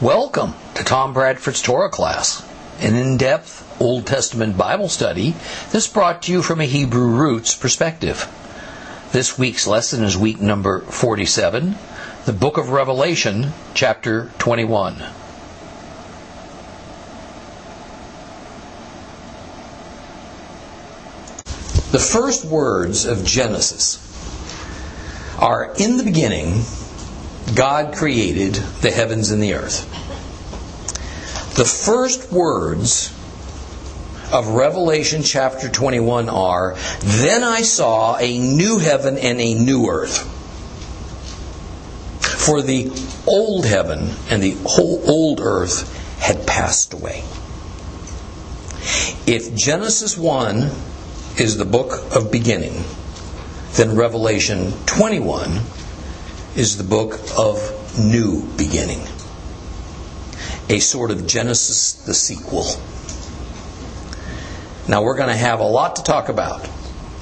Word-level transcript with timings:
Welcome 0.00 0.54
to 0.74 0.84
Tom 0.84 1.12
Bradford's 1.12 1.60
Torah 1.60 1.90
class, 1.90 2.48
an 2.78 2.94
in 2.94 3.16
depth 3.16 3.82
Old 3.82 4.06
Testament 4.06 4.56
Bible 4.56 4.88
study 4.88 5.34
that's 5.72 5.88
brought 5.88 6.22
to 6.22 6.32
you 6.32 6.40
from 6.40 6.60
a 6.60 6.66
Hebrew 6.66 7.08
roots 7.08 7.56
perspective. 7.56 8.28
This 9.10 9.36
week's 9.36 9.66
lesson 9.66 10.04
is 10.04 10.16
week 10.16 10.40
number 10.40 10.82
47, 10.82 11.74
the 12.26 12.32
book 12.32 12.58
of 12.58 12.70
Revelation, 12.70 13.48
chapter 13.74 14.30
21. 14.38 14.98
The 21.90 21.98
first 21.98 22.44
words 22.44 23.04
of 23.04 23.24
Genesis 23.24 23.98
are 25.40 25.74
In 25.76 25.96
the 25.96 26.04
beginning, 26.04 26.62
God 27.54 27.94
created 27.94 28.54
the 28.54 28.90
heavens 28.90 29.30
and 29.30 29.42
the 29.42 29.54
earth. 29.54 29.84
The 31.56 31.64
first 31.64 32.30
words 32.32 33.12
of 34.32 34.48
Revelation 34.48 35.22
chapter 35.22 35.68
21 35.68 36.28
are 36.28 36.76
Then 37.00 37.42
I 37.42 37.62
saw 37.62 38.16
a 38.16 38.38
new 38.38 38.78
heaven 38.78 39.18
and 39.18 39.40
a 39.40 39.54
new 39.54 39.88
earth. 39.88 40.34
For 42.20 42.62
the 42.62 42.92
old 43.26 43.64
heaven 43.64 44.10
and 44.30 44.42
the 44.42 44.56
whole 44.64 45.02
old 45.08 45.40
earth 45.40 45.94
had 46.20 46.46
passed 46.46 46.94
away. 46.94 47.24
If 49.26 49.54
Genesis 49.54 50.16
1 50.16 50.70
is 51.38 51.56
the 51.56 51.64
book 51.64 52.14
of 52.14 52.30
beginning, 52.32 52.84
then 53.72 53.96
Revelation 53.96 54.72
21 54.86 55.60
is 56.58 56.76
the 56.76 56.82
book 56.82 57.20
of 57.38 57.56
new 58.00 58.44
beginning. 58.56 58.98
A 60.68 60.80
sort 60.80 61.12
of 61.12 61.24
Genesis 61.24 61.92
the 61.92 62.12
sequel. 62.12 62.64
Now 64.88 65.04
we're 65.04 65.16
going 65.16 65.28
to 65.28 65.36
have 65.36 65.60
a 65.60 65.64
lot 65.64 65.94
to 65.96 66.02
talk 66.02 66.28
about 66.28 66.68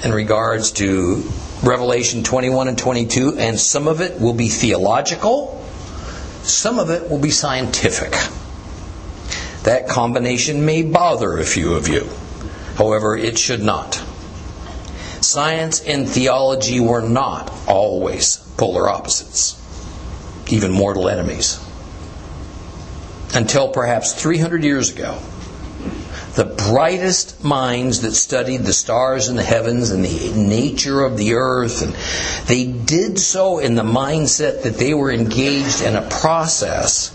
in 0.02 0.12
regards 0.12 0.70
to 0.72 1.22
Revelation 1.62 2.22
21 2.22 2.68
and 2.68 2.78
22, 2.78 3.36
and 3.36 3.60
some 3.60 3.88
of 3.88 4.00
it 4.00 4.18
will 4.18 4.32
be 4.32 4.48
theological, 4.48 5.62
some 6.42 6.78
of 6.78 6.88
it 6.88 7.10
will 7.10 7.18
be 7.18 7.30
scientific. 7.30 8.12
That 9.64 9.86
combination 9.86 10.64
may 10.64 10.82
bother 10.82 11.36
a 11.36 11.44
few 11.44 11.74
of 11.74 11.88
you. 11.88 12.08
However, 12.76 13.14
it 13.14 13.36
should 13.36 13.62
not. 13.62 14.02
Science 15.36 15.82
and 15.82 16.08
theology 16.08 16.80
were 16.80 17.02
not 17.02 17.52
always 17.68 18.38
polar 18.56 18.88
opposites, 18.88 19.54
even 20.50 20.72
mortal 20.72 21.10
enemies. 21.10 21.62
Until 23.34 23.68
perhaps 23.68 24.14
300 24.14 24.64
years 24.64 24.94
ago, 24.94 25.18
the 26.36 26.46
brightest 26.46 27.44
minds 27.44 28.00
that 28.00 28.12
studied 28.12 28.62
the 28.62 28.72
stars 28.72 29.28
in 29.28 29.36
the 29.36 29.42
heavens 29.42 29.90
and 29.90 30.02
the 30.02 30.32
nature 30.34 31.04
of 31.04 31.18
the 31.18 31.34
earth, 31.34 31.82
and 31.82 31.94
they 32.48 32.64
did 32.64 33.18
so 33.18 33.58
in 33.58 33.74
the 33.74 33.82
mindset 33.82 34.62
that 34.62 34.78
they 34.78 34.94
were 34.94 35.12
engaged 35.12 35.82
in 35.82 35.96
a 35.96 36.08
process 36.08 37.10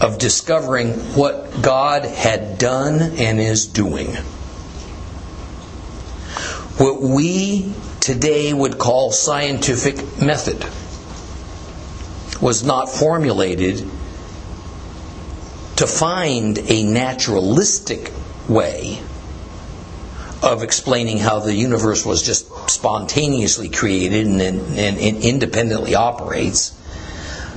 of 0.00 0.16
discovering 0.16 0.92
what 1.14 1.60
God 1.60 2.06
had 2.06 2.56
done 2.56 3.02
and 3.18 3.38
is 3.38 3.66
doing. 3.66 4.16
What 6.78 7.02
we 7.02 7.72
today 7.98 8.52
would 8.52 8.78
call 8.78 9.10
scientific 9.10 10.22
method 10.22 10.64
was 12.40 12.62
not 12.62 12.88
formulated 12.88 13.78
to 15.74 15.86
find 15.88 16.56
a 16.56 16.84
naturalistic 16.84 18.12
way 18.48 19.00
of 20.40 20.62
explaining 20.62 21.18
how 21.18 21.40
the 21.40 21.52
universe 21.52 22.06
was 22.06 22.22
just 22.22 22.46
spontaneously 22.70 23.70
created 23.70 24.28
and, 24.28 24.40
and, 24.40 24.78
and, 24.78 25.16
independently 25.24 25.96
operates, 25.96 26.70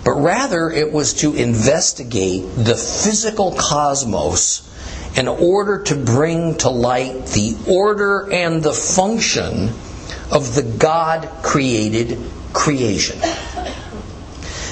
but 0.04 0.14
rather 0.14 0.72
it 0.72 0.92
was 0.92 1.14
to 1.22 1.36
investigate 1.36 2.44
the 2.56 2.76
physical 2.76 3.54
cosmos 3.54 4.68
in 5.16 5.28
order 5.28 5.84
to 5.84 5.96
bring 5.96 6.58
to 6.58 6.70
light 6.70 7.26
the 7.28 7.58
order 7.68 8.32
and 8.32 8.64
the 8.64 8.74
function 8.74 9.70
of 10.32 10.56
the 10.56 10.76
God 10.78 11.30
created 11.44 12.18
creation. 12.54 13.20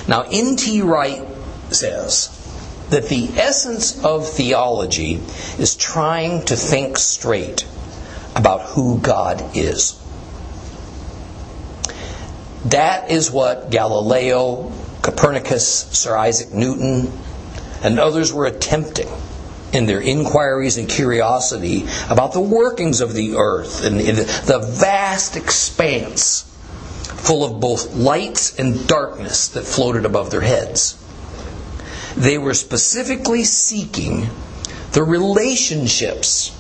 Now, 0.08 0.24
N.T. 0.32 0.82
Wright 0.82 1.24
says 1.70 2.36
that 2.90 3.10
the 3.10 3.28
essence 3.36 4.04
of 4.04 4.28
theology 4.28 5.16
is 5.60 5.76
trying 5.76 6.46
to 6.46 6.56
think 6.56 6.98
straight 6.98 7.68
about 8.36 8.62
who 8.62 9.00
God 9.00 9.56
is. 9.56 10.00
That 12.66 13.12
is 13.12 13.30
what 13.30 13.70
Galileo, 13.70 14.72
Copernicus, 15.02 15.68
Sir 15.68 16.16
Isaac 16.16 16.54
Newton, 16.54 17.12
and 17.84 18.00
others 18.00 18.34
were 18.34 18.46
attempting 18.46 19.10
in 19.74 19.86
their 19.86 20.02
inquiries 20.02 20.78
and 20.78 20.90
curiosity 20.90 21.86
about 22.10 22.34
the 22.34 22.42
workings 22.42 23.02
of 23.02 23.14
the 23.14 23.36
earth 23.36 23.86
and 23.86 24.00
the 24.00 24.60
vast 24.80 25.36
expanse 25.36 26.44
full 27.04 27.44
of 27.44 27.60
both 27.60 27.94
lights 27.96 28.58
and 28.58 28.88
darkness 28.88 29.50
that 29.50 29.64
floated 29.64 30.06
above 30.06 30.32
their 30.32 30.42
heads. 30.42 30.96
They 32.16 32.38
were 32.38 32.54
specifically 32.54 33.44
seeking 33.44 34.30
the 34.94 35.04
relationships 35.04 36.56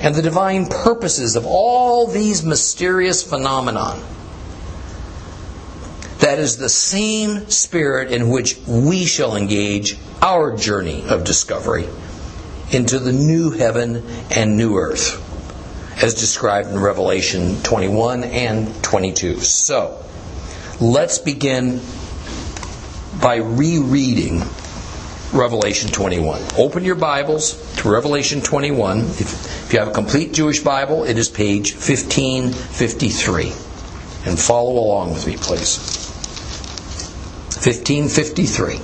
and 0.00 0.14
the 0.14 0.22
divine 0.22 0.66
purposes 0.66 1.36
of 1.36 1.44
all 1.46 2.06
these 2.06 2.42
mysterious 2.42 3.22
phenomenon. 3.22 4.02
That 6.20 6.40
is 6.40 6.56
the 6.56 6.68
same 6.68 7.48
spirit 7.48 8.10
in 8.10 8.28
which 8.28 8.58
we 8.66 9.04
shall 9.04 9.36
engage 9.36 9.96
our 10.20 10.56
journey 10.56 11.04
of 11.08 11.24
discovery 11.24 11.88
into 12.72 12.98
the 12.98 13.12
new 13.12 13.50
heaven 13.50 14.04
and 14.30 14.56
new 14.56 14.76
earth, 14.76 15.24
as 16.02 16.14
described 16.14 16.68
in 16.70 16.78
Revelation 16.78 17.62
21 17.62 18.24
and 18.24 18.82
22. 18.82 19.40
So, 19.40 20.04
let's 20.80 21.18
begin 21.18 21.80
by 23.22 23.36
rereading 23.36 24.42
Revelation 25.32 25.90
21. 25.90 26.42
Open 26.56 26.84
your 26.84 26.94
Bibles 26.94 27.76
to 27.76 27.90
Revelation 27.90 28.40
21. 28.40 29.00
If, 29.00 29.20
if, 29.20 29.72
you 29.72 29.78
have 29.78 29.88
a 29.88 29.92
complete 29.92 30.32
Jewish 30.32 30.60
Bible, 30.60 31.04
it 31.04 31.16
is 31.16 31.28
page 31.28 31.74
1553. 31.74 33.52
And 34.26 34.38
follow 34.38 34.78
along 34.78 35.12
with 35.14 35.26
me, 35.26 35.36
please. 35.36 36.07
1553. 37.60 38.80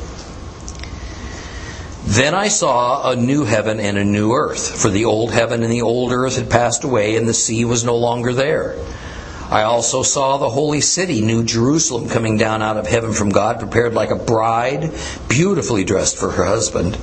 Then 2.07 2.35
I 2.35 2.49
saw 2.49 3.11
a 3.11 3.17
new 3.17 3.45
heaven 3.45 3.81
and 3.81 3.97
a 3.97 4.05
new 4.05 4.33
earth, 4.33 4.81
for 4.83 4.91
the 4.91 5.05
old 5.07 5.31
heaven 5.31 5.63
and 5.63 5.73
the 5.73 5.83
old 5.83 6.13
earth 6.13 6.37
had 6.37 6.51
passed 6.51 6.85
away, 6.85 7.17
and 7.17 7.29
the 7.29 7.35
sea 7.35 7.65
was 7.65 7.85
no 7.85 7.97
longer 7.97 8.33
there. 8.33 8.77
I 9.49 9.63
also 9.63 10.03
saw 10.03 10.37
the 10.37 10.51
holy 10.51 10.81
city, 10.81 11.23
New 11.23 11.45
Jerusalem, 11.45 12.09
coming 12.09 12.37
down 12.37 12.63
out 12.63 12.77
of 12.77 12.87
heaven 12.87 13.13
from 13.13 13.29
God, 13.29 13.61
prepared 13.61 13.95
like 13.95 14.11
a 14.11 14.17
bride, 14.17 14.93
beautifully 15.29 15.85
dressed 15.85 16.17
for 16.17 16.31
her 16.31 16.45
husband. 16.45 16.99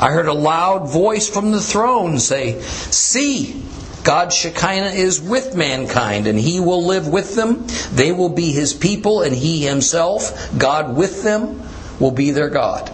I 0.00 0.10
heard 0.10 0.26
a 0.26 0.34
loud 0.34 0.90
voice 0.90 1.28
from 1.28 1.50
the 1.50 1.60
throne 1.60 2.18
say, 2.18 2.60
See, 2.60 3.62
God's 4.08 4.36
Shekinah 4.36 4.92
is 4.92 5.20
with 5.20 5.54
mankind, 5.54 6.26
and 6.28 6.38
he 6.40 6.60
will 6.60 6.86
live 6.86 7.06
with 7.06 7.36
them. 7.36 7.66
They 7.92 8.10
will 8.10 8.30
be 8.30 8.52
his 8.52 8.72
people, 8.72 9.20
and 9.20 9.36
he 9.36 9.66
himself, 9.66 10.50
God 10.56 10.96
with 10.96 11.22
them, 11.22 11.60
will 12.00 12.12
be 12.12 12.30
their 12.30 12.48
God. 12.48 12.90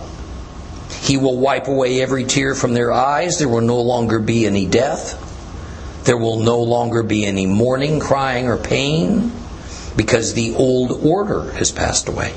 He 1.03 1.17
will 1.17 1.39
wipe 1.39 1.69
away 1.69 2.03
every 2.03 2.25
tear 2.25 2.57
from 2.57 2.75
their 2.75 2.91
eyes. 2.91 3.39
There 3.39 3.49
will 3.49 3.61
no 3.61 3.81
longer 3.81 4.19
be 4.19 4.45
any 4.45 4.67
death. 4.67 6.03
There 6.05 6.17
will 6.17 6.41
no 6.41 6.61
longer 6.63 7.05
be 7.05 7.25
any 7.25 7.47
mourning, 7.47 8.01
crying, 8.01 8.49
or 8.49 8.57
pain 8.57 9.31
because 9.95 10.35
the 10.35 10.57
old 10.57 10.91
order 11.07 11.53
has 11.53 11.71
passed 11.71 12.09
away. 12.09 12.35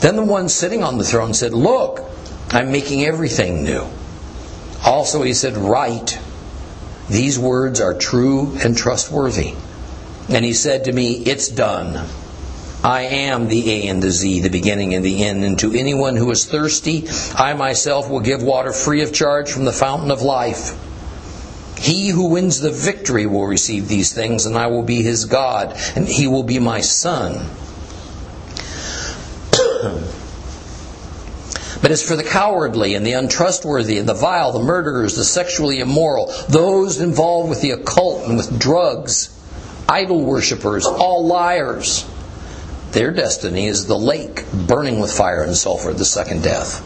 Then 0.00 0.16
the 0.16 0.22
one 0.22 0.50
sitting 0.50 0.84
on 0.84 0.98
the 0.98 1.04
throne 1.04 1.32
said, 1.32 1.54
Look, 1.54 2.02
I'm 2.50 2.70
making 2.72 3.06
everything 3.06 3.64
new. 3.64 3.86
Also, 4.84 5.22
he 5.22 5.32
said, 5.32 5.56
Write. 5.56 6.18
These 7.12 7.38
words 7.38 7.82
are 7.82 7.92
true 7.92 8.56
and 8.64 8.74
trustworthy. 8.74 9.52
And 10.30 10.46
he 10.46 10.54
said 10.54 10.84
to 10.84 10.92
me, 10.92 11.12
It's 11.12 11.48
done. 11.48 12.08
I 12.82 13.02
am 13.02 13.48
the 13.48 13.70
A 13.70 13.88
and 13.88 14.02
the 14.02 14.10
Z, 14.10 14.40
the 14.40 14.48
beginning 14.48 14.94
and 14.94 15.04
the 15.04 15.22
end. 15.22 15.44
And 15.44 15.58
to 15.58 15.74
anyone 15.74 16.16
who 16.16 16.30
is 16.30 16.46
thirsty, 16.46 17.06
I 17.34 17.52
myself 17.52 18.08
will 18.08 18.20
give 18.20 18.42
water 18.42 18.72
free 18.72 19.02
of 19.02 19.12
charge 19.12 19.52
from 19.52 19.66
the 19.66 19.72
fountain 19.72 20.10
of 20.10 20.22
life. 20.22 20.74
He 21.78 22.08
who 22.08 22.30
wins 22.30 22.60
the 22.60 22.70
victory 22.70 23.26
will 23.26 23.46
receive 23.46 23.88
these 23.88 24.14
things, 24.14 24.46
and 24.46 24.56
I 24.56 24.68
will 24.68 24.82
be 24.82 25.02
his 25.02 25.26
God, 25.26 25.76
and 25.94 26.08
he 26.08 26.26
will 26.26 26.44
be 26.44 26.60
my 26.60 26.80
son. 26.80 27.50
But 31.82 31.90
as 31.90 32.02
for 32.02 32.14
the 32.14 32.22
cowardly 32.22 32.94
and 32.94 33.04
the 33.04 33.14
untrustworthy 33.14 33.98
and 33.98 34.08
the 34.08 34.14
vile, 34.14 34.52
the 34.52 34.60
murderers, 34.60 35.16
the 35.16 35.24
sexually 35.24 35.80
immoral, 35.80 36.32
those 36.48 37.00
involved 37.00 37.50
with 37.50 37.60
the 37.60 37.72
occult 37.72 38.28
and 38.28 38.36
with 38.36 38.56
drugs, 38.56 39.36
idol 39.88 40.22
worshippers, 40.24 40.86
all 40.86 41.26
liars, 41.26 42.08
their 42.92 43.10
destiny 43.10 43.66
is 43.66 43.86
the 43.86 43.98
lake 43.98 44.44
burning 44.52 45.00
with 45.00 45.12
fire 45.12 45.42
and 45.42 45.56
sulfur, 45.56 45.92
the 45.92 46.04
second 46.04 46.44
death. 46.44 46.78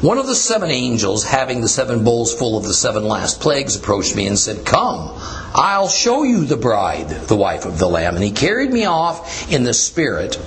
One 0.00 0.16
of 0.16 0.26
the 0.26 0.34
seven 0.34 0.70
angels, 0.70 1.24
having 1.24 1.60
the 1.60 1.68
seven 1.68 2.04
bowls 2.04 2.32
full 2.32 2.56
of 2.56 2.64
the 2.64 2.72
seven 2.72 3.04
last 3.04 3.40
plagues, 3.40 3.76
approached 3.76 4.16
me 4.16 4.26
and 4.26 4.38
said, 4.38 4.64
Come, 4.64 5.12
I'll 5.54 5.88
show 5.88 6.22
you 6.22 6.46
the 6.46 6.56
bride, 6.56 7.08
the 7.08 7.36
wife 7.36 7.66
of 7.66 7.78
the 7.78 7.88
Lamb. 7.88 8.14
And 8.14 8.24
he 8.24 8.30
carried 8.30 8.72
me 8.72 8.86
off 8.86 9.50
in 9.52 9.64
the 9.64 9.74
Spirit 9.74 10.38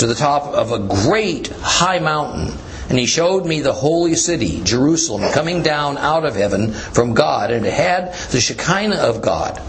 to 0.00 0.06
the 0.06 0.14
top 0.14 0.46
of 0.46 0.72
a 0.72 0.78
great 0.78 1.48
high 1.48 1.98
mountain. 2.00 2.58
And 2.88 2.98
he 2.98 3.06
showed 3.06 3.46
me 3.46 3.60
the 3.60 3.72
holy 3.72 4.16
city, 4.16 4.62
Jerusalem, 4.64 5.30
coming 5.32 5.62
down 5.62 5.96
out 5.96 6.24
of 6.24 6.34
heaven 6.34 6.72
from 6.72 7.14
God. 7.14 7.52
And 7.52 7.64
it 7.64 7.72
had 7.72 8.14
the 8.32 8.40
Shekinah 8.40 8.96
of 8.96 9.22
God, 9.22 9.62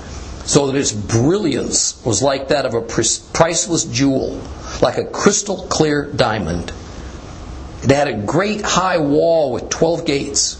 so 0.46 0.68
that 0.68 0.76
its 0.76 0.92
brilliance 0.92 2.04
was 2.04 2.24
like 2.24 2.48
that 2.48 2.66
of 2.66 2.74
a 2.74 2.82
priceless 2.82 3.86
jewel, 3.86 4.42
like 4.82 4.98
a 4.98 5.06
crystal 5.06 5.68
clear 5.68 6.06
diamond. 6.06 6.74
It 7.84 7.92
had 7.92 8.08
a 8.08 8.18
great 8.26 8.62
high 8.62 8.98
wall 8.98 9.52
with 9.52 9.70
twelve 9.70 10.06
gates. 10.06 10.58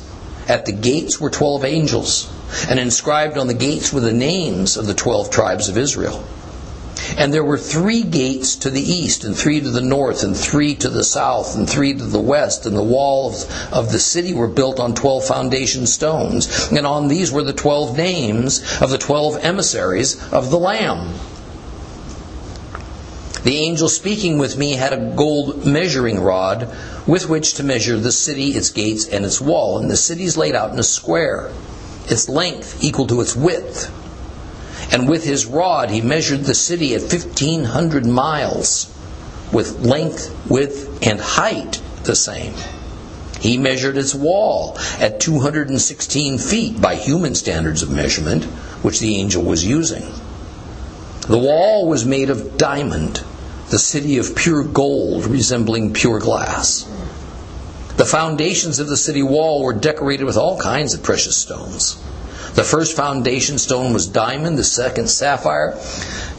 At 0.48 0.66
the 0.66 0.72
gates 0.72 1.20
were 1.20 1.30
twelve 1.30 1.64
angels, 1.66 2.32
and 2.70 2.80
inscribed 2.80 3.38
on 3.38 3.48
the 3.48 3.54
gates 3.54 3.94
were 3.94 4.02
the 4.02 4.12
names 4.12 4.76
of 4.76 4.86
the 4.86 4.94
twelve 4.94 5.32
tribes 5.32 5.70
of 5.70 5.78
Israel. 5.78 6.24
And 7.18 7.34
there 7.34 7.44
were 7.44 7.58
three 7.58 8.04
gates 8.04 8.56
to 8.58 8.70
the 8.70 8.82
east, 8.82 9.24
and 9.24 9.36
three 9.36 9.60
to 9.62 9.70
the 9.70 9.82
north, 9.82 10.24
and 10.24 10.36
three 10.36 10.76
to 10.76 10.90
the 10.90 11.04
south, 11.04 11.56
and 11.56 11.70
three 11.70 11.94
to 11.94 12.06
the 12.06 12.20
west. 12.20 12.66
And 12.66 12.76
the 12.76 12.84
walls 12.84 13.46
of 13.72 13.92
the 13.92 14.00
city 14.00 14.34
were 14.34 14.48
built 14.48 14.80
on 14.80 14.96
twelve 14.96 15.26
foundation 15.26 15.88
stones. 15.88 16.70
And 16.72 16.88
on 16.88 17.08
these 17.08 17.32
were 17.32 17.44
the 17.44 17.54
twelve 17.54 17.98
names 17.98 18.62
of 18.82 18.90
the 18.90 18.98
twelve 18.98 19.38
emissaries 19.44 20.22
of 20.32 20.50
the 20.50 20.60
Lamb. 20.60 21.14
The 23.44 23.58
angel 23.58 23.90
speaking 23.90 24.38
with 24.38 24.56
me 24.58 24.74
had 24.74 24.94
a 24.94 25.14
gold 25.16 25.66
measuring 25.66 26.20
rod 26.20 26.70
with 27.08 27.28
which 27.28 27.56
to 27.56 27.64
measure 27.64 27.98
the 27.98 28.12
city, 28.12 28.50
its 28.50 28.70
gates, 28.70 29.08
and 29.08 29.26
its 29.26 29.42
wall. 29.42 29.80
And 29.80 29.90
the 29.90 29.98
city 29.98 30.26
is 30.26 30.38
laid 30.38 30.56
out 30.56 30.72
in 30.72 30.80
a 30.80 30.84
square, 30.84 31.52
its 32.06 32.30
length 32.30 32.84
equal 32.84 33.08
to 33.08 33.20
its 33.20 33.36
width. 33.36 33.92
And 34.92 35.08
with 35.08 35.24
his 35.24 35.46
rod 35.46 35.90
he 35.90 36.02
measured 36.02 36.44
the 36.44 36.56
city 36.56 36.94
at 36.94 37.02
1,500 37.02 38.06
miles, 38.06 38.94
with 39.52 39.80
length, 39.80 40.34
width, 40.50 41.06
and 41.06 41.20
height 41.20 41.82
the 42.04 42.16
same. 42.16 42.54
He 43.40 43.58
measured 43.58 43.98
its 43.98 44.14
wall 44.14 44.78
at 45.00 45.20
216 45.20 46.38
feet 46.38 46.80
by 46.80 46.96
human 46.96 47.34
standards 47.36 47.82
of 47.82 47.90
measurement, 47.90 48.44
which 48.84 49.00
the 49.00 49.18
angel 49.18 49.44
was 49.44 49.66
using. 49.66 50.04
The 51.28 51.40
wall 51.40 51.88
was 51.88 52.06
made 52.06 52.30
of 52.30 52.58
diamond, 52.58 53.24
the 53.70 53.80
city 53.80 54.18
of 54.18 54.36
pure 54.36 54.64
gold 54.64 55.26
resembling 55.26 55.94
pure 55.94 56.20
glass. 56.20 56.84
The 57.98 58.06
foundations 58.06 58.80
of 58.80 58.88
the 58.88 58.98
city 58.98 59.24
wall 59.24 59.64
were 59.64 59.74
decorated 59.74 60.26
with 60.26 60.38
all 60.38 60.60
kinds 60.60 60.94
of 60.94 61.04
precious 61.04 61.38
stones. 61.38 61.98
The 62.54 62.64
first 62.64 62.98
foundation 62.98 63.58
stone 63.58 63.94
was 63.94 64.08
diamond, 64.08 64.58
the 64.58 64.64
second 64.64 65.10
sapphire, 65.10 65.72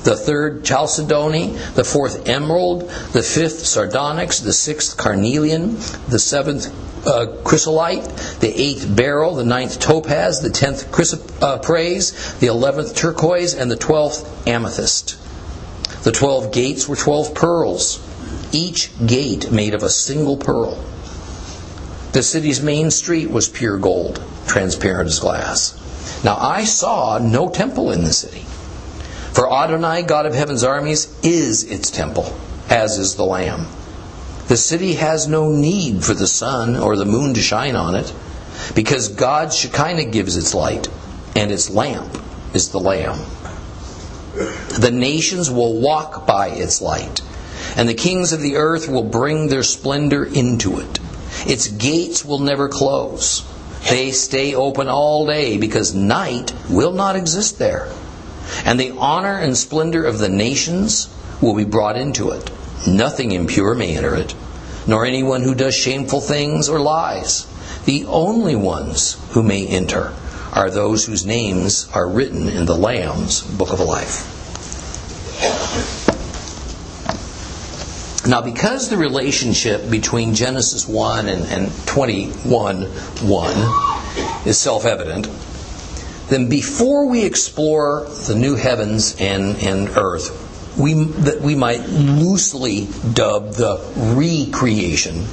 the 0.05 0.15
third 0.17 0.65
chalcedony, 0.65 1.49
the 1.75 1.85
fourth 1.85 2.29
emerald, 2.29 2.83
the 3.13 3.23
fifth 3.23 3.65
sardonyx, 3.65 4.41
the 4.41 4.53
sixth 4.53 4.97
carnelian, 4.97 5.77
the 6.09 6.19
seventh 6.19 6.67
uh, 7.07 7.27
chrysolite, 7.45 8.05
the 8.41 8.53
eighth 8.55 8.95
beryl, 8.95 9.35
the 9.35 9.45
ninth 9.45 9.81
topaz, 9.81 10.43
the 10.43 10.51
tenth 10.51 10.93
chrysoprase, 10.93 12.37
uh, 12.37 12.39
the 12.41 12.47
eleventh 12.47 12.95
turquoise, 12.95 13.55
and 13.55 13.71
the 13.71 13.77
twelfth 13.77 14.47
amethyst. 14.47 15.19
The 16.05 16.13
twelve 16.13 16.53
gates 16.53 16.87
were 16.89 16.97
twelve 16.97 17.35
pearls, 17.35 18.01
each 18.53 18.91
gate 19.07 19.51
made 19.51 19.73
of 19.73 19.83
a 19.83 19.89
single 19.89 20.37
pearl. 20.37 20.77
The 22.13 22.23
city's 22.23 22.63
main 22.63 22.91
street 22.91 23.31
was 23.31 23.49
pure 23.49 23.79
gold, 23.79 24.23
transparent 24.47 25.09
as 25.09 25.19
glass. 25.19 25.79
Now 26.25 26.37
I 26.39 26.65
saw 26.65 27.19
no 27.19 27.49
temple 27.49 27.91
in 27.91 28.05
the 28.05 28.13
city. 28.13 28.45
For 29.33 29.53
Adonai, 29.53 30.03
God 30.03 30.27
of 30.27 30.35
heaven's 30.35 30.63
armies, 30.63 31.09
is 31.23 31.65
its 31.65 31.91
temple, 31.91 32.37
as 32.69 32.99
is 32.99 33.17
the 33.17 33.25
Lamb. 33.25 33.67
The 34.49 34.57
city 34.57 34.95
has 34.95 35.27
no 35.27 35.51
need 35.51 36.05
for 36.05 36.15
the 36.15 36.27
sun 36.27 36.77
or 36.77 36.97
the 36.97 37.07
moon 37.07 37.35
to 37.35 37.41
shine 37.41 37.75
on 37.75 37.95
it, 37.95 38.13
because 38.75 39.09
God's 39.09 39.57
Shekinah 39.57 40.05
gives 40.07 40.37
its 40.37 40.55
light, 40.55 40.89
and 41.35 41.51
its 41.51 41.71
lamp 41.71 42.19
is 42.55 42.69
the 42.71 42.81
Lamb. 42.81 43.19
The 44.79 44.91
nations 44.93 45.51
will 45.51 45.81
walk 45.81 46.27
by 46.27 46.49
its 46.49 46.83
light, 46.83 47.21
and 47.77 47.89
the 47.89 47.95
kings 47.95 48.33
of 48.33 48.41
the 48.41 48.57
earth 48.57 48.89
will 48.89 49.05
bring 49.05 49.49
their 49.49 49.63
splendor 49.63 50.25
into 50.25 50.79
it. 50.81 50.99
Its 51.47 51.69
gates 51.69 52.25
will 52.25 52.39
never 52.39 52.69
close. 52.69 53.43
They 53.89 54.13
stay 54.13 54.55
open 54.55 54.89
all 54.89 55.27
day 55.27 55.59
because 55.59 55.95
night 55.95 56.55
will 56.71 56.93
not 56.93 57.17
exist 57.17 57.59
there. 57.59 57.93
And 58.65 58.79
the 58.79 58.95
honor 58.99 59.37
and 59.39 59.57
splendor 59.57 60.05
of 60.05 60.19
the 60.19 60.29
nations 60.29 61.09
will 61.41 61.55
be 61.55 61.65
brought 61.65 61.97
into 61.97 62.31
it. 62.31 62.51
Nothing 62.87 63.33
impure 63.33 63.75
may 63.75 63.97
enter 63.97 64.15
it, 64.15 64.35
nor 64.87 65.05
anyone 65.05 65.43
who 65.43 65.55
does 65.55 65.75
shameful 65.75 66.21
things 66.21 66.69
or 66.69 66.81
lies. 66.81 67.47
The 67.85 68.05
only 68.07 68.57
ones 68.57 69.17
who 69.31 69.43
may 69.43 69.67
enter 69.67 70.13
are 70.53 70.71
those 70.71 71.05
whose 71.05 71.25
names 71.25 71.89
are 71.95 72.09
written 72.09 72.49
in 72.49 72.67
the 72.67 72.77
Lamb's 72.77 73.41
book 73.41 73.73
of 73.73 73.81
life. 73.81 74.29
Now, 78.27 78.41
because 78.41 78.89
the 78.89 78.97
relationship 78.97 79.91
between 79.91 80.35
Genesis 80.35 80.87
1 80.87 81.29
and, 81.29 81.45
and 81.47 81.87
21 81.87 82.85
1 82.85 84.47
is 84.47 84.59
self 84.59 84.85
evident, 84.85 85.29
then 86.29 86.49
before 86.49 87.07
we 87.09 87.25
explore 87.25 88.07
the 88.29 88.37
new 88.37 88.55
heavens 88.55 89.17
and, 89.19 89.57
and 89.57 89.89
earth, 89.97 90.39
we, 90.79 90.95
that 90.95 91.41
we 91.41 91.57
might 91.57 91.89
loosely 91.89 92.87
dub 93.13 93.55
the 93.55 93.83
recreation, 94.17 95.27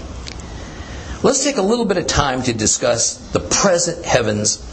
let's 1.21 1.43
take 1.43 1.57
a 1.57 1.61
little 1.61 1.85
bit 1.85 1.97
of 1.97 2.07
time 2.07 2.41
to 2.43 2.53
discuss 2.53 3.17
the 3.31 3.39
present 3.39 4.03
heavens 4.03 4.65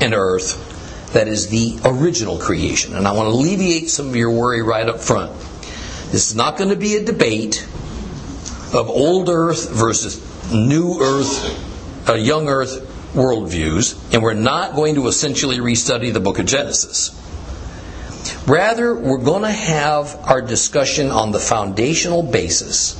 and 0.00 0.14
earth 0.14 1.12
that 1.14 1.26
is 1.26 1.48
the 1.48 1.78
original 1.84 2.38
creation. 2.38 2.94
And 2.94 3.08
I 3.08 3.12
want 3.12 3.26
to 3.26 3.34
alleviate 3.34 3.90
some 3.90 4.08
of 4.08 4.16
your 4.16 4.30
worry 4.30 4.62
right 4.62 4.88
up 4.88 5.00
front. 5.00 5.32
This 6.14 6.30
is 6.30 6.36
not 6.36 6.58
going 6.58 6.70
to 6.70 6.76
be 6.76 6.94
a 6.94 7.04
debate 7.04 7.66
of 8.72 8.88
old 8.88 9.28
earth 9.28 9.68
versus 9.68 10.22
new 10.52 11.00
earth, 11.00 12.08
uh, 12.08 12.14
young 12.14 12.48
earth 12.48 12.86
worldviews, 13.14 14.14
and 14.14 14.22
we're 14.22 14.34
not 14.34 14.76
going 14.76 14.94
to 14.94 15.08
essentially 15.08 15.58
restudy 15.58 16.12
the 16.12 16.20
book 16.20 16.38
of 16.38 16.46
Genesis. 16.46 17.10
Rather, 18.46 18.94
we're 18.94 19.24
going 19.24 19.42
to 19.42 19.50
have 19.50 20.16
our 20.22 20.40
discussion 20.40 21.10
on 21.10 21.32
the 21.32 21.40
foundational 21.40 22.22
basis 22.22 22.94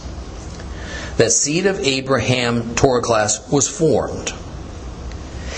that 1.17 1.31
Seed 1.31 1.67
of 1.67 1.79
Abraham 1.87 2.75
Torah 2.75 3.01
class 3.01 3.49
was 3.49 3.69
formed. 3.69 4.33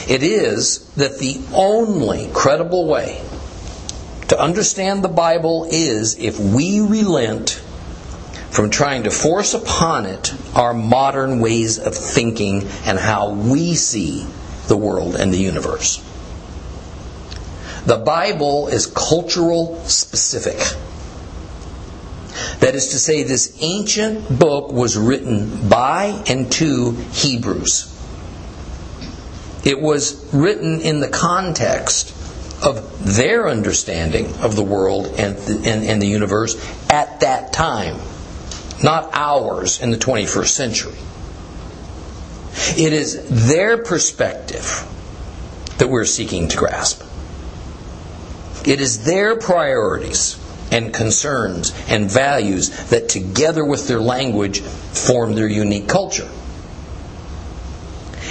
It 0.07 0.23
is 0.23 0.91
that 0.97 1.19
the 1.21 1.41
only 1.55 2.29
credible 2.35 2.87
way 2.87 3.23
to 4.29 4.41
understand 4.41 5.03
the 5.05 5.09
Bible 5.09 5.69
is 5.71 6.19
if 6.19 6.39
we 6.39 6.81
relent 6.81 7.61
from 8.51 8.71
trying 8.71 9.03
to 9.05 9.11
force 9.11 9.55
upon 9.55 10.07
it 10.07 10.35
our 10.55 10.73
modern 10.73 11.41
ways 11.41 11.79
of 11.79 11.95
thinking 11.95 12.67
and 12.85 12.99
how 12.99 13.31
we 13.31 13.75
see 13.75 14.27
the 14.69 14.77
world 14.77 15.15
and 15.15 15.33
the 15.33 15.39
universe. 15.39 16.03
The 17.85 17.99
Bible 17.99 18.69
is 18.69 18.87
cultural 18.87 19.79
specific. 19.85 20.59
That 22.61 22.75
is 22.75 22.89
to 22.89 22.99
say, 22.99 23.23
this 23.23 23.57
ancient 23.61 24.39
book 24.39 24.73
was 24.73 24.97
written 24.97 25.69
by 25.69 26.25
and 26.27 26.51
to 26.53 26.93
Hebrews. 27.13 27.93
It 29.65 29.81
was 29.81 30.33
written 30.33 30.81
in 30.81 31.01
the 31.01 31.09
context 31.09 32.16
of 32.67 33.17
their 33.17 33.49
understanding 33.49 34.27
of 34.41 34.57
the 34.57 34.63
world 34.63 35.07
and 35.19 35.37
the, 35.39 35.71
and, 35.71 35.85
and 35.85 36.03
the 36.03 36.07
universe 36.07 36.57
at 36.91 37.21
that 37.21 37.53
time, 37.53 37.97
not 38.83 39.09
ours 39.13 39.81
in 39.81 39.93
the 39.93 39.97
21st 39.97 40.49
century. 40.49 40.99
It 42.77 42.93
is 42.93 43.47
their 43.49 43.79
perspective 43.79 44.85
that 45.79 45.89
we're 45.89 46.05
seeking 46.05 46.49
to 46.49 46.57
grasp. 46.57 47.03
It 48.67 48.81
is 48.81 49.05
their 49.05 49.37
priorities 49.37 50.37
and 50.73 50.93
concerns 50.93 51.73
and 51.89 52.11
values 52.11 52.89
that, 52.89 53.09
together 53.09 53.65
with 53.65 53.87
their 53.87 54.01
language, 54.01 54.61
form 54.61 55.35
their 55.35 55.47
unique 55.47 55.87
culture. 55.87 56.29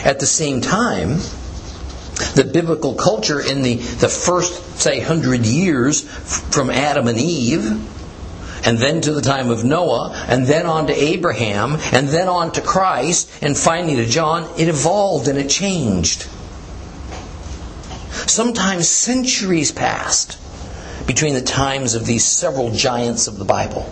At 0.04 0.20
the 0.20 0.26
same 0.26 0.60
time, 0.60 1.20
the 2.36 2.44
biblical 2.44 2.96
culture 2.96 3.42
in 3.42 3.62
the, 3.62 3.76
the 3.76 4.10
first, 4.10 4.80
say, 4.80 5.00
hundred 5.00 5.46
years 5.46 6.02
from 6.02 6.70
Adam 6.70 7.08
and 7.08 7.18
Eve, 7.18 7.66
and 8.66 8.78
then 8.78 9.02
to 9.02 9.12
the 9.12 9.22
time 9.22 9.50
of 9.50 9.64
Noah, 9.64 10.26
and 10.28 10.48
then 10.48 10.66
on 10.66 10.88
to 10.88 10.94
Abraham, 10.94 11.78
and 11.92 12.08
then 12.08 12.28
on 12.28 12.52
to 12.54 12.62
Christ, 12.62 13.30
and 13.42 13.56
finally 13.56 13.98
to 13.98 14.06
John, 14.06 14.50
it 14.58 14.68
evolved 14.68 15.28
and 15.28 15.38
it 15.38 15.50
changed. 15.50 16.28
Sometimes 18.28 18.90
centuries 18.90 19.72
passed 19.72 20.40
between 21.06 21.36
the 21.36 21.42
times 21.42 21.94
of 21.94 22.06
these 22.06 22.26
several 22.26 22.72
giants 22.72 23.28
of 23.28 23.38
the 23.38 23.46
Bible. 23.46 23.88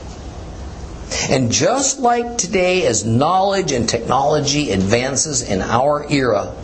And 1.29 1.51
just 1.51 1.99
like 1.99 2.37
today, 2.37 2.87
as 2.87 3.05
knowledge 3.05 3.71
and 3.71 3.87
technology 3.87 4.71
advances 4.71 5.43
in 5.43 5.61
our 5.61 6.11
era, 6.11 6.55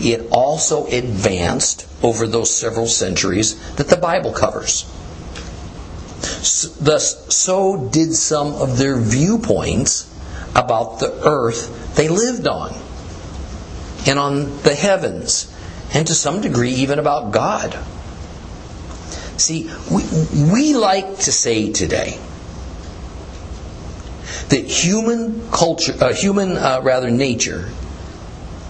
it 0.00 0.28
also 0.30 0.86
advanced 0.86 1.86
over 2.02 2.26
those 2.26 2.54
several 2.54 2.86
centuries 2.86 3.58
that 3.76 3.88
the 3.88 3.96
Bible 3.96 4.32
covers. 4.32 4.84
Thus, 6.80 7.34
so 7.34 7.88
did 7.90 8.14
some 8.14 8.54
of 8.54 8.78
their 8.78 8.96
viewpoints 8.96 10.12
about 10.54 11.00
the 11.00 11.12
earth 11.24 11.96
they 11.96 12.08
lived 12.08 12.46
on, 12.46 12.74
and 14.06 14.18
on 14.18 14.62
the 14.62 14.74
heavens, 14.74 15.52
and 15.92 16.06
to 16.06 16.14
some 16.14 16.40
degree 16.40 16.70
even 16.70 16.98
about 16.98 17.32
God. 17.32 17.78
See, 19.36 19.70
we, 19.90 20.02
we 20.52 20.74
like 20.74 21.18
to 21.18 21.32
say 21.32 21.72
today 21.72 22.18
that 24.48 24.64
human 24.64 25.50
culture, 25.50 25.94
uh, 26.00 26.12
human 26.12 26.56
uh, 26.56 26.80
rather 26.82 27.10
nature, 27.10 27.68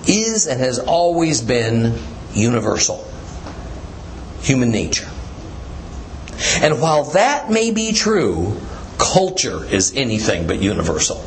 is 0.09 0.47
and 0.47 0.61
has 0.61 0.79
always 0.79 1.41
been 1.41 1.99
universal. 2.35 3.07
Human 4.41 4.71
nature. 4.71 5.09
And 6.61 6.81
while 6.81 7.05
that 7.13 7.51
may 7.51 7.71
be 7.71 7.93
true, 7.93 8.57
culture 8.99 9.65
is 9.65 9.95
anything 9.95 10.47
but 10.47 10.61
universal. 10.61 11.25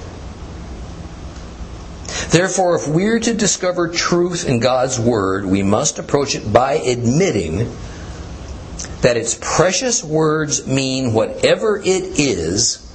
Therefore, 2.30 2.76
if 2.76 2.88
we're 2.88 3.20
to 3.20 3.34
discover 3.34 3.90
truth 3.90 4.48
in 4.48 4.60
God's 4.60 5.00
Word, 5.00 5.46
we 5.46 5.64
must 5.64 6.00
approach 6.00 6.34
it 6.36 6.52
by 6.52 6.74
admitting 6.74 7.76
that 9.02 9.18
its 9.18 9.38
precious 9.40 10.04
words 10.04 10.66
mean 10.66 11.14
whatever 11.14 11.78
it 11.78 12.20
is 12.20 12.88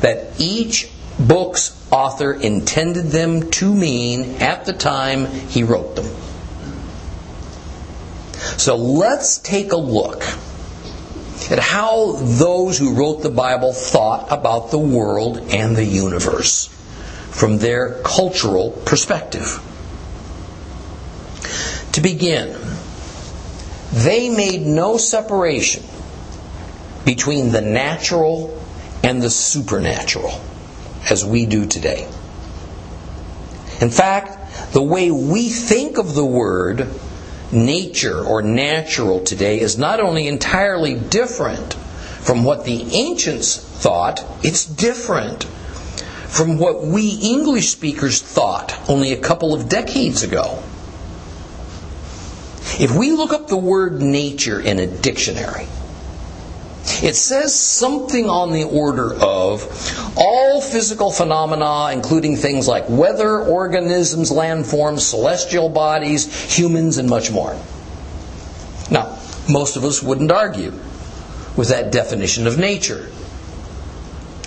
that 0.00 0.38
each 0.38 0.90
book's 1.26 1.74
author 1.90 2.32
intended 2.32 3.06
them 3.06 3.50
to 3.50 3.72
mean 3.72 4.42
at 4.42 4.64
the 4.64 4.72
time 4.72 5.26
he 5.26 5.62
wrote 5.62 5.96
them. 5.96 6.06
So 8.58 8.76
let's 8.76 9.38
take 9.38 9.72
a 9.72 9.76
look 9.76 10.22
at 11.50 11.58
how 11.58 12.12
those 12.12 12.78
who 12.78 12.94
wrote 12.94 13.22
the 13.22 13.30
Bible 13.30 13.72
thought 13.72 14.30
about 14.30 14.70
the 14.70 14.78
world 14.78 15.38
and 15.50 15.76
the 15.76 15.84
universe 15.84 16.68
from 17.30 17.58
their 17.58 18.00
cultural 18.02 18.70
perspective. 18.70 19.60
To 21.92 22.00
begin, 22.00 22.58
they 23.92 24.28
made 24.28 24.62
no 24.62 24.96
separation 24.96 25.84
between 27.04 27.52
the 27.52 27.60
natural 27.60 28.60
and 29.02 29.20
the 29.20 29.30
supernatural 29.30 30.40
as 31.10 31.24
we 31.24 31.46
do 31.46 31.66
today. 31.66 32.08
In 33.80 33.90
fact, 33.90 34.72
the 34.72 34.82
way 34.82 35.10
we 35.10 35.48
think 35.48 35.98
of 35.98 36.14
the 36.14 36.24
word 36.24 36.88
nature 37.52 38.22
or 38.22 38.42
natural 38.42 39.20
today 39.20 39.60
is 39.60 39.78
not 39.78 40.00
only 40.00 40.26
entirely 40.26 40.94
different 40.94 41.74
from 41.74 42.44
what 42.44 42.64
the 42.64 42.82
ancients 42.94 43.56
thought, 43.56 44.24
it's 44.42 44.64
different 44.64 45.44
from 45.44 46.58
what 46.58 46.82
we 46.82 47.10
English 47.22 47.70
speakers 47.70 48.20
thought 48.20 48.76
only 48.88 49.12
a 49.12 49.16
couple 49.16 49.54
of 49.54 49.68
decades 49.68 50.22
ago. 50.22 50.62
If 52.80 52.96
we 52.96 53.12
look 53.12 53.32
up 53.32 53.46
the 53.46 53.56
word 53.56 54.02
nature 54.02 54.60
in 54.60 54.80
a 54.80 54.86
dictionary, 54.86 55.68
it 57.02 57.16
says 57.16 57.58
something 57.58 58.28
on 58.28 58.52
the 58.52 58.64
order 58.64 59.14
of 59.14 60.14
all 60.16 60.60
physical 60.60 61.10
phenomena, 61.10 61.90
including 61.92 62.36
things 62.36 62.68
like 62.68 62.88
weather, 62.88 63.40
organisms, 63.40 64.30
landforms, 64.30 65.00
celestial 65.00 65.68
bodies, 65.68 66.54
humans, 66.54 66.98
and 66.98 67.08
much 67.08 67.30
more. 67.30 67.58
Now, 68.90 69.18
most 69.48 69.76
of 69.76 69.84
us 69.84 70.02
wouldn't 70.02 70.30
argue 70.30 70.72
with 71.56 71.68
that 71.68 71.90
definition 71.92 72.46
of 72.46 72.58
nature. 72.58 73.10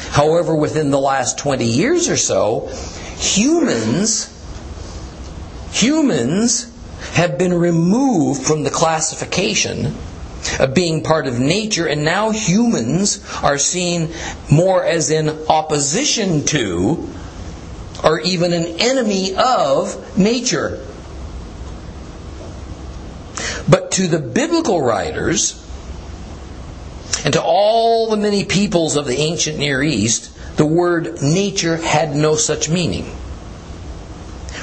However, 0.10 0.56
within 0.56 0.92
the 0.92 1.00
last 1.00 1.38
20 1.38 1.66
years 1.66 2.10
or 2.10 2.18
so, 2.18 2.68
humans 3.18 4.34
humans 5.72 6.74
have 7.14 7.38
been 7.38 7.54
removed 7.54 8.44
from 8.46 8.64
the 8.64 8.70
classification 8.70 9.96
of 10.60 10.74
being 10.74 11.04
part 11.04 11.28
of 11.28 11.40
nature, 11.40 11.88
and 11.88 12.04
now 12.04 12.32
humans 12.32 13.24
are 13.44 13.58
seen 13.58 14.12
more 14.52 14.84
as 14.84 15.10
in 15.12 15.30
opposition 15.50 16.46
to 16.46 17.10
or 18.04 18.20
even 18.22 18.54
an 18.54 18.66
enemy 18.80 19.36
of 19.36 20.18
nature. 20.18 20.84
But 23.70 23.92
to 23.94 24.08
the 24.08 24.20
biblical 24.20 24.82
writers, 24.82 25.64
and 27.26 27.34
to 27.34 27.42
all 27.42 28.10
the 28.10 28.18
many 28.18 28.46
peoples 28.46 28.96
of 28.96 29.06
the 29.06 29.18
ancient 29.18 29.58
Near 29.58 29.82
East, 29.82 30.32
the 30.58 30.66
word 30.66 31.22
nature 31.22 31.78
had 31.78 32.16
no 32.16 32.36
such 32.36 32.70
meaning. 32.70 33.16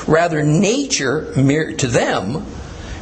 Rather, 0.07 0.43
nature, 0.43 1.33
to 1.35 1.87
them, 1.87 2.47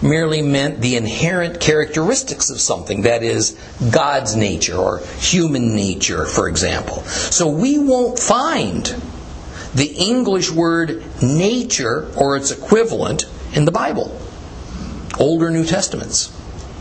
merely 0.03 0.43
meant 0.43 0.81
the 0.81 0.97
inherent 0.97 1.61
characteristics 1.61 2.51
of 2.51 2.61
something, 2.61 3.03
that 3.03 3.23
is, 3.23 3.57
God's 3.91 4.37
nature 4.37 4.77
or 4.77 4.99
human 5.19 5.75
nature, 5.75 6.25
for 6.25 6.49
example. 6.49 7.03
So 7.03 7.49
we 7.49 7.79
won't 7.79 8.19
find 8.19 8.85
the 9.75 9.87
English 9.87 10.51
word 10.51 11.03
nature 11.23 12.11
or 12.17 12.37
its 12.37 12.51
equivalent 12.51 13.25
in 13.55 13.65
the 13.65 13.73
Bible, 13.73 14.19
older 15.19 15.51
New 15.51 15.65
Testaments, 15.65 16.29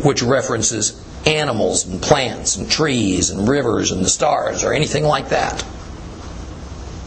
which 0.03 0.21
references 0.21 1.01
animals 1.25 1.85
and 1.85 2.01
plants 2.01 2.55
and 2.55 2.69
trees 2.69 3.29
and 3.29 3.47
rivers 3.47 3.91
and 3.91 4.03
the 4.03 4.09
stars 4.09 4.63
or 4.63 4.73
anything 4.73 5.03
like 5.03 5.29
that. 5.29 5.63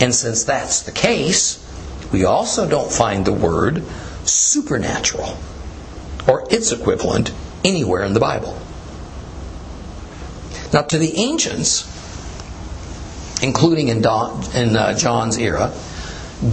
And 0.01 0.15
since 0.15 0.45
that's 0.45 0.83
the 0.83 0.93
case, 0.93 1.61
we 2.13 2.25
also 2.25 2.69
don't 2.69 2.93
find 2.93 3.25
the 3.25 3.33
word 3.33 3.83
supernatural 4.25 5.37
or 6.27 6.47
its 6.51 6.73
equivalent 6.73 7.33
anywhere 7.65 8.03
in 8.03 8.13
the 8.15 8.21
Bible. 8.21 8.59
Now, 10.73 10.83
to 10.83 10.99
the 10.99 11.17
ancients, 11.17 11.91
including 13.43 13.89
in, 13.89 14.03
Don, 14.03 14.43
in 14.55 14.77
uh, 14.77 14.97
John's 14.97 15.39
era, 15.39 15.73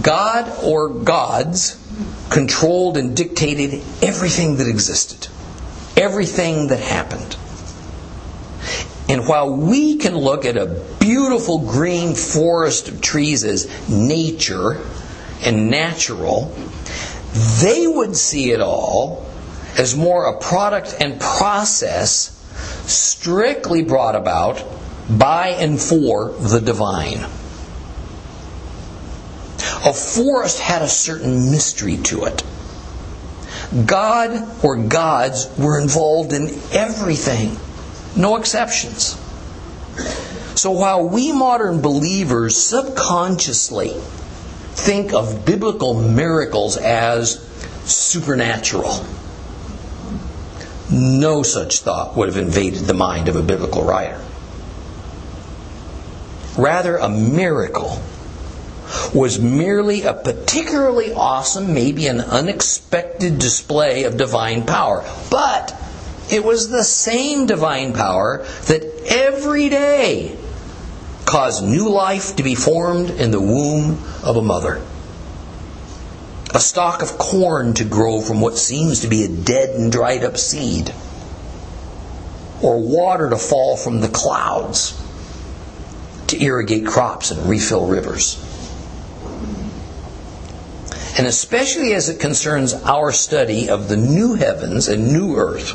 God 0.00 0.50
or 0.62 0.88
gods 0.90 1.78
controlled 2.30 2.96
and 2.96 3.16
dictated 3.16 3.82
everything 4.00 4.56
that 4.56 4.68
existed, 4.68 5.28
everything 5.96 6.68
that 6.68 6.80
happened. 6.80 7.36
And 9.08 9.26
while 9.26 9.54
we 9.54 9.96
can 9.96 10.16
look 10.16 10.44
at 10.44 10.56
a 10.56 10.82
beautiful 11.00 11.58
green 11.58 12.14
forest 12.14 12.88
of 12.88 13.00
trees 13.00 13.44
as 13.44 13.68
nature 13.88 14.80
and 15.42 15.68
natural, 15.68 16.54
they 17.60 17.86
would 17.86 18.16
see 18.16 18.52
it 18.52 18.60
all 18.60 19.26
as 19.76 19.96
more 19.96 20.26
a 20.26 20.38
product 20.38 20.96
and 21.00 21.20
process 21.20 22.38
strictly 22.86 23.82
brought 23.82 24.16
about 24.16 24.62
by 25.08 25.48
and 25.48 25.80
for 25.80 26.30
the 26.30 26.60
divine. 26.60 27.24
A 29.84 29.92
forest 29.92 30.60
had 30.60 30.82
a 30.82 30.88
certain 30.88 31.50
mystery 31.50 31.96
to 31.96 32.24
it. 32.24 32.44
God 33.86 34.64
or 34.64 34.76
gods 34.76 35.48
were 35.58 35.80
involved 35.80 36.32
in 36.32 36.50
everything, 36.72 37.56
no 38.16 38.36
exceptions. 38.36 39.18
So 40.54 40.72
while 40.72 41.08
we 41.08 41.32
modern 41.32 41.80
believers 41.80 42.56
subconsciously 42.56 43.88
think 44.74 45.14
of 45.14 45.44
biblical 45.44 45.94
miracles 45.94 46.76
as 46.76 47.40
supernatural, 47.84 49.04
no 50.92 51.42
such 51.42 51.80
thought 51.80 52.16
would 52.16 52.28
have 52.28 52.36
invaded 52.36 52.80
the 52.80 52.94
mind 52.94 53.28
of 53.28 53.36
a 53.36 53.42
biblical 53.42 53.82
writer. 53.82 54.20
rather 56.56 56.96
a 56.96 57.08
miracle, 57.08 57.98
was 59.14 59.40
merely 59.40 60.02
a 60.02 60.12
particularly 60.12 61.12
awesome, 61.12 61.74
maybe 61.74 62.06
an 62.06 62.20
unexpected 62.20 63.38
display 63.38 64.04
of 64.04 64.16
divine 64.16 64.64
power. 64.64 65.04
But 65.30 65.74
it 66.30 66.44
was 66.44 66.68
the 66.68 66.84
same 66.84 67.46
divine 67.46 67.92
power 67.92 68.44
that 68.66 68.82
every 69.06 69.68
day 69.68 70.36
caused 71.24 71.64
new 71.64 71.88
life 71.88 72.36
to 72.36 72.42
be 72.42 72.54
formed 72.54 73.10
in 73.10 73.30
the 73.30 73.40
womb 73.40 74.02
of 74.22 74.36
a 74.36 74.42
mother. 74.42 74.82
A 76.54 76.60
stalk 76.60 77.02
of 77.02 77.16
corn 77.16 77.72
to 77.74 77.84
grow 77.84 78.20
from 78.20 78.40
what 78.40 78.58
seems 78.58 79.00
to 79.00 79.08
be 79.08 79.24
a 79.24 79.28
dead 79.28 79.70
and 79.70 79.90
dried 79.90 80.22
up 80.22 80.36
seed. 80.36 80.92
Or 82.60 82.78
water 82.78 83.30
to 83.30 83.38
fall 83.38 83.76
from 83.76 84.00
the 84.00 84.08
clouds 84.08 84.98
to 86.28 86.42
irrigate 86.42 86.86
crops 86.86 87.30
and 87.30 87.48
refill 87.48 87.86
rivers. 87.86 88.36
And 91.18 91.26
especially 91.26 91.94
as 91.94 92.08
it 92.08 92.20
concerns 92.20 92.72
our 92.72 93.12
study 93.12 93.68
of 93.68 93.88
the 93.88 93.96
new 93.96 94.34
heavens 94.34 94.88
and 94.88 95.12
new 95.12 95.36
earth 95.36 95.72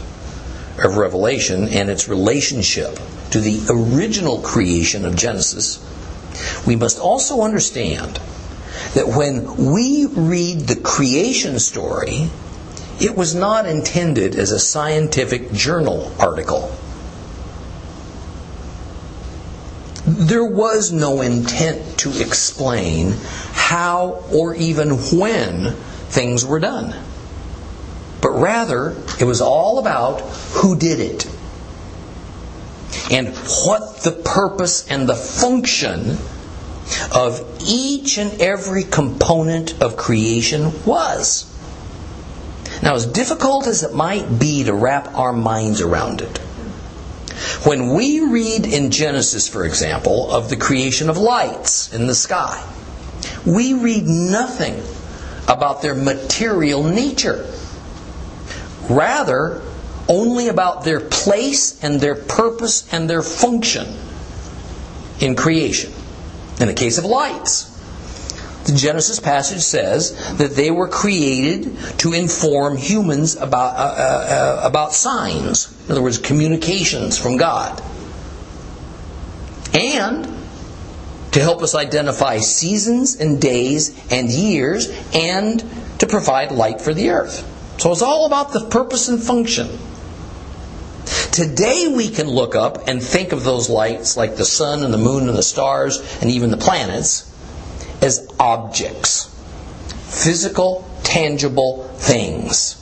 of 0.84 0.98
Revelation 0.98 1.70
and 1.70 1.90
its 1.90 2.08
relationship 2.08 3.00
to 3.32 3.40
the 3.40 3.62
original 3.70 4.40
creation 4.40 5.06
of 5.06 5.16
Genesis, 5.16 5.84
we 6.66 6.76
must 6.76 7.00
also 7.00 7.42
understand 7.42 8.20
that 8.98 9.08
when 9.08 9.72
we 9.72 10.08
read 10.08 10.62
the 10.62 10.76
creation 10.76 11.60
story, 11.60 12.32
it 13.00 13.16
was 13.16 13.36
not 13.36 13.68
intended 13.68 14.34
as 14.34 14.52
a 14.52 14.58
scientific 14.58 15.52
journal 15.52 16.12
article. 16.20 16.76
There 20.04 20.44
was 20.44 20.92
no 20.92 21.22
intent 21.22 22.00
to 22.00 22.10
explain 22.20 23.14
how 23.54 24.24
or 24.32 24.56
even 24.56 24.90
when 24.90 25.74
things 26.10 26.44
were 26.44 26.60
done. 26.60 26.96
But 28.20 28.32
rather, 28.32 28.96
it 29.20 29.26
was 29.26 29.42
all 29.42 29.78
about 29.78 30.22
who 30.22 30.76
did 30.76 31.00
it 31.00 31.28
and 33.12 33.28
what 33.68 33.98
the 33.98 34.24
purpose 34.26 34.90
and 34.90 35.08
the 35.08 35.14
function 35.14 36.18
of 37.12 37.44
each 37.66 38.18
and 38.18 38.42
every 38.42 38.84
component 38.84 39.82
of 39.82 39.98
creation 39.98 40.72
was. 40.86 41.54
Now, 42.84 42.96
as 42.96 43.06
difficult 43.06 43.68
as 43.68 43.84
it 43.84 43.94
might 43.94 44.40
be 44.40 44.64
to 44.64 44.74
wrap 44.74 45.14
our 45.16 45.34
minds 45.34 45.82
around 45.82 46.22
it, 46.22 46.38
when 47.66 47.94
we 47.94 48.20
read 48.20 48.66
in 48.66 48.92
Genesis, 48.92 49.48
for 49.48 49.66
example, 49.66 50.32
of 50.32 50.50
the 50.50 50.58
creation 50.58 51.10
of 51.10 51.18
lights 51.18 51.94
in 51.94 52.08
the 52.08 52.16
sky, 52.16 52.64
we 53.46 53.74
read 53.74 54.06
nothing 54.06 54.82
about 55.48 55.82
their 55.82 55.96
material 55.96 56.84
nature. 56.84 57.46
Rather, 58.90 59.62
only 60.08 60.48
about 60.48 60.84
their 60.84 61.00
place 61.00 61.84
and 61.84 62.00
their 62.00 62.16
purpose 62.16 62.92
and 62.94 63.10
their 63.10 63.22
function 63.22 63.88
in 65.20 65.36
creation. 65.36 65.92
In 66.60 66.68
the 66.68 66.74
case 66.74 66.98
of 66.98 67.06
lights, 67.06 67.74
the 68.66 68.74
Genesis 68.74 69.20
passage 69.20 69.62
says 69.62 70.38
that 70.38 70.56
they 70.56 70.72
were 70.72 70.90
created 70.90 71.78
to 72.00 72.14
inform 72.14 72.76
humans 72.78 73.36
about, 73.36 73.76
uh, 73.76 73.80
uh, 73.80 74.62
uh, 74.64 74.68
about 74.68 74.94
signs. 74.94 75.74
In 75.86 75.92
other 75.92 76.02
words, 76.02 76.18
communications 76.18 77.18
from 77.18 77.38
God. 77.38 77.82
And 79.74 80.28
to 81.32 81.40
help 81.40 81.62
us 81.62 81.76
identify 81.76 82.40
seasons 82.40 83.16
and 83.16 83.40
days 83.40 83.98
and 84.12 84.30
years 84.30 84.90
and 85.14 85.64
to 86.00 86.08
provide 86.08 86.52
light 86.52 86.82
for 86.82 86.94
the 86.94 87.12
earth. 87.12 87.46
So 87.80 87.92
it's 87.92 88.02
all 88.02 88.26
about 88.26 88.54
the 88.54 88.66
purpose 88.66 89.08
and 89.08 89.22
function. 89.22 89.70
Today 91.38 91.94
we 91.96 92.10
can 92.10 92.28
look 92.28 92.56
up 92.56 92.88
and 92.88 93.00
think 93.00 93.32
of 93.32 93.44
those 93.44 93.70
lights 93.70 94.18
like 94.18 94.38
the 94.38 94.44
sun 94.44 94.82
and 94.82 94.92
the 94.92 94.98
moon 94.98 95.30
and 95.30 95.38
the 95.38 95.44
stars 95.44 96.00
and 96.20 96.32
even 96.32 96.50
the 96.50 96.58
planets 96.58 97.32
as 98.02 98.28
objects. 98.40 99.26
Physical, 100.08 100.90
tangible 101.04 101.84
things. 101.98 102.74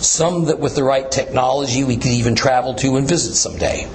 Some 0.00 0.46
that 0.46 0.58
with 0.58 0.74
the 0.74 0.82
right 0.82 1.10
technology 1.10 1.84
we 1.84 1.98
could 1.98 2.12
even 2.12 2.34
travel 2.34 2.72
to 2.76 2.96
and 2.96 3.06
visit 3.06 3.34
someday. 3.34 3.86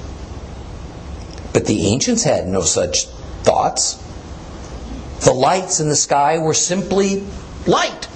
But 1.51 1.65
the 1.65 1.87
ancients 1.87 2.21
had 2.21 2.47
no 2.47 2.61
such 2.61 3.07
thoughts. 3.41 3.95
The 5.21 5.33
lights 5.33 5.79
in 5.79 5.89
the 5.89 5.95
sky 5.95 6.37
were 6.37 6.53
simply 6.53 7.25
light. 7.65 8.06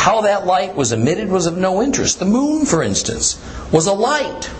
How 0.00 0.22
that 0.22 0.46
light 0.46 0.76
was 0.76 0.92
emitted 0.92 1.28
was 1.28 1.44
of 1.44 1.58
no 1.58 1.82
interest. 1.82 2.20
The 2.20 2.24
moon, 2.24 2.64
for 2.64 2.82
instance, 2.82 3.38
was 3.70 3.86
a 3.86 3.92
light. 3.92 4.50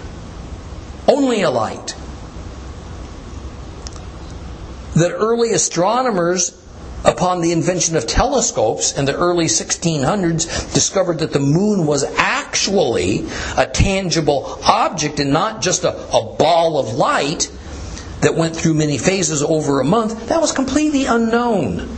Only 1.09 1.41
a 1.41 1.49
light. 1.49 1.95
That 4.97 5.13
early 5.13 5.53
astronomers, 5.53 6.55
upon 7.07 7.41
the 7.41 7.53
invention 7.53 7.97
of 7.97 8.07
telescopes 8.07 8.93
in 8.93 9.07
the 9.07 9.17
early 9.17 9.47
1600s, 9.47 10.75
discovered 10.75 11.21
that 11.21 11.33
the 11.33 11.41
moon 11.41 11.87
was 11.87 12.05
actually 12.19 13.25
a 13.57 13.67
tangible 13.67 14.59
object 14.67 15.21
and 15.21 15.33
not 15.33 15.63
just 15.63 15.85
a, 15.85 15.97
a 16.15 16.37
ball 16.37 16.79
of 16.79 16.93
light 16.93 17.51
that 18.21 18.35
went 18.35 18.55
through 18.55 18.75
many 18.75 18.99
phases 18.99 19.43
over 19.43 19.81
a 19.81 19.87
month, 19.87 20.29
that 20.29 20.43
was 20.43 20.53
completely 20.53 21.07
unknown 21.07 21.89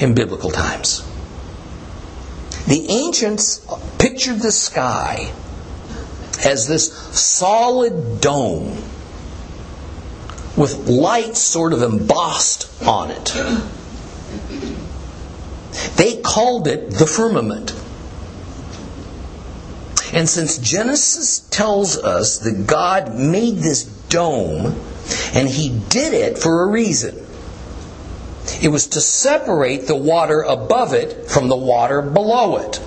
in 0.00 0.14
biblical 0.14 0.50
times. 0.50 1.06
The 2.66 2.86
ancients 2.88 3.66
pictured 3.98 4.40
the 4.40 4.52
sky 4.52 5.32
as 6.44 6.66
this 6.66 6.92
solid 6.92 8.20
dome 8.20 8.76
with 10.56 10.88
light 10.88 11.36
sort 11.36 11.72
of 11.72 11.82
embossed 11.82 12.68
on 12.86 13.10
it. 13.10 13.34
They 15.96 16.20
called 16.20 16.68
it 16.68 16.90
the 16.90 17.06
firmament. 17.06 17.74
And 20.12 20.28
since 20.28 20.58
Genesis 20.58 21.40
tells 21.50 21.96
us 21.96 22.40
that 22.40 22.66
God 22.66 23.14
made 23.14 23.56
this 23.58 23.84
dome, 23.84 24.78
and 25.32 25.48
He 25.48 25.70
did 25.88 26.12
it 26.12 26.38
for 26.38 26.62
a 26.62 26.66
reason, 26.66 27.21
it 28.60 28.68
was 28.68 28.88
to 28.88 29.00
separate 29.00 29.86
the 29.86 29.96
water 29.96 30.42
above 30.42 30.94
it 30.94 31.30
from 31.30 31.48
the 31.48 31.56
water 31.56 32.02
below 32.02 32.56
it. 32.56 32.80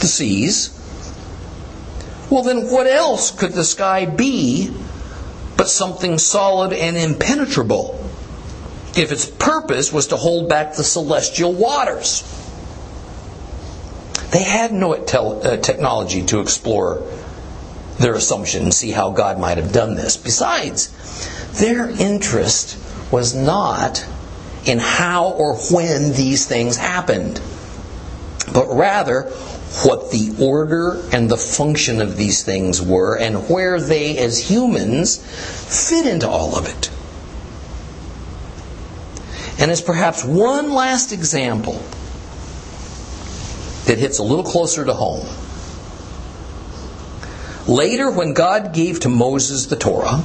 The 0.00 0.06
seas. 0.06 0.74
Well, 2.30 2.42
then 2.42 2.70
what 2.70 2.86
else 2.86 3.30
could 3.30 3.52
the 3.52 3.64
sky 3.64 4.06
be 4.06 4.72
but 5.56 5.68
something 5.68 6.18
solid 6.18 6.72
and 6.72 6.96
impenetrable 6.96 7.98
if 8.96 9.12
its 9.12 9.26
purpose 9.26 9.92
was 9.92 10.08
to 10.08 10.16
hold 10.16 10.48
back 10.48 10.74
the 10.74 10.84
celestial 10.84 11.52
waters? 11.52 12.22
They 14.30 14.42
had 14.42 14.72
no 14.72 14.92
uh, 14.92 15.56
technology 15.56 16.22
to 16.26 16.40
explore 16.40 17.02
their 17.98 18.14
assumption 18.14 18.64
and 18.64 18.74
see 18.74 18.90
how 18.90 19.10
God 19.10 19.38
might 19.38 19.56
have 19.56 19.72
done 19.72 19.94
this. 19.94 20.16
Besides, 20.16 20.92
their 21.58 21.88
interest 21.88 22.78
was 23.10 23.34
not 23.34 24.06
in 24.68 24.78
how 24.78 25.30
or 25.30 25.56
when 25.72 26.12
these 26.12 26.46
things 26.46 26.76
happened, 26.76 27.40
but 28.52 28.68
rather 28.68 29.22
what 29.84 30.10
the 30.10 30.36
order 30.40 31.02
and 31.12 31.30
the 31.30 31.36
function 31.36 32.02
of 32.02 32.16
these 32.16 32.42
things 32.42 32.80
were 32.80 33.16
and 33.18 33.48
where 33.48 33.80
they, 33.80 34.18
as 34.18 34.50
humans, 34.50 35.16
fit 35.16 36.06
into 36.06 36.28
all 36.28 36.56
of 36.56 36.66
it. 36.66 36.90
And 39.60 39.70
as 39.70 39.80
perhaps 39.80 40.24
one 40.24 40.72
last 40.72 41.12
example 41.12 41.82
that 43.86 43.98
hits 43.98 44.18
a 44.18 44.22
little 44.22 44.44
closer 44.44 44.84
to 44.84 44.92
home. 44.92 45.26
Later, 47.66 48.10
when 48.10 48.34
God 48.34 48.72
gave 48.74 49.00
to 49.00 49.08
Moses 49.08 49.66
the 49.66 49.76
Torah, 49.76 50.22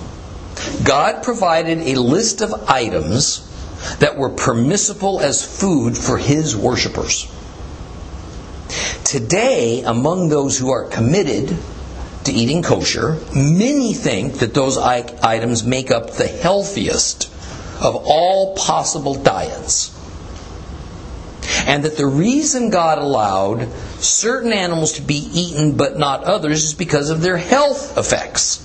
God 0.84 1.23
provided 1.23 1.79
a 1.79 1.95
list 1.95 2.41
of 2.41 2.69
items 2.69 3.49
that 4.00 4.17
were 4.17 4.30
permissible 4.30 5.19
as 5.19 5.43
food 5.43 5.98
for 5.98 6.17
his 6.17 6.56
worshippers. 6.56 7.32
Today, 9.04 9.84
among 9.84 10.30
those 10.30 10.58
who 10.58 10.72
are 10.72 10.86
committed 10.86 11.56
to 12.24 12.32
eating 12.32 12.63
kosher, 12.63 13.19
many 13.36 13.93
think 13.93 14.36
that 14.36 14.54
those 14.54 14.78
items 14.78 15.63
make 15.63 15.91
up 15.91 16.12
the 16.12 16.28
healthiest 16.28 17.26
of 17.82 17.96
all 17.96 18.56
possible 18.56 19.15
diets. 19.15 19.91
And 21.65 21.84
that 21.84 21.98
the 21.98 22.06
reason 22.06 22.69
God 22.69 22.98
allowed 22.98 23.67
certain 24.00 24.54
animals 24.54 24.93
to 24.93 25.02
be 25.02 25.15
eaten 25.34 25.76
but 25.76 25.98
not 25.98 26.24
others 26.24 26.63
is 26.63 26.74
because 26.74 27.10
of 27.10 27.22
their 27.22 27.38
health 27.38 27.98
effects 27.98 28.63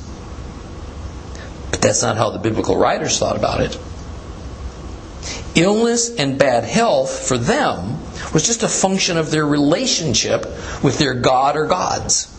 But 1.79 1.83
that's 1.83 2.03
not 2.03 2.17
how 2.17 2.31
the 2.31 2.41
biblical 2.41 2.77
writers 2.77 3.19
thought 3.19 3.37
about 3.37 3.61
it. 3.61 3.79
Illness 5.59 6.15
and 6.15 6.39
bad 6.39 6.63
health 6.63 7.27
for 7.27 7.37
them 7.37 7.99
was 8.33 8.47
just 8.47 8.63
a 8.63 8.69
function 8.69 9.17
of 9.17 9.33
their 9.33 9.45
relationship 9.45 10.45
with 10.85 10.99
their 10.99 11.15
God 11.15 11.57
or 11.57 11.67
gods. 11.67 12.33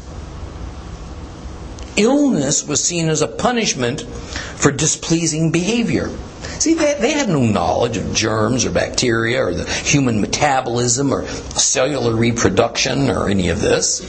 Illness 1.97 2.65
was 2.65 2.82
seen 2.82 3.10
as 3.10 3.21
a 3.21 3.27
punishment 3.27 4.03
for 4.03 4.71
displeasing 4.71 5.51
behavior. 5.51 6.10
See, 6.60 6.75
they, 6.75 6.93
they, 6.93 7.12
had 7.12 7.27
no 7.27 7.41
knowledge 7.41 7.97
of 7.97 8.13
germs 8.13 8.63
or 8.63 8.69
bacteria 8.69 9.43
or 9.43 9.53
the 9.53 9.69
human 9.69 10.21
metabolism 10.21 11.12
or 11.12 11.27
cellular 11.27 12.15
reproduction 12.15 13.10
or 13.10 13.27
any 13.27 13.49
of 13.49 13.60
this. 13.60 13.99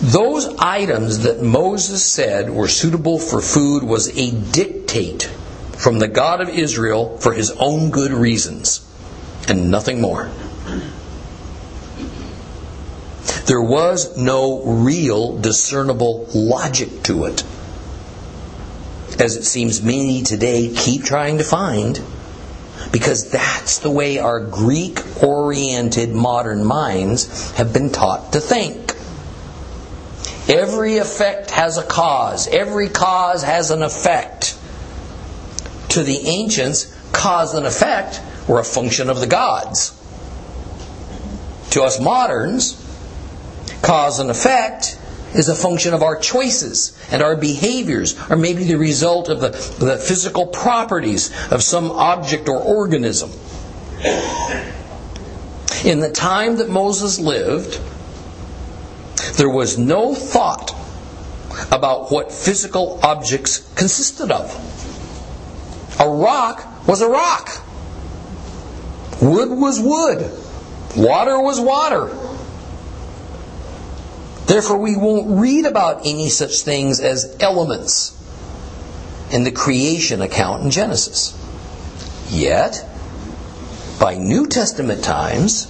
Those 0.00 0.46
items 0.58 1.20
that 1.20 1.42
Moses 1.42 2.04
said 2.04 2.50
were 2.50 2.66
suitable 2.66 3.20
for 3.20 3.40
food 3.40 3.84
was 3.84 4.08
a 4.18 4.32
dictate 4.32 5.30
from 5.80 5.98
the 5.98 6.08
God 6.08 6.42
of 6.42 6.48
Israel 6.50 7.16
for 7.18 7.32
his 7.32 7.50
own 7.52 7.90
good 7.90 8.12
reasons 8.12 8.86
and 9.48 9.70
nothing 9.70 10.00
more. 10.00 10.30
There 13.46 13.62
was 13.62 14.16
no 14.16 14.62
real 14.62 15.38
discernible 15.38 16.26
logic 16.34 17.02
to 17.04 17.24
it. 17.24 17.44
As 19.18 19.36
it 19.36 19.44
seems 19.44 19.82
many 19.82 20.22
today 20.22 20.72
keep 20.74 21.02
trying 21.02 21.38
to 21.38 21.44
find, 21.44 22.00
because 22.92 23.30
that's 23.30 23.78
the 23.78 23.90
way 23.90 24.18
our 24.18 24.40
Greek 24.40 25.00
oriented 25.22 26.10
modern 26.10 26.64
minds 26.64 27.52
have 27.52 27.72
been 27.72 27.90
taught 27.90 28.34
to 28.34 28.40
think. 28.40 28.94
Every 30.48 30.98
effect 30.98 31.50
has 31.50 31.78
a 31.78 31.82
cause, 31.82 32.48
every 32.48 32.88
cause 32.88 33.42
has 33.42 33.70
an 33.70 33.82
effect. 33.82 34.59
To 35.90 36.02
the 36.02 36.18
ancients, 36.26 36.94
cause 37.12 37.54
and 37.54 37.66
effect 37.66 38.20
were 38.48 38.60
a 38.60 38.64
function 38.64 39.10
of 39.10 39.20
the 39.20 39.26
gods. 39.26 39.96
To 41.70 41.82
us 41.82 42.00
moderns, 42.00 42.74
cause 43.82 44.18
and 44.18 44.30
effect 44.30 44.98
is 45.34 45.48
a 45.48 45.54
function 45.54 45.94
of 45.94 46.02
our 46.02 46.16
choices 46.16 46.96
and 47.10 47.22
our 47.22 47.36
behaviors, 47.36 48.18
or 48.28 48.36
maybe 48.36 48.64
the 48.64 48.76
result 48.76 49.28
of 49.28 49.40
the, 49.40 49.50
the 49.84 49.96
physical 49.96 50.46
properties 50.46 51.30
of 51.50 51.62
some 51.62 51.90
object 51.92 52.48
or 52.48 52.58
organism. 52.58 53.30
In 55.84 56.00
the 56.00 56.10
time 56.12 56.56
that 56.56 56.68
Moses 56.68 57.18
lived, 57.18 57.80
there 59.36 59.50
was 59.50 59.78
no 59.78 60.14
thought 60.14 60.74
about 61.70 62.10
what 62.10 62.32
physical 62.32 63.00
objects 63.02 63.58
consisted 63.74 64.30
of. 64.30 64.79
A 66.00 66.08
rock 66.08 66.88
was 66.88 67.02
a 67.02 67.08
rock. 67.08 67.50
Wood 69.20 69.50
was 69.50 69.78
wood. 69.78 70.32
Water 70.96 71.38
was 71.38 71.60
water. 71.60 72.06
Therefore, 74.46 74.78
we 74.78 74.96
won't 74.96 75.38
read 75.38 75.66
about 75.66 76.06
any 76.06 76.30
such 76.30 76.62
things 76.62 77.00
as 77.00 77.36
elements 77.38 78.16
in 79.30 79.44
the 79.44 79.52
creation 79.52 80.22
account 80.22 80.64
in 80.64 80.70
Genesis. 80.70 81.36
Yet, 82.30 82.84
by 84.00 84.14
New 84.16 84.46
Testament 84.46 85.04
times, 85.04 85.66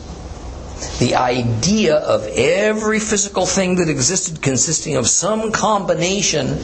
the 0.98 1.16
idea 1.16 1.96
of 1.96 2.24
every 2.28 3.00
physical 3.00 3.46
thing 3.46 3.76
that 3.76 3.88
existed 3.88 4.40
consisting 4.40 4.96
of 4.96 5.08
some 5.08 5.50
combination 5.50 6.62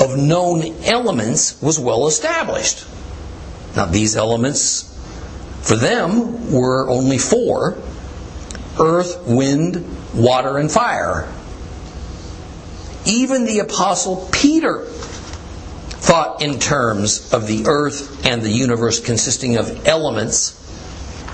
of 0.00 0.16
known 0.16 0.62
elements 0.84 1.60
was 1.62 1.78
well 1.78 2.06
established. 2.06 2.84
Now, 3.76 3.86
these 3.86 4.16
elements 4.16 4.90
for 5.62 5.76
them 5.76 6.52
were 6.52 6.88
only 6.88 7.18
four 7.18 7.76
earth, 8.78 9.22
wind, 9.26 9.84
water, 10.14 10.58
and 10.58 10.70
fire. 10.70 11.32
Even 13.06 13.44
the 13.44 13.60
Apostle 13.60 14.28
Peter 14.32 14.84
thought 14.84 16.42
in 16.42 16.58
terms 16.58 17.32
of 17.32 17.46
the 17.46 17.66
earth 17.66 18.26
and 18.26 18.42
the 18.42 18.50
universe 18.50 19.00
consisting 19.00 19.56
of 19.56 19.86
elements 19.86 20.60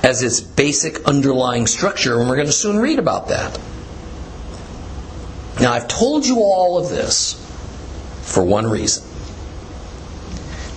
as 0.02 0.22
its 0.22 0.40
basic 0.40 1.04
underlying 1.04 1.66
structure, 1.66 2.20
and 2.20 2.28
we're 2.28 2.36
going 2.36 2.46
to 2.46 2.52
soon 2.52 2.78
read 2.78 2.98
about 2.98 3.28
that. 3.28 3.58
Now, 5.60 5.72
I've 5.72 5.88
told 5.88 6.26
you 6.26 6.40
all 6.40 6.78
of 6.78 6.88
this 6.88 7.39
for 8.30 8.42
one 8.42 8.66
reason 8.66 9.04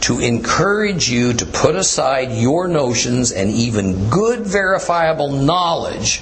to 0.03 0.19
encourage 0.19 1.09
you 1.09 1.31
to 1.31 1.45
put 1.45 1.77
aside 1.77 2.29
your 2.33 2.67
notions 2.67 3.31
and 3.31 3.49
even 3.49 4.09
good 4.09 4.41
verifiable 4.41 5.31
knowledge 5.31 6.21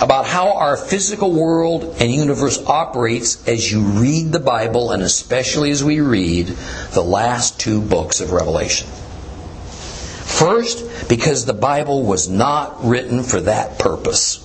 about 0.00 0.24
how 0.24 0.52
our 0.52 0.76
physical 0.76 1.32
world 1.32 1.96
and 1.98 2.12
universe 2.12 2.64
operates 2.66 3.48
as 3.48 3.72
you 3.72 3.80
read 3.80 4.30
the 4.30 4.38
Bible 4.38 4.92
and 4.92 5.02
especially 5.02 5.72
as 5.72 5.82
we 5.82 6.00
read 6.00 6.46
the 6.92 7.02
last 7.02 7.58
two 7.58 7.80
books 7.80 8.20
of 8.20 8.30
Revelation. 8.30 8.86
First, 8.86 11.08
because 11.08 11.46
the 11.46 11.54
Bible 11.54 12.04
was 12.04 12.28
not 12.28 12.84
written 12.84 13.24
for 13.24 13.40
that 13.40 13.80
purpose. 13.80 14.43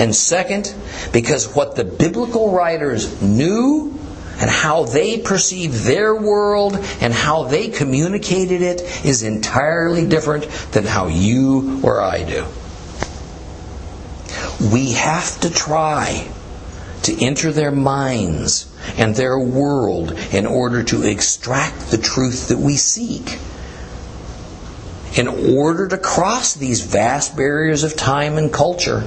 And 0.00 0.16
second, 0.16 0.74
because 1.12 1.54
what 1.54 1.76
the 1.76 1.84
biblical 1.84 2.52
writers 2.52 3.20
knew 3.20 3.98
and 4.40 4.48
how 4.48 4.84
they 4.84 5.18
perceived 5.18 5.84
their 5.84 6.14
world 6.14 6.74
and 7.02 7.12
how 7.12 7.42
they 7.44 7.68
communicated 7.68 8.62
it 8.62 8.80
is 9.04 9.22
entirely 9.22 10.06
different 10.06 10.44
than 10.72 10.86
how 10.86 11.08
you 11.08 11.80
or 11.82 12.00
I 12.00 12.24
do. 12.24 12.46
We 14.72 14.92
have 14.92 15.38
to 15.40 15.50
try 15.50 16.26
to 17.02 17.22
enter 17.22 17.52
their 17.52 17.70
minds 17.70 18.72
and 18.96 19.14
their 19.14 19.38
world 19.38 20.12
in 20.32 20.46
order 20.46 20.82
to 20.82 21.02
extract 21.02 21.90
the 21.90 21.98
truth 21.98 22.48
that 22.48 22.58
we 22.58 22.76
seek. 22.76 23.38
In 25.18 25.28
order 25.28 25.88
to 25.88 25.98
cross 25.98 26.54
these 26.54 26.80
vast 26.80 27.36
barriers 27.36 27.84
of 27.84 27.96
time 27.96 28.38
and 28.38 28.50
culture 28.50 29.04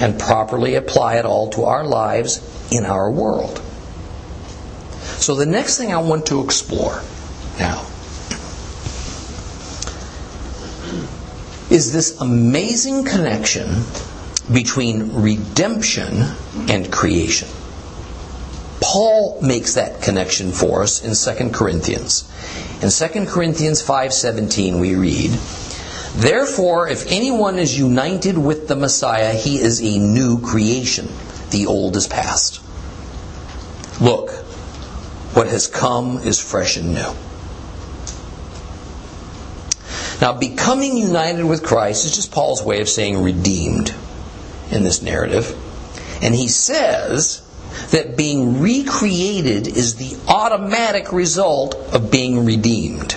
and 0.00 0.18
properly 0.18 0.74
apply 0.74 1.16
it 1.16 1.24
all 1.24 1.50
to 1.50 1.64
our 1.64 1.84
lives 1.84 2.40
in 2.70 2.84
our 2.84 3.10
world. 3.10 3.60
So 5.18 5.34
the 5.34 5.46
next 5.46 5.78
thing 5.78 5.92
I 5.92 5.98
want 5.98 6.26
to 6.26 6.44
explore 6.44 7.02
now 7.58 7.86
is 11.70 11.92
this 11.92 12.20
amazing 12.20 13.04
connection 13.04 13.82
between 14.52 15.12
redemption 15.12 16.24
and 16.68 16.92
creation. 16.92 17.48
Paul 18.80 19.40
makes 19.42 19.74
that 19.74 20.02
connection 20.02 20.52
for 20.52 20.82
us 20.82 21.02
in 21.02 21.14
2 21.14 21.50
Corinthians. 21.50 22.24
In 22.82 22.90
2 22.90 23.26
Corinthians 23.26 23.82
5:17 23.82 24.80
we 24.80 24.94
read, 24.94 25.32
"Therefore 26.16 26.88
if 26.88 27.10
anyone 27.10 27.58
is 27.58 27.78
united 27.78 28.38
with 28.38 28.68
the 28.68 28.76
Messiah, 28.76 29.32
he 29.34 29.60
is 29.60 29.80
a 29.80 29.98
new 29.98 30.40
creation. 30.40 31.08
The 31.50 31.66
old 31.66 31.96
is 31.96 32.06
past." 32.06 32.60
Look, 34.00 34.30
what 35.34 35.48
has 35.48 35.66
come 35.66 36.20
is 36.24 36.38
fresh 36.38 36.76
and 36.76 36.94
new. 36.94 37.14
Now, 40.20 40.32
becoming 40.32 40.96
united 40.96 41.44
with 41.44 41.62
Christ 41.62 42.06
is 42.06 42.16
just 42.16 42.30
Paul's 42.30 42.62
way 42.62 42.80
of 42.80 42.88
saying 42.88 43.22
redeemed 43.22 43.92
in 44.70 44.82
this 44.82 45.02
narrative. 45.02 45.54
And 46.22 46.34
he 46.34 46.48
says 46.48 47.42
that 47.90 48.16
being 48.16 48.60
recreated 48.60 49.66
is 49.66 49.96
the 49.96 50.16
automatic 50.26 51.12
result 51.12 51.74
of 51.92 52.10
being 52.10 52.44
redeemed. 52.44 53.15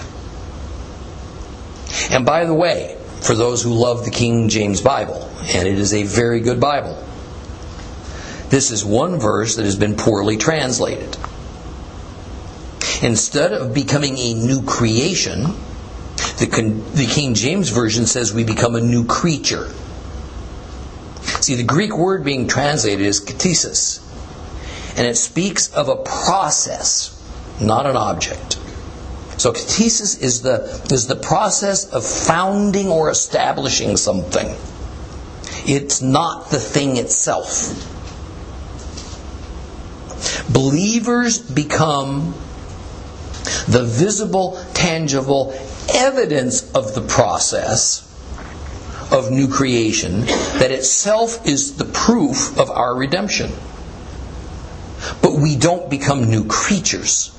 And 2.10 2.26
by 2.26 2.46
the 2.46 2.54
way, 2.54 2.98
for 3.22 3.36
those 3.36 3.62
who 3.62 3.74
love 3.74 4.06
the 4.06 4.12
King 4.12 4.50
James 4.50 4.82
Bible, 4.82 5.30
and 5.54 5.68
it 5.68 5.78
is 5.78 5.94
a 5.94 6.04
very 6.04 6.40
good 6.40 6.60
Bible, 6.60 7.04
this 8.50 8.72
is 8.72 8.84
one 8.84 9.20
verse 9.20 9.58
that 9.58 9.66
has 9.66 9.76
been 9.76 9.96
poorly 9.96 10.38
translated. 10.38 11.18
Instead 13.04 13.54
of 13.54 13.74
becoming 13.74 14.18
a 14.18 14.34
new 14.34 14.64
creation, 14.64 15.44
the, 16.40 16.82
the 16.96 17.06
King 17.06 17.36
James 17.36 17.70
Version 17.70 18.06
says 18.06 18.34
we 18.34 18.44
become 18.44 18.76
a 18.76 18.82
new 18.82 19.06
creature. 19.06 19.72
See, 21.42 21.56
the 21.56 21.64
Greek 21.64 21.96
word 21.96 22.24
being 22.24 22.48
translated 22.48 23.06
is 23.06 23.24
ktisis, 23.24 24.04
and 24.98 25.06
it 25.06 25.16
speaks 25.16 25.72
of 25.74 25.90
a 25.90 25.98
process, 25.98 27.16
not 27.62 27.86
an 27.86 27.96
object. 27.96 28.58
So 29.40 29.54
ktisis 29.54 30.22
is 30.22 30.42
the, 30.42 30.86
is 30.92 31.08
the 31.08 31.16
process 31.16 31.86
of 31.86 32.06
founding 32.06 32.90
or 32.90 33.10
establishing 33.10 33.96
something. 33.96 34.54
It's 35.66 36.02
not 36.02 36.50
the 36.50 36.60
thing 36.60 36.98
itself. 36.98 37.74
Believers 40.52 41.40
become 41.40 42.34
the 43.70 43.86
visible, 43.86 44.62
tangible 44.74 45.54
evidence 45.94 46.70
of 46.74 46.94
the 46.94 47.02
process 47.02 48.06
of 49.10 49.32
new 49.32 49.48
creation 49.48 50.26
that 50.60 50.72
itself 50.72 51.48
is 51.48 51.78
the 51.78 51.86
proof 51.86 52.60
of 52.60 52.70
our 52.70 52.94
redemption. 52.94 53.52
But 55.22 55.36
we 55.36 55.56
don't 55.56 55.90
become 55.90 56.30
new 56.30 56.44
creatures. 56.44 57.32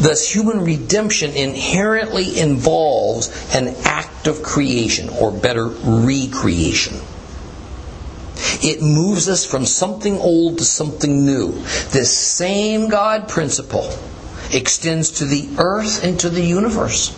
Thus, 0.00 0.28
human 0.34 0.64
redemption 0.64 1.32
inherently 1.32 2.38
involves 2.38 3.54
an 3.54 3.74
act 3.84 4.26
of 4.26 4.42
creation, 4.42 5.08
or 5.08 5.30
better, 5.30 5.66
recreation. 5.66 7.00
It 8.62 8.82
moves 8.82 9.28
us 9.28 9.46
from 9.46 9.64
something 9.64 10.18
old 10.18 10.58
to 10.58 10.64
something 10.64 11.24
new. 11.24 11.52
This 11.90 12.16
same 12.16 12.88
God 12.88 13.28
principle 13.28 13.90
extends 14.52 15.10
to 15.12 15.24
the 15.24 15.48
earth 15.58 16.04
and 16.04 16.18
to 16.20 16.28
the 16.28 16.44
universe. 16.44 17.16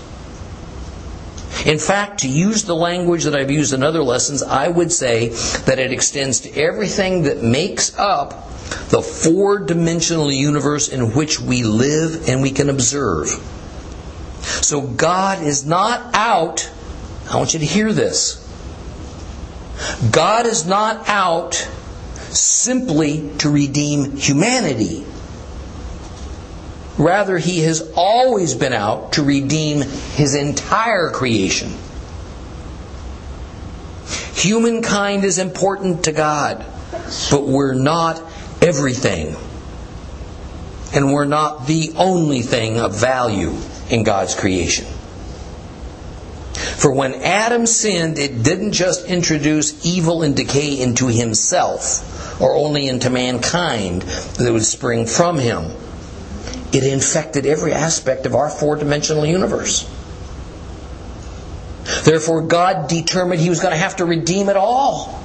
In 1.67 1.79
fact, 1.79 2.21
to 2.21 2.29
use 2.29 2.65
the 2.65 2.77
language 2.77 3.25
that 3.25 3.35
I've 3.35 3.51
used 3.51 3.73
in 3.73 3.83
other 3.83 4.03
lessons, 4.03 4.43
I 4.43 4.69
would 4.69 4.93
say 4.93 5.29
that 5.67 5.79
it 5.79 5.93
extends 5.93 6.41
to 6.41 6.55
everything 6.55 7.23
that 7.25 7.43
makes 7.43 7.99
up 7.99 8.48
the 8.91 9.03
four 9.03 9.59
dimensional 9.59 10.31
universe 10.31 10.89
in 10.89 11.15
which 11.15 11.41
we 11.41 11.63
live 11.63 12.29
and 12.29 12.43
we 12.43 12.51
can 12.51 12.71
observe. 12.71 13.29
So 14.43 14.81
God 14.81 15.43
is 15.43 15.67
not 15.67 16.15
out, 16.15 16.71
I 17.31 17.37
want 17.37 17.55
you 17.55 17.61
to 17.61 17.67
hear 17.67 17.93
this. 17.93 18.45
God 20.11 20.47
is 20.47 20.67
not 20.67 21.09
out 21.09 21.55
simply 22.31 23.31
to 23.39 23.51
redeem 23.51 24.17
humanity. 24.17 25.05
Rather, 26.99 27.39
he 27.39 27.61
has 27.61 27.93
always 27.95 28.55
been 28.55 28.73
out 28.73 29.13
to 29.13 29.23
redeem 29.23 29.83
his 29.83 30.35
entire 30.35 31.11
creation. 31.11 31.73
Humankind 34.35 35.25
is 35.25 35.39
important 35.39 36.05
to 36.05 36.13
God, 36.13 36.65
but 37.31 37.47
we're 37.47 37.75
not 37.75 38.19
everything. 38.69 39.37
And 40.95 41.13
we're 41.13 41.25
not 41.25 41.67
the 41.67 41.93
only 41.97 42.43
thing 42.43 42.79
of 42.79 42.95
value 42.95 43.55
in 43.91 44.05
God's 44.05 44.35
creation. 44.35 44.87
For 46.77 46.93
when 46.93 47.15
Adam 47.15 47.67
sinned, 47.67 48.19
it 48.19 48.43
didn't 48.43 48.73
just 48.73 49.07
introduce 49.07 49.85
evil 49.85 50.23
and 50.23 50.37
decay 50.37 50.81
into 50.81 51.09
himself, 51.09 52.41
or 52.41 52.55
only 52.55 52.89
into 52.89 53.11
mankind 53.11 54.03
that 54.03 54.53
would 54.53 54.65
spring 54.65 55.07
from 55.07 55.39
him 55.39 55.73
it 56.73 56.85
infected 56.85 57.47
every 57.47 57.73
aspect 57.73 58.27
of 58.27 58.35
our 58.35 58.51
four 58.51 58.77
dimensional 58.77 59.25
universe. 59.25 59.89
Therefore, 62.05 62.43
God 62.43 62.89
determined 62.89 63.41
He 63.41 63.49
was 63.49 63.61
going 63.61 63.73
to 63.73 63.79
have 63.79 63.97
to 63.97 64.05
redeem 64.05 64.49
it 64.49 64.57
all. 64.57 65.23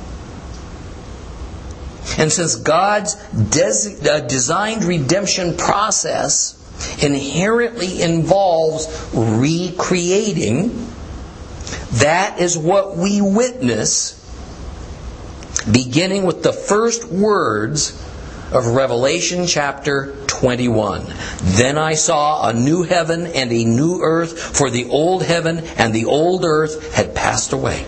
And 2.17 2.31
since 2.31 2.55
God's 2.55 3.15
des- 3.31 4.09
uh, 4.09 4.21
designed 4.21 4.83
redemption 4.83 5.57
process 5.57 6.59
inherently 7.01 8.01
involves 8.01 8.87
recreating, 9.13 10.91
that 11.93 12.39
is 12.39 12.57
what 12.57 12.97
we 12.97 13.21
witness, 13.21 14.19
beginning 15.71 16.25
with 16.25 16.43
the 16.43 16.53
first 16.53 17.05
words 17.05 17.99
of 18.51 18.67
Revelation 18.67 19.47
chapter 19.47 20.15
21. 20.27 21.05
Then 21.41 21.77
I 21.77 21.95
saw 21.95 22.47
a 22.47 22.53
new 22.53 22.83
heaven 22.83 23.25
and 23.25 23.51
a 23.51 23.65
new 23.65 24.01
earth, 24.01 24.39
for 24.39 24.69
the 24.69 24.85
old 24.89 25.23
heaven 25.23 25.59
and 25.77 25.93
the 25.93 26.05
old 26.05 26.45
earth 26.45 26.93
had 26.93 27.15
passed 27.15 27.53
away. 27.53 27.85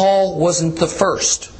Paul 0.00 0.38
wasn't 0.38 0.78
the 0.78 0.86
first 0.86 1.52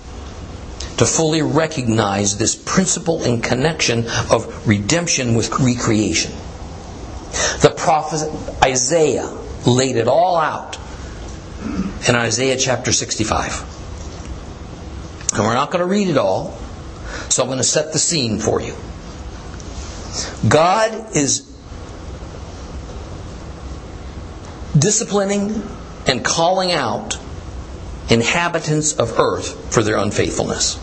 to 0.96 1.04
fully 1.04 1.42
recognize 1.42 2.38
this 2.38 2.56
principle 2.56 3.22
in 3.22 3.42
connection 3.42 4.06
of 4.30 4.66
redemption 4.66 5.34
with 5.34 5.50
recreation. 5.60 6.32
The 7.60 7.74
prophet 7.76 8.30
Isaiah 8.64 9.26
laid 9.66 9.96
it 9.96 10.08
all 10.08 10.38
out 10.38 10.78
in 12.08 12.14
Isaiah 12.16 12.56
chapter 12.56 12.92
65. 12.92 13.60
And 15.34 15.40
we're 15.40 15.52
not 15.52 15.70
going 15.70 15.80
to 15.80 15.86
read 15.86 16.08
it 16.08 16.16
all, 16.16 16.58
so 17.28 17.42
I'm 17.42 17.48
going 17.50 17.58
to 17.58 17.62
set 17.62 17.92
the 17.92 17.98
scene 17.98 18.38
for 18.38 18.62
you. 18.62 18.74
God 20.48 21.14
is 21.14 21.40
disciplining 24.78 25.62
and 26.06 26.24
calling 26.24 26.72
out 26.72 27.19
inhabitants 28.10 28.92
of 28.94 29.18
earth 29.18 29.72
for 29.72 29.82
their 29.82 29.96
unfaithfulness. 29.96 30.78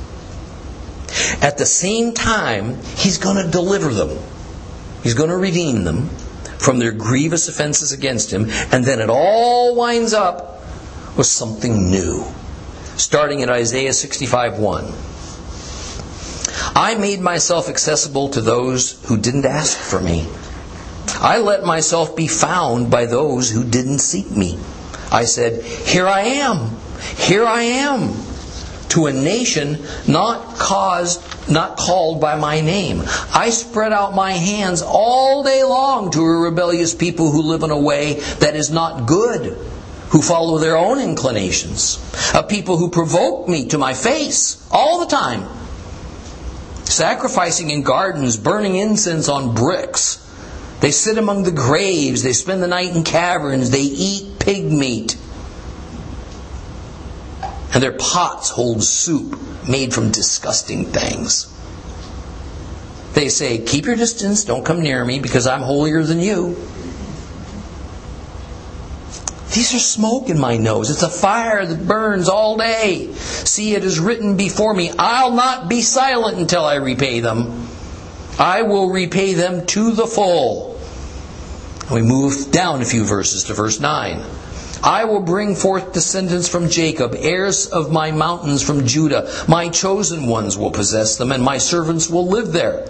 At 1.41 1.57
the 1.57 1.65
same 1.65 2.13
time, 2.13 2.79
He's 2.95 3.17
going 3.17 3.43
to 3.43 3.51
deliver 3.51 3.89
them, 3.89 4.17
He's 5.03 5.13
going 5.13 5.29
to 5.29 5.37
redeem 5.37 5.83
them 5.83 6.09
from 6.57 6.79
their 6.79 6.91
grievous 6.91 7.47
offenses 7.47 7.91
against 7.91 8.31
Him, 8.31 8.49
and 8.71 8.83
then 8.83 8.99
it 8.99 9.09
all 9.09 9.75
winds 9.75 10.13
up 10.13 10.63
with 11.15 11.27
something 11.27 11.91
new. 11.91 12.25
Starting 12.95 13.41
in 13.41 13.49
Isaiah 13.49 13.93
65 13.93 14.57
1. 14.59 14.93
I 16.75 16.95
made 16.95 17.21
myself 17.21 17.69
accessible 17.69 18.29
to 18.29 18.41
those 18.41 19.03
who 19.05 19.17
didn't 19.17 19.45
ask 19.45 19.77
for 19.77 19.99
me. 19.99 20.27
I 21.19 21.39
let 21.39 21.63
myself 21.63 22.15
be 22.15 22.27
found 22.27 22.91
by 22.91 23.05
those 23.05 23.49
who 23.49 23.63
didn't 23.63 23.99
seek 23.99 24.29
me. 24.29 24.59
I 25.11 25.25
said, 25.25 25.63
Here 25.63 26.07
I 26.07 26.21
am, 26.21 26.77
here 27.17 27.45
I 27.45 27.63
am, 27.63 28.13
to 28.89 29.07
a 29.07 29.13
nation 29.13 29.85
not 30.07 30.57
caused, 30.57 31.21
not 31.49 31.77
called 31.77 32.21
by 32.21 32.37
my 32.37 32.61
name. 32.61 33.03
I 33.33 33.49
spread 33.49 33.91
out 33.91 34.15
my 34.15 34.31
hands 34.31 34.81
all 34.81 35.43
day 35.43 35.63
long 35.63 36.11
to 36.11 36.21
a 36.21 36.37
rebellious 36.39 36.95
people 36.95 37.31
who 37.31 37.41
live 37.41 37.63
in 37.63 37.71
a 37.71 37.79
way 37.79 38.15
that 38.39 38.55
is 38.55 38.69
not 38.69 39.07
good, 39.07 39.57
who 40.09 40.21
follow 40.21 40.57
their 40.57 40.77
own 40.77 40.99
inclinations, 40.99 41.99
a 42.33 42.43
people 42.43 42.77
who 42.77 42.89
provoke 42.89 43.49
me 43.49 43.67
to 43.67 43.77
my 43.77 43.93
face 43.93 44.65
all 44.71 44.99
the 44.99 45.07
time 45.07 45.47
sacrificing 46.89 47.69
in 47.69 47.83
gardens, 47.83 48.37
burning 48.37 48.75
incense 48.75 49.29
on 49.29 49.53
bricks. 49.53 50.23
They 50.79 50.91
sit 50.91 51.17
among 51.17 51.43
the 51.43 51.51
graves, 51.51 52.23
they 52.23 52.33
spend 52.33 52.61
the 52.61 52.67
night 52.67 52.95
in 52.95 53.03
caverns, 53.03 53.71
they 53.71 53.81
eat 53.81 54.39
pig 54.39 54.71
meat. 54.71 55.17
And 57.73 57.83
their 57.83 57.93
pots 57.93 58.49
hold 58.49 58.83
soup 58.83 59.39
made 59.67 59.93
from 59.93 60.11
disgusting 60.11 60.85
things. 60.85 61.53
They 63.13 63.29
say, 63.29 63.59
Keep 63.59 63.85
your 63.85 63.95
distance, 63.95 64.45
don't 64.45 64.65
come 64.65 64.81
near 64.81 65.03
me, 65.03 65.19
because 65.19 65.47
I'm 65.47 65.61
holier 65.61 66.03
than 66.03 66.19
you. 66.19 66.55
These 69.53 69.73
are 69.73 69.79
smoke 69.79 70.29
in 70.29 70.39
my 70.39 70.57
nose. 70.57 70.91
It's 70.91 71.03
a 71.03 71.09
fire 71.09 71.65
that 71.65 71.87
burns 71.87 72.29
all 72.29 72.57
day. 72.57 73.11
See, 73.13 73.73
it 73.73 73.83
is 73.83 73.99
written 73.99 74.37
before 74.37 74.73
me, 74.73 74.91
I'll 74.99 75.33
not 75.33 75.67
be 75.69 75.81
silent 75.81 76.37
until 76.37 76.63
I 76.63 76.75
repay 76.75 77.21
them. 77.21 77.67
I 78.37 78.61
will 78.61 78.91
repay 78.91 79.33
them 79.33 79.65
to 79.67 79.93
the 79.93 80.05
full. 80.05 80.79
We 81.91 82.01
move 82.01 82.51
down 82.51 82.81
a 82.81 82.85
few 82.85 83.03
verses 83.03 83.45
to 83.45 83.53
verse 83.53 83.79
9. 83.79 84.21
I 84.83 85.05
will 85.05 85.21
bring 85.21 85.55
forth 85.55 85.93
descendants 85.93 86.47
from 86.47 86.69
Jacob, 86.69 87.15
heirs 87.17 87.67
of 87.67 87.91
my 87.91 88.11
mountains 88.11 88.61
from 88.61 88.85
Judah. 88.85 89.31
My 89.47 89.69
chosen 89.69 90.27
ones 90.27 90.57
will 90.57 90.71
possess 90.71 91.17
them, 91.17 91.31
and 91.31 91.43
my 91.43 91.57
servants 91.57 92.09
will 92.09 92.27
live 92.27 92.51
there. 92.51 92.87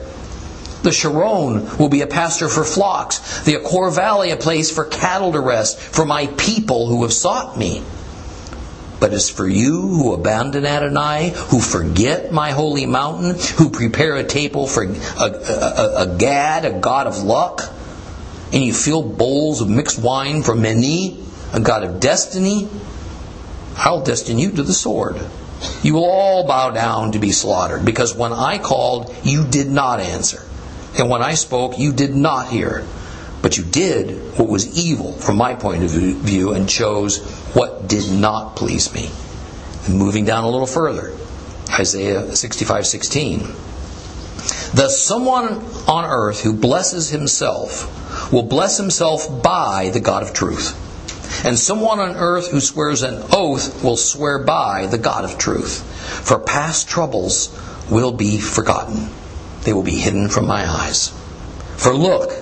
The 0.84 0.92
Sharon 0.92 1.78
will 1.78 1.90
be 1.90 2.02
a 2.02 2.08
pasture 2.08 2.50
for 2.50 2.64
flocks, 2.64 3.42
the 3.44 3.56
Accor 3.56 3.94
Valley 3.94 4.32
a 4.32 4.38
place 4.38 4.72
for 4.72 4.86
cattle 4.86 5.32
to 5.32 5.40
rest, 5.40 5.80
for 5.80 6.06
my 6.06 6.28
people 6.38 6.88
who 6.88 7.04
have 7.04 7.14
sought 7.14 7.58
me. 7.58 7.84
But 9.00 9.14
as 9.14 9.30
for 9.30 9.48
you 9.48 9.82
who 9.82 10.14
abandon 10.14 10.66
Adonai, 10.66 11.34
who 11.50 11.60
forget 11.60 12.32
my 12.32 12.52
holy 12.52 12.86
mountain, 12.86 13.36
who 13.58 13.70
prepare 13.70 14.16
a 14.16 14.24
table 14.24 14.66
for 14.66 14.84
a, 14.84 14.88
a, 14.90 15.26
a, 15.26 16.14
a 16.14 16.18
Gad, 16.18 16.66
a 16.66 16.80
god 16.80 17.08
of 17.08 17.22
luck, 17.22 17.62
and 18.52 18.64
you 18.64 18.74
fill 18.74 19.04
bowls 19.04 19.62
of 19.62 19.70
mixed 19.70 20.00
wine 20.00 20.42
for 20.42 20.56
Meni, 20.56 21.27
a 21.54 21.60
god 21.60 21.84
of 21.84 22.00
destiny, 22.00 22.70
I'll 23.76 24.04
destine 24.04 24.40
you 24.40 24.52
to 24.52 24.64
the 24.64 24.74
sword. 24.74 25.20
You 25.84 25.96
will 25.96 26.06
all 26.06 26.48
bow 26.48 26.72
down 26.72 27.14
to 27.14 27.20
be 27.20 27.32
slaughtered, 27.32 27.86
because 27.86 28.16
when 28.16 28.34
I 28.34 28.58
called, 28.58 29.16
you 29.24 29.46
did 29.46 29.68
not 29.68 30.00
answer. 30.00 30.44
And 30.98 31.10
when 31.10 31.22
I 31.22 31.36
spoke, 31.36 31.78
you 31.78 31.94
did 31.94 32.16
not 32.16 32.48
hear. 32.48 32.86
But 33.42 33.58
you 33.58 33.64
did 33.64 34.38
what 34.38 34.50
was 34.50 34.78
evil 34.78 35.14
from 35.14 35.38
my 35.38 35.54
point 35.54 35.84
of 35.84 35.92
view 35.92 36.54
and 36.54 36.68
chose 36.68 37.20
what 37.54 37.88
did 37.88 38.12
not 38.12 38.56
please 38.56 38.94
me. 38.94 39.10
And 39.86 39.98
moving 39.98 40.26
down 40.26 40.44
a 40.44 40.50
little 40.50 40.68
further. 40.68 41.14
Isaiah 41.70 42.36
65:16. 42.36 43.56
The 44.74 44.90
someone 44.90 45.64
on 45.88 46.06
earth 46.06 46.42
who 46.42 46.54
blesses 46.54 47.10
himself 47.10 48.32
will 48.32 48.44
bless 48.44 48.78
himself 48.78 49.44
by 49.44 49.90
the 49.94 50.00
God 50.00 50.24
of 50.24 50.34
truth. 50.34 50.76
And 51.48 51.58
someone 51.58 52.02
on 52.02 52.18
earth 52.18 52.52
who 52.52 52.60
swears 52.60 53.04
an 53.04 53.24
oath 53.32 53.82
will 53.82 53.96
swear 53.96 54.38
by 54.38 54.86
the 54.88 54.98
God 54.98 55.24
of 55.24 55.38
truth. 55.38 55.82
For 56.26 56.40
past 56.40 56.90
troubles 56.90 57.58
will 57.90 58.12
be 58.12 58.38
forgotten. 58.38 59.08
They 59.62 59.72
will 59.72 59.82
be 59.82 59.96
hidden 59.96 60.28
from 60.28 60.46
my 60.46 60.70
eyes. 60.70 61.14
For 61.78 61.94
look, 61.94 62.34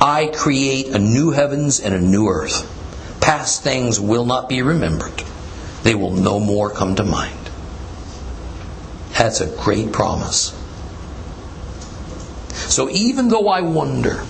I 0.00 0.32
create 0.34 0.88
a 0.94 0.98
new 0.98 1.30
heavens 1.30 1.78
and 1.78 1.94
a 1.94 2.00
new 2.00 2.28
earth. 2.28 2.64
Past 3.20 3.64
things 3.64 4.00
will 4.00 4.24
not 4.24 4.48
be 4.48 4.62
remembered. 4.62 5.22
They 5.82 5.94
will 5.94 6.12
no 6.12 6.40
more 6.40 6.70
come 6.70 6.94
to 6.94 7.04
mind. 7.04 7.50
That's 9.18 9.42
a 9.42 9.56
great 9.62 9.92
promise. 9.92 10.54
So 12.54 12.88
even 12.88 13.28
though 13.28 13.48
I 13.48 13.60
wonder 13.60 14.24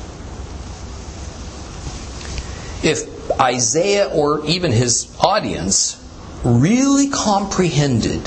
if 2.82 3.17
Isaiah 3.40 4.08
or 4.08 4.44
even 4.46 4.72
his 4.72 5.14
audience 5.20 6.02
really 6.44 7.08
comprehended 7.10 8.24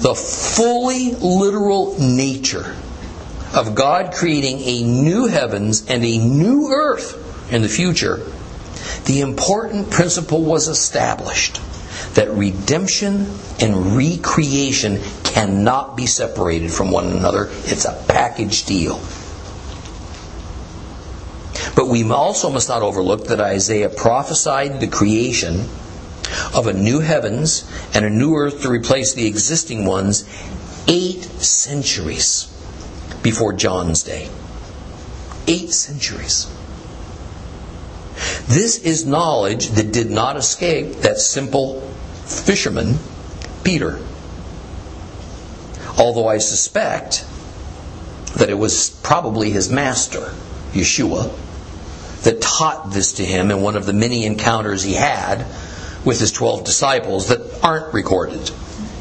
the 0.00 0.14
fully 0.14 1.12
literal 1.14 1.98
nature 2.00 2.76
of 3.54 3.74
God 3.74 4.14
creating 4.14 4.60
a 4.60 4.82
new 4.82 5.26
heavens 5.26 5.86
and 5.88 6.04
a 6.04 6.18
new 6.18 6.68
earth 6.68 7.52
in 7.52 7.62
the 7.62 7.68
future, 7.68 8.20
the 9.06 9.20
important 9.20 9.90
principle 9.90 10.42
was 10.44 10.68
established 10.68 11.60
that 12.14 12.30
redemption 12.30 13.26
and 13.60 13.96
recreation 13.96 15.00
cannot 15.24 15.96
be 15.96 16.06
separated 16.06 16.70
from 16.70 16.90
one 16.90 17.06
another. 17.06 17.48
It's 17.64 17.84
a 17.84 18.04
package 18.08 18.64
deal. 18.64 19.00
But 21.78 21.86
we 21.86 22.02
also 22.10 22.50
must 22.50 22.68
not 22.68 22.82
overlook 22.82 23.28
that 23.28 23.40
Isaiah 23.40 23.88
prophesied 23.88 24.80
the 24.80 24.88
creation 24.88 25.68
of 26.52 26.66
a 26.66 26.72
new 26.72 26.98
heavens 26.98 27.70
and 27.94 28.04
a 28.04 28.10
new 28.10 28.34
earth 28.34 28.62
to 28.62 28.68
replace 28.68 29.14
the 29.14 29.28
existing 29.28 29.84
ones 29.84 30.24
eight 30.88 31.22
centuries 31.22 32.52
before 33.22 33.52
John's 33.52 34.02
day. 34.02 34.28
Eight 35.46 35.70
centuries. 35.70 36.52
This 38.48 38.78
is 38.78 39.06
knowledge 39.06 39.68
that 39.68 39.92
did 39.92 40.10
not 40.10 40.36
escape 40.36 41.02
that 41.02 41.18
simple 41.18 41.80
fisherman, 42.24 42.98
Peter. 43.62 44.00
Although 45.96 46.26
I 46.26 46.38
suspect 46.38 47.24
that 48.34 48.50
it 48.50 48.58
was 48.58 48.90
probably 48.90 49.50
his 49.50 49.70
master, 49.70 50.34
Yeshua, 50.72 51.32
that 52.22 52.40
taught 52.40 52.92
this 52.92 53.14
to 53.14 53.24
him 53.24 53.50
in 53.50 53.62
one 53.62 53.76
of 53.76 53.86
the 53.86 53.92
many 53.92 54.24
encounters 54.24 54.82
he 54.82 54.94
had 54.94 55.46
with 56.04 56.20
his 56.20 56.32
12 56.32 56.64
disciples 56.64 57.28
that 57.28 57.62
aren't 57.62 57.92
recorded 57.94 58.50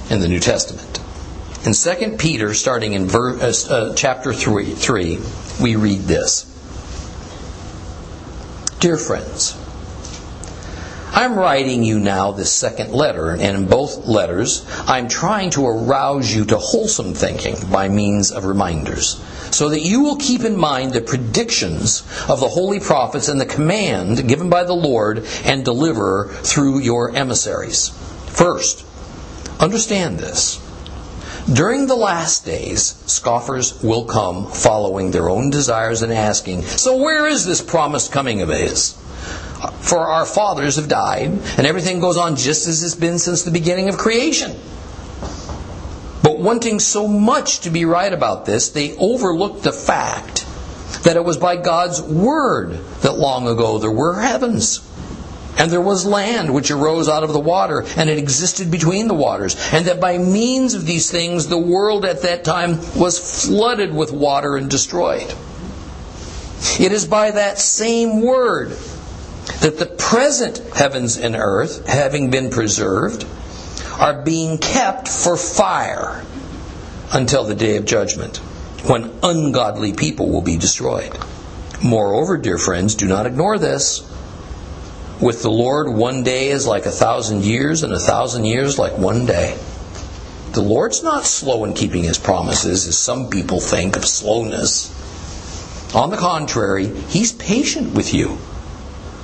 in 0.10 0.20
the 0.20 0.28
New 0.28 0.40
Testament. 0.40 1.00
In 1.66 1.74
2 1.74 2.18
Peter, 2.18 2.54
starting 2.54 2.94
in 2.94 3.08
verse, 3.08 3.70
uh, 3.70 3.94
chapter 3.96 4.34
3, 4.34 4.66
3, 4.66 5.20
we 5.62 5.76
read 5.76 6.02
this 6.02 6.54
Dear 8.80 8.98
friends, 8.98 9.58
I'm 11.18 11.34
writing 11.34 11.84
you 11.84 12.00
now 12.00 12.32
this 12.32 12.54
second 12.54 12.92
letter, 12.92 13.32
and 13.32 13.42
in 13.42 13.66
both 13.66 14.06
letters, 14.06 14.64
I'm 14.86 15.08
trying 15.08 15.50
to 15.52 15.66
arouse 15.66 16.32
you 16.32 16.46
to 16.46 16.58
wholesome 16.60 17.16
thinking 17.16 17.56
by 17.72 17.90
means 17.90 18.32
of 18.32 18.46
reminders, 18.46 19.20
so 19.50 19.70
that 19.70 19.82
you 19.82 20.04
will 20.04 20.18
keep 20.18 20.44
in 20.44 20.56
mind 20.56 20.94
the 20.94 21.02
predictions 21.02 22.02
of 22.30 22.40
the 22.40 22.48
holy 22.48 22.80
prophets 22.80 23.30
and 23.30 23.42
the 23.42 23.48
command 23.48 24.30
given 24.30 24.48
by 24.52 24.64
the 24.64 24.76
Lord 24.76 25.26
and 25.44 25.66
deliverer 25.66 26.28
through 26.28 26.82
your 26.82 27.16
emissaries. 27.16 27.90
First, 28.28 28.86
understand 29.60 30.20
this. 30.20 30.60
During 31.52 31.88
the 31.88 31.96
last 31.96 32.46
days, 32.46 32.94
scoffers 33.08 33.82
will 33.82 34.06
come 34.06 34.52
following 34.52 35.10
their 35.10 35.30
own 35.30 35.50
desires 35.50 36.04
and 36.04 36.14
asking, 36.14 36.62
So 36.62 36.98
where 36.98 37.26
is 37.26 37.44
this 37.44 37.64
promised 37.64 38.12
coming 38.12 38.44
of 38.44 38.50
his? 38.50 38.96
For 39.80 40.00
our 40.00 40.26
fathers 40.26 40.76
have 40.76 40.88
died, 40.88 41.30
and 41.58 41.66
everything 41.66 42.00
goes 42.00 42.18
on 42.18 42.36
just 42.36 42.68
as 42.68 42.84
it's 42.84 42.96
been 42.96 43.18
since 43.18 43.44
the 43.44 43.52
beginning 43.52 43.90
of 43.90 43.98
creation. 43.98 44.56
But 46.22 46.40
wanting 46.40 46.80
so 46.80 47.08
much 47.08 47.62
to 47.62 47.70
be 47.70 47.86
right 47.86 48.12
about 48.12 48.46
this, 48.46 48.70
they 48.70 48.96
overlooked 48.98 49.64
the 49.64 49.72
fact 49.72 50.46
that 51.04 51.16
it 51.16 51.24
was 51.24 51.38
by 51.38 51.56
God's 51.56 52.02
word 52.02 52.74
that 53.02 53.18
long 53.18 53.48
ago 53.48 53.80
there 53.80 53.92
were 53.92 54.20
heavens. 54.20 54.84
And 55.58 55.72
there 55.72 55.82
was 55.82 56.06
land 56.06 56.54
which 56.54 56.70
arose 56.70 57.10
out 57.10 57.24
of 57.24 57.34
the 57.34 57.40
water, 57.40 57.84
and 57.96 58.12
it 58.12 58.20
existed 58.20 58.70
between 58.70 59.08
the 59.08 59.16
waters. 59.16 59.56
And 59.74 59.86
that 59.88 60.00
by 60.00 60.20
means 60.20 60.76
of 60.76 60.86
these 60.86 61.10
things, 61.10 61.48
the 61.48 61.58
world 61.58 62.06
at 62.06 62.22
that 62.22 62.44
time 62.44 62.78
was 62.96 63.46
flooded 63.46 63.92
with 63.92 64.12
water 64.12 64.56
and 64.56 64.70
destroyed. 64.70 65.34
It 66.80 66.92
is 66.92 67.06
by 67.08 67.32
that 67.32 67.58
same 67.58 68.22
word 68.22 68.78
that 69.62 69.80
the 69.80 69.86
present 69.86 70.60
heavens 70.76 71.18
and 71.18 71.36
earth, 71.36 71.88
having 71.88 72.30
been 72.30 72.50
preserved, 72.50 73.26
are 73.98 74.22
being 74.22 74.58
kept 74.58 75.08
for 75.08 75.38
fire 75.38 76.24
until 77.12 77.46
the 77.46 77.56
day 77.56 77.78
of 77.78 77.86
judgment, 77.86 78.38
when 78.88 79.12
ungodly 79.24 79.94
people 79.94 80.30
will 80.30 80.42
be 80.42 80.58
destroyed. 80.58 81.18
Moreover, 81.84 82.38
dear 82.38 82.58
friends, 82.58 82.96
do 82.96 83.08
not 83.08 83.26
ignore 83.26 83.58
this. 83.58 84.02
With 85.22 85.42
the 85.42 85.50
Lord, 85.50 85.90
one 85.90 86.24
day 86.24 86.50
is 86.50 86.68
like 86.68 86.86
a 86.86 86.92
thousand 86.92 87.44
years, 87.44 87.84
and 87.84 87.94
a 87.94 88.00
thousand 88.00 88.46
years 88.46 88.78
like 88.78 88.98
one 88.98 89.26
day. 89.26 89.58
The 90.52 90.62
Lord's 90.62 91.04
not 91.04 91.26
slow 91.26 91.64
in 91.66 91.74
keeping 91.74 92.04
his 92.04 92.20
promises, 92.20 92.88
as 92.88 92.98
some 92.98 93.30
people 93.30 93.60
think 93.60 93.96
of 93.96 94.06
slowness. 94.06 94.94
On 95.96 96.10
the 96.10 96.18
contrary, 96.18 96.88
he's 96.88 97.32
patient 97.32 97.96
with 97.96 98.14
you 98.14 98.38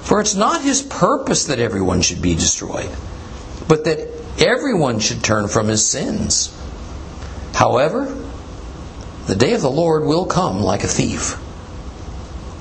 for 0.04 0.20
it's 0.20 0.36
not 0.36 0.62
his 0.62 0.82
purpose 0.82 1.46
that 1.46 1.60
everyone 1.60 2.02
should 2.02 2.22
be 2.22 2.36
destroyed, 2.36 2.90
but 3.70 3.86
that 3.86 4.10
everyone 4.38 5.00
should 5.00 5.24
turn 5.24 5.48
from 5.48 5.70
his 5.70 5.88
sins. 5.88 6.54
However, 7.54 8.14
the 9.28 9.36
day 9.36 9.54
of 9.54 9.62
the 9.62 9.72
Lord 9.72 10.04
will 10.04 10.26
come 10.26 10.60
like 10.60 10.84
a 10.84 10.88
thief. 10.88 11.40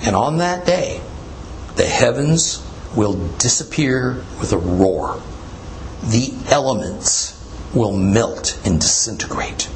And 0.06 0.14
on 0.14 0.38
that 0.38 0.66
day, 0.66 1.00
the 1.74 1.84
heavens 1.84 2.64
will 2.94 3.14
disappear 3.38 4.24
with 4.38 4.52
a 4.52 4.58
roar. 4.58 5.20
The 6.04 6.32
elements 6.48 7.38
will 7.74 7.96
melt 7.96 8.56
and 8.64 8.80
disintegrate. 8.80 9.68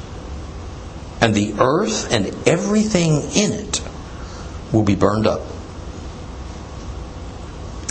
And 1.19 1.35
the 1.35 1.55
earth 1.59 2.13
and 2.13 2.27
everything 2.47 3.23
in 3.35 3.51
it 3.51 3.81
will 4.71 4.83
be 4.83 4.95
burned 4.95 5.27
up 5.27 5.41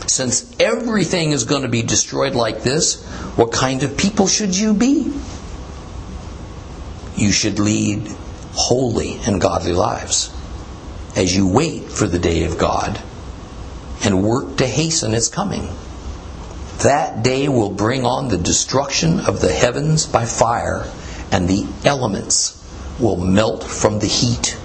since 0.09 0.55
everything 0.61 1.33
is 1.33 1.45
going 1.45 1.63
to 1.63 1.69
be 1.69 1.83
destroyed 1.83 2.35
like 2.35 2.63
this, 2.63 3.03
what 3.37 3.53
kind 3.53 3.83
of 3.83 3.97
people 3.97 4.27
should 4.27 4.57
you 4.57 4.75
be? 4.75 5.13
You 7.17 7.33
should 7.33 7.59
lead 7.59 8.09
holy 8.53 9.19
and 9.27 9.41
godly 9.41 9.73
lives 9.73 10.33
as 11.15 11.35
you 11.35 11.49
wait 11.49 11.85
for 11.85 12.07
the 12.07 12.19
day 12.19 12.45
of 12.45 12.59
God 12.59 13.01
and 14.05 14.23
work 14.23 14.59
to 14.59 14.67
hasten 14.67 15.15
its 15.15 15.29
coming. 15.29 15.69
That 16.83 17.23
day 17.23 17.49
will 17.49 17.71
bring 17.71 18.05
on 18.05 18.29
the 18.29 18.37
destruction 18.37 19.21
of 19.21 19.41
the 19.41 19.53
heavens 19.53 20.05
by 20.07 20.27
fire, 20.27 20.85
and 21.33 21.49
the 21.49 21.67
elements 21.85 22.63
will 23.01 23.17
melt 23.17 23.65
from 23.65 23.99
the 23.99 24.07
heat. 24.07 24.59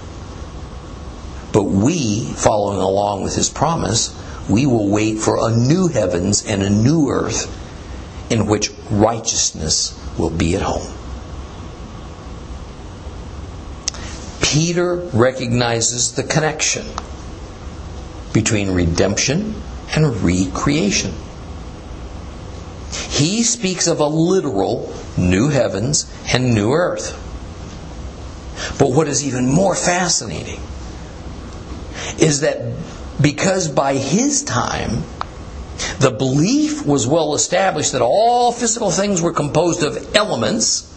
But 1.52 1.64
we, 1.64 2.24
following 2.24 2.80
along 2.80 3.22
with 3.22 3.34
his 3.34 3.48
promise, 3.48 4.14
we 4.48 4.66
will 4.66 4.88
wait 4.88 5.18
for 5.18 5.38
a 5.48 5.54
new 5.54 5.88
heavens 5.88 6.44
and 6.46 6.62
a 6.62 6.70
new 6.70 7.10
earth 7.10 7.58
in 8.30 8.46
which 8.46 8.70
righteousness 8.90 9.98
will 10.18 10.30
be 10.30 10.56
at 10.56 10.62
home. 10.62 10.86
Peter 14.40 14.96
recognizes 14.96 16.12
the 16.12 16.22
connection 16.22 16.86
between 18.32 18.70
redemption 18.70 19.54
and 19.94 20.22
recreation. 20.22 21.12
He 23.08 23.42
speaks 23.42 23.86
of 23.86 24.00
a 24.00 24.06
literal 24.06 24.94
new 25.16 25.48
heavens 25.48 26.10
and 26.32 26.54
new 26.54 26.72
earth. 26.72 27.18
But 28.78 28.92
what 28.92 29.08
is 29.08 29.24
even 29.26 29.48
more 29.48 29.74
fascinating 29.74 30.60
is 32.18 32.40
that 32.40 32.60
because 33.22 33.68
by 33.68 33.94
his 33.94 34.42
time, 34.42 35.04
the 35.98 36.10
belief 36.10 36.84
was 36.84 37.06
well 37.06 37.34
established 37.34 37.92
that 37.92 38.02
all 38.02 38.52
physical 38.52 38.90
things 38.90 39.22
were 39.22 39.32
composed 39.32 39.82
of 39.82 40.16
elements, 40.16 40.88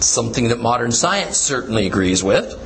something 0.00 0.48
that 0.48 0.60
modern 0.60 0.92
science 0.92 1.36
certainly 1.36 1.86
agrees 1.86 2.22
with. 2.22 2.62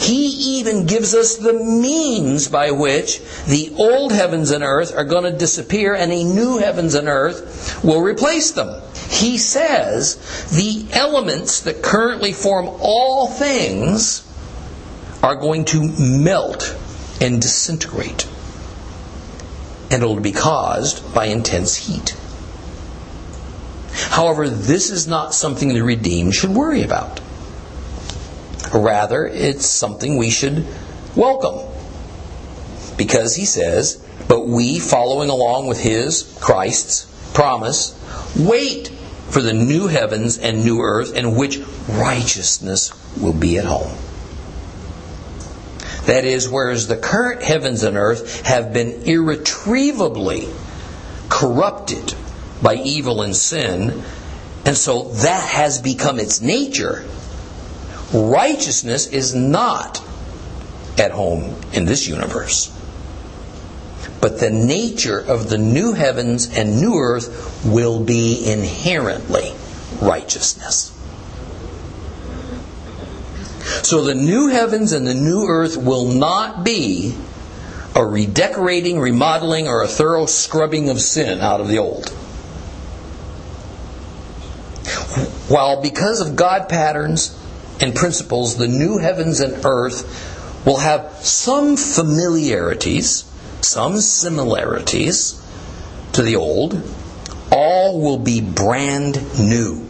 He 0.00 0.58
even 0.58 0.86
gives 0.86 1.14
us 1.14 1.36
the 1.36 1.52
means 1.52 2.48
by 2.48 2.70
which 2.70 3.20
the 3.46 3.74
old 3.76 4.12
heavens 4.12 4.52
and 4.52 4.62
earth 4.62 4.96
are 4.96 5.04
going 5.04 5.24
to 5.24 5.36
disappear 5.36 5.94
and 5.94 6.12
a 6.12 6.24
new 6.24 6.58
heavens 6.58 6.94
and 6.94 7.08
earth 7.08 7.82
will 7.84 8.00
replace 8.00 8.52
them. 8.52 8.80
He 9.10 9.38
says 9.38 10.16
the 10.50 10.86
elements 10.92 11.60
that 11.62 11.82
currently 11.82 12.32
form 12.32 12.68
all 12.80 13.26
things 13.26 14.24
are 15.22 15.34
going 15.34 15.64
to 15.66 15.82
melt 15.98 16.77
and 17.20 17.40
disintegrate. 17.40 18.26
And 19.90 20.02
it'll 20.02 20.20
be 20.20 20.32
caused 20.32 21.14
by 21.14 21.26
intense 21.26 21.76
heat. 21.76 22.16
However, 23.92 24.48
this 24.48 24.90
is 24.90 25.08
not 25.08 25.34
something 25.34 25.68
the 25.70 25.82
redeemed 25.82 26.34
should 26.34 26.50
worry 26.50 26.82
about. 26.82 27.20
Rather, 28.72 29.26
it's 29.26 29.66
something 29.66 30.16
we 30.16 30.30
should 30.30 30.66
welcome. 31.16 31.66
Because 32.96 33.34
he 33.34 33.44
says, 33.44 34.04
but 34.28 34.46
we, 34.46 34.78
following 34.78 35.30
along 35.30 35.68
with 35.68 35.80
his, 35.80 36.36
Christ's, 36.40 37.06
promise, 37.32 37.94
wait 38.36 38.88
for 39.30 39.40
the 39.40 39.52
new 39.52 39.86
heavens 39.86 40.38
and 40.38 40.64
new 40.64 40.80
earth 40.80 41.14
in 41.14 41.36
which 41.36 41.58
righteousness 41.88 42.92
will 43.16 43.32
be 43.32 43.58
at 43.58 43.64
home. 43.64 43.96
That 46.08 46.24
is, 46.24 46.48
whereas 46.48 46.88
the 46.88 46.96
current 46.96 47.42
heavens 47.42 47.82
and 47.82 47.98
earth 47.98 48.40
have 48.46 48.72
been 48.72 49.02
irretrievably 49.02 50.48
corrupted 51.28 52.14
by 52.62 52.76
evil 52.76 53.20
and 53.20 53.36
sin, 53.36 54.02
and 54.64 54.74
so 54.74 55.02
that 55.04 55.46
has 55.50 55.82
become 55.82 56.18
its 56.18 56.40
nature 56.40 57.04
righteousness 58.14 59.06
is 59.06 59.34
not 59.34 60.02
at 60.96 61.10
home 61.10 61.54
in 61.74 61.84
this 61.84 62.08
universe. 62.08 62.74
But 64.22 64.40
the 64.40 64.50
nature 64.50 65.18
of 65.18 65.50
the 65.50 65.58
new 65.58 65.92
heavens 65.92 66.48
and 66.56 66.80
new 66.80 66.96
earth 66.96 67.62
will 67.66 68.02
be 68.02 68.50
inherently 68.50 69.52
righteousness. 70.00 70.97
So 73.82 74.02
the 74.02 74.14
new 74.14 74.48
heavens 74.48 74.92
and 74.92 75.06
the 75.06 75.14
new 75.14 75.46
earth 75.46 75.76
will 75.76 76.06
not 76.06 76.64
be 76.64 77.14
a 77.94 78.04
redecorating, 78.04 79.00
remodeling, 79.00 79.66
or 79.66 79.82
a 79.82 79.88
thorough 79.88 80.26
scrubbing 80.26 80.88
of 80.90 81.00
sin 81.00 81.40
out 81.40 81.60
of 81.60 81.68
the 81.68 81.78
old. 81.78 82.10
While 85.48 85.82
because 85.82 86.20
of 86.20 86.36
God 86.36 86.68
patterns 86.68 87.36
and 87.80 87.94
principles, 87.94 88.56
the 88.56 88.68
new 88.68 88.98
heavens 88.98 89.40
and 89.40 89.64
earth 89.64 90.64
will 90.66 90.78
have 90.78 91.10
some 91.22 91.76
familiarities, 91.76 93.24
some 93.60 93.98
similarities 93.98 95.42
to 96.12 96.22
the 96.22 96.36
old. 96.36 96.82
All 97.50 98.00
will 98.00 98.18
be 98.18 98.40
brand 98.40 99.38
new, 99.38 99.88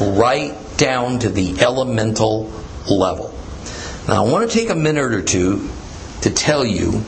right 0.00 0.54
down 0.76 1.18
to 1.20 1.28
the 1.28 1.60
elemental 1.60 2.52
level. 2.96 3.34
Now, 4.06 4.24
I 4.24 4.30
want 4.30 4.50
to 4.50 4.58
take 4.58 4.70
a 4.70 4.74
minute 4.74 5.12
or 5.12 5.22
two 5.22 5.68
to 6.22 6.30
tell 6.30 6.64
you 6.64 7.02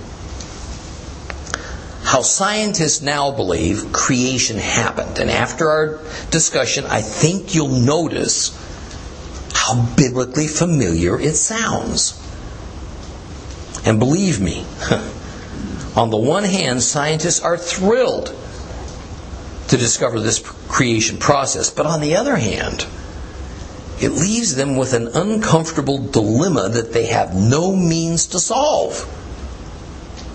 how 2.02 2.22
scientists 2.22 3.02
now 3.02 3.30
believe 3.30 3.92
creation 3.92 4.58
happened. 4.58 5.18
And 5.18 5.30
after 5.30 5.70
our 5.70 6.00
discussion, 6.30 6.84
I 6.86 7.02
think 7.02 7.54
you'll 7.54 7.68
notice 7.68 8.56
how 9.54 9.80
biblically 9.96 10.48
familiar 10.48 11.18
it 11.20 11.34
sounds. 11.34 12.20
And 13.84 13.98
believe 13.98 14.40
me, 14.40 14.64
on 15.96 16.10
the 16.10 16.16
one 16.16 16.44
hand, 16.44 16.82
scientists 16.82 17.40
are 17.40 17.56
thrilled 17.56 18.34
to 19.68 19.76
discover 19.76 20.18
this 20.18 20.40
creation 20.68 21.18
process, 21.18 21.70
but 21.70 21.86
on 21.86 22.00
the 22.00 22.16
other 22.16 22.34
hand, 22.34 22.86
it 24.00 24.10
leaves 24.12 24.54
them 24.54 24.76
with 24.76 24.94
an 24.94 25.08
uncomfortable 25.08 25.98
dilemma 25.98 26.68
that 26.70 26.92
they 26.92 27.06
have 27.06 27.34
no 27.34 27.74
means 27.74 28.28
to 28.28 28.40
solve. 28.40 29.16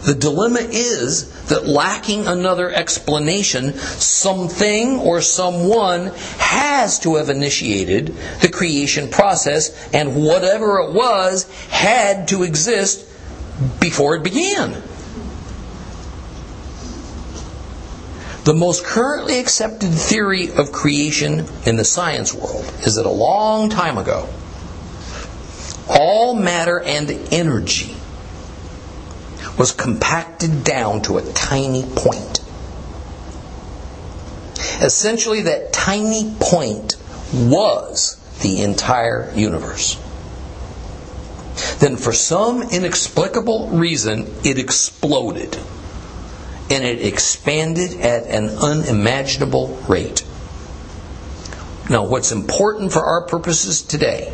The 0.05 0.13
dilemma 0.13 0.59
is 0.59 1.47
that 1.47 1.65
lacking 1.65 2.27
another 2.27 2.71
explanation, 2.71 3.73
something 3.73 4.99
or 4.99 5.19
someone 5.21 6.11
has 6.37 6.99
to 6.99 7.15
have 7.15 7.29
initiated 7.29 8.15
the 8.41 8.49
creation 8.49 9.09
process, 9.09 9.75
and 9.93 10.15
whatever 10.15 10.79
it 10.81 10.93
was 10.93 11.45
had 11.69 12.27
to 12.27 12.43
exist 12.43 13.07
before 13.79 14.15
it 14.15 14.23
began. 14.23 14.79
The 18.45 18.53
most 18.53 18.85
currently 18.85 19.39
accepted 19.39 19.89
theory 19.89 20.51
of 20.51 20.71
creation 20.71 21.47
in 21.65 21.77
the 21.77 21.83
science 21.83 22.31
world 22.31 22.71
is 22.85 22.93
that 22.93 23.07
a 23.07 23.09
long 23.09 23.69
time 23.69 23.97
ago, 23.97 24.29
all 25.89 26.35
matter 26.35 26.79
and 26.79 27.09
energy 27.31 27.95
was 29.57 29.71
compacted 29.71 30.63
down 30.63 31.01
to 31.03 31.17
a 31.17 31.23
tiny 31.33 31.85
point. 31.95 32.39
Essentially, 34.79 35.41
that 35.41 35.73
tiny 35.73 36.31
point 36.39 36.97
was 37.33 38.15
the 38.43 38.61
entire 38.61 39.31
universe. 39.35 39.99
Then, 41.79 41.97
for 41.97 42.13
some 42.13 42.61
inexplicable 42.61 43.69
reason, 43.69 44.31
it 44.43 44.59
exploded. 44.59 45.57
And 46.69 46.83
it 46.83 47.05
expanded 47.05 48.01
at 48.01 48.25
an 48.25 48.49
unimaginable 48.49 49.67
rate. 49.87 50.25
Now, 51.89 52.05
what's 52.05 52.31
important 52.31 52.91
for 52.91 53.05
our 53.05 53.27
purposes 53.27 53.83
today 53.83 54.33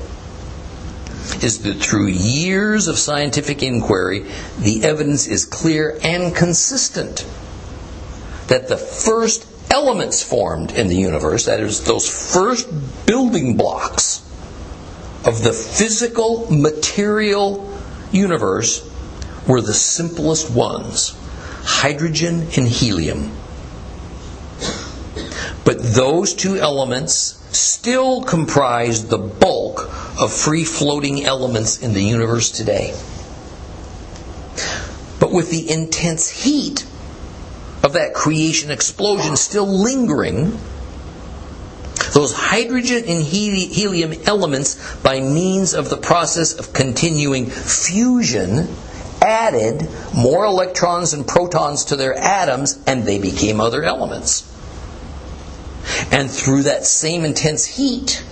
is 1.42 1.64
that 1.64 1.76
through 1.76 2.08
years 2.08 2.88
of 2.88 2.98
scientific 2.98 3.62
inquiry, 3.62 4.26
the 4.60 4.84
evidence 4.84 5.28
is 5.28 5.46
clear 5.46 6.00
and 6.04 6.34
consistent 6.36 7.28
that 8.48 8.70
the 8.70 8.78
first 8.78 9.46
elements 9.72 10.24
formed 10.24 10.72
in 10.72 10.88
the 10.88 10.96
universe, 10.96 11.46
that 11.46 11.60
is, 11.60 11.84
those 11.84 12.08
first 12.34 12.70
building 13.06 13.58
blocks 13.58 14.20
of 15.26 15.44
the 15.44 15.54
physical, 15.54 16.48
material 16.52 17.78
universe, 18.12 18.88
were 19.48 19.62
the 19.62 19.74
simplest 19.74 20.50
ones 20.50 21.16
hydrogen 21.64 22.47
and 22.57 22.68
helium. 22.68 23.32
But 25.64 25.82
those 25.82 26.34
two 26.34 26.57
elements 26.57 27.38
still 27.55 28.24
comprise 28.24 29.07
the 29.07 29.18
bulk 29.18 29.89
of 30.20 30.34
free 30.34 30.64
floating 30.64 31.26
elements 31.26 31.82
in 31.82 31.93
the 31.93 32.01
universe 32.01 32.51
today. 32.51 32.95
But 35.20 35.32
with 35.32 35.51
the 35.51 35.70
intense 35.70 36.30
heat 36.30 36.86
of 37.84 37.93
that 37.93 38.14
creation 38.14 38.72
explosion 38.72 39.36
still 39.36 39.68
lingering, 39.68 40.59
those 42.14 42.34
hydrogen 42.34 43.03
and 43.07 43.24
helium 43.24 44.14
elements, 44.26 44.95
by 44.97 45.20
means 45.20 45.74
of 45.74 45.89
the 45.89 45.97
process 45.97 46.57
of 46.57 46.74
continuing 46.74 47.45
fusion, 47.45 48.68
added 49.22 49.88
more 50.16 50.46
electrons 50.46 51.14
and 51.14 51.28
protons 51.28 51.86
to 51.86 51.96
their 51.96 52.16
atoms 52.16 52.80
and 52.88 53.04
they 53.04 53.20
became 53.20 53.62
other 53.62 53.84
elements. 53.84 54.48
And 56.12 56.30
through 56.30 56.64
that 56.64 56.86
same 56.86 57.24
intense 57.26 57.66
heat, 57.66 58.24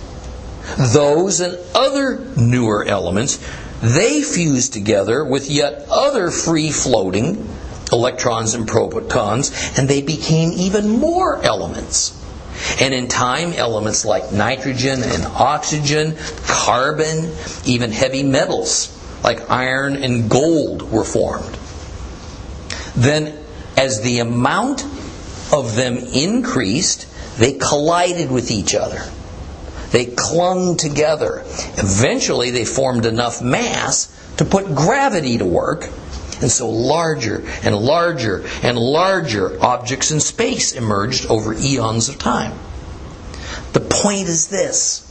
those 0.76 1.40
and 1.40 1.58
other 1.74 2.18
newer 2.36 2.84
elements, 2.84 3.38
they 3.80 4.22
fuse 4.22 4.68
together 4.68 5.24
with 5.24 5.50
yet 5.50 5.86
other 5.90 6.30
free 6.30 6.70
floating 6.70 7.48
electrons 7.92 8.54
and 8.54 8.68
protons, 8.68 9.50
and 9.76 9.88
they 9.88 10.02
became 10.02 10.52
even 10.52 10.88
more 10.88 11.42
elements. 11.42 12.16
And 12.80 12.94
in 12.94 13.08
time, 13.08 13.52
elements 13.52 14.04
like 14.04 14.32
nitrogen 14.32 15.02
and 15.02 15.24
oxygen, 15.24 16.16
carbon, 16.46 17.32
even 17.64 17.90
heavy 17.90 18.22
metals 18.22 18.96
like 19.22 19.50
iron 19.50 19.96
and 19.96 20.30
gold 20.30 20.82
were 20.90 21.04
formed. 21.04 21.56
Then, 22.94 23.38
as 23.76 24.00
the 24.02 24.18
amount 24.18 24.84
of 25.52 25.76
them 25.76 25.96
increased, 25.96 27.06
they 27.38 27.54
collided 27.54 28.30
with 28.30 28.50
each 28.50 28.74
other. 28.74 29.02
They 29.90 30.06
clung 30.06 30.76
together. 30.76 31.40
Eventually, 31.76 32.50
they 32.50 32.64
formed 32.64 33.06
enough 33.06 33.42
mass 33.42 34.14
to 34.36 34.44
put 34.44 34.74
gravity 34.74 35.38
to 35.38 35.44
work, 35.44 35.88
and 36.40 36.50
so 36.50 36.70
larger 36.70 37.44
and 37.62 37.76
larger 37.76 38.44
and 38.62 38.78
larger 38.78 39.62
objects 39.62 40.10
in 40.10 40.20
space 40.20 40.72
emerged 40.72 41.26
over 41.26 41.52
eons 41.54 42.08
of 42.08 42.18
time. 42.18 42.58
The 43.72 43.80
point 43.80 44.28
is 44.28 44.48
this. 44.48 45.06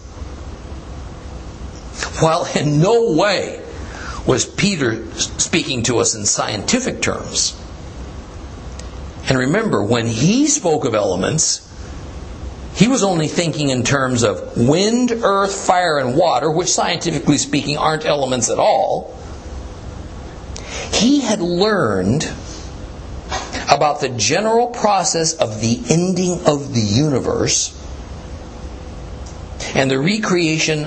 While 2.20 2.48
in 2.56 2.82
no 2.82 3.14
way 3.14 3.62
was 4.26 4.46
Peter 4.46 5.06
speaking 5.16 5.84
to 5.84 6.00
us 6.00 6.16
in 6.16 6.26
scientific 6.26 7.02
terms, 7.02 7.60
and 9.28 9.38
remember, 9.38 9.84
when 9.84 10.08
he 10.08 10.48
spoke 10.48 10.86
of 10.86 10.96
elements, 10.96 11.66
he 12.74 12.88
was 12.88 13.04
only 13.04 13.28
thinking 13.28 13.70
in 13.70 13.84
terms 13.84 14.24
of 14.24 14.58
wind, 14.58 15.12
earth, 15.12 15.54
fire, 15.54 15.98
and 15.98 16.16
water, 16.16 16.50
which 16.50 16.70
scientifically 16.70 17.38
speaking 17.38 17.78
aren't 17.78 18.06
elements 18.06 18.50
at 18.50 18.58
all. 18.58 19.16
He 20.94 21.22
had 21.22 21.42
learned 21.42 22.24
about 23.70 24.02
the 24.02 24.10
general 24.10 24.68
process 24.68 25.34
of 25.34 25.62
the 25.62 25.82
ending 25.90 26.46
of 26.46 26.74
the 26.74 26.82
universe 26.82 27.76
and 29.76 29.92
the 29.92 30.00
recreation 30.00 30.86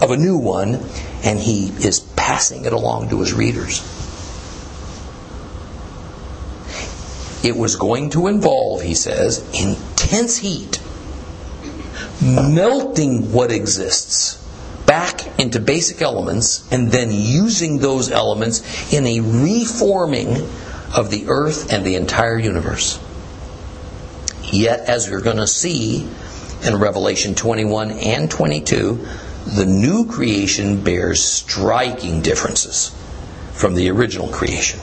of 0.00 0.10
a 0.10 0.16
new 0.16 0.36
one, 0.36 0.84
and 1.24 1.38
he 1.38 1.68
is 1.68 2.00
passing 2.28 2.66
it 2.66 2.74
along 2.74 3.08
to 3.08 3.20
his 3.20 3.32
readers. 3.32 3.80
It 7.42 7.56
was 7.56 7.76
going 7.76 8.10
to 8.10 8.26
involve, 8.26 8.82
he 8.82 8.92
says, 8.92 9.38
intense 9.54 10.36
heat, 10.36 10.78
melting 12.20 13.32
what 13.32 13.50
exists 13.50 14.44
back 14.84 15.40
into 15.40 15.58
basic 15.58 16.02
elements, 16.02 16.70
and 16.70 16.92
then 16.92 17.08
using 17.10 17.78
those 17.78 18.10
elements 18.10 18.92
in 18.92 19.06
a 19.06 19.20
reforming 19.20 20.36
of 20.94 21.10
the 21.10 21.28
earth 21.28 21.72
and 21.72 21.82
the 21.82 21.94
entire 21.94 22.38
universe. 22.38 23.00
Yet, 24.52 24.80
as 24.80 25.10
we're 25.10 25.22
going 25.22 25.38
to 25.38 25.46
see 25.46 26.06
in 26.62 26.76
Revelation 26.76 27.34
21 27.34 27.90
and 27.92 28.30
22, 28.30 29.06
the 29.46 29.66
new 29.66 30.06
creation 30.06 30.82
bears 30.82 31.24
striking 31.24 32.22
differences 32.22 32.94
from 33.52 33.74
the 33.74 33.90
original 33.90 34.28
creation. 34.28 34.80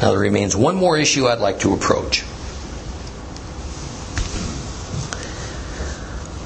Now, 0.00 0.10
there 0.10 0.18
remains 0.18 0.54
one 0.54 0.76
more 0.76 0.96
issue 0.96 1.26
I'd 1.26 1.40
like 1.40 1.60
to 1.60 1.74
approach. 1.74 2.24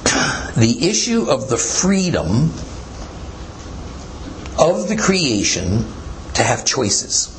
The 0.55 0.87
issue 0.87 1.31
of 1.31 1.49
the 1.49 1.57
freedom 1.57 2.51
of 4.59 4.87
the 4.87 4.95
creation 4.95 5.85
to 6.35 6.43
have 6.43 6.63
choices, 6.63 7.29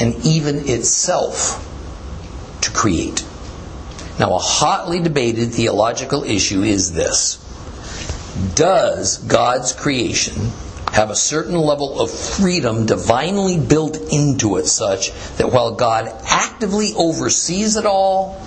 and 0.00 0.14
even 0.24 0.68
itself 0.68 1.66
to 2.62 2.70
create. 2.72 3.24
Now, 4.18 4.34
a 4.34 4.38
hotly 4.38 5.00
debated 5.00 5.52
theological 5.52 6.24
issue 6.24 6.62
is 6.62 6.92
this 6.92 7.39
Does 8.54 9.18
God's 9.18 9.72
creation 9.72 10.34
have 10.92 11.10
a 11.10 11.16
certain 11.16 11.56
level 11.56 12.00
of 12.00 12.10
freedom 12.10 12.86
divinely 12.86 13.58
built 13.58 13.96
into 14.12 14.56
it 14.56 14.66
such 14.66 15.12
that 15.36 15.52
while 15.52 15.74
God 15.74 16.12
actively 16.24 16.92
oversees 16.96 17.76
it 17.76 17.86
all, 17.86 18.40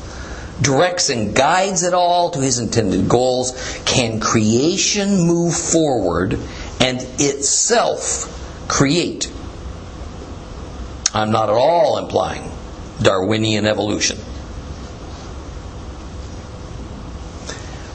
directs 0.61 1.09
and 1.09 1.35
guides 1.35 1.83
it 1.83 1.93
all 1.93 2.31
to 2.31 2.39
his 2.39 2.59
intended 2.59 3.07
goals, 3.07 3.81
can 3.85 4.19
creation 4.19 5.25
move 5.25 5.55
forward 5.55 6.37
and 6.79 6.99
itself 7.19 8.67
create? 8.67 9.31
I'm 11.13 11.31
not 11.31 11.49
at 11.49 11.55
all 11.55 11.97
implying 11.97 12.51
Darwinian 13.01 13.65
evolution. 13.65 14.12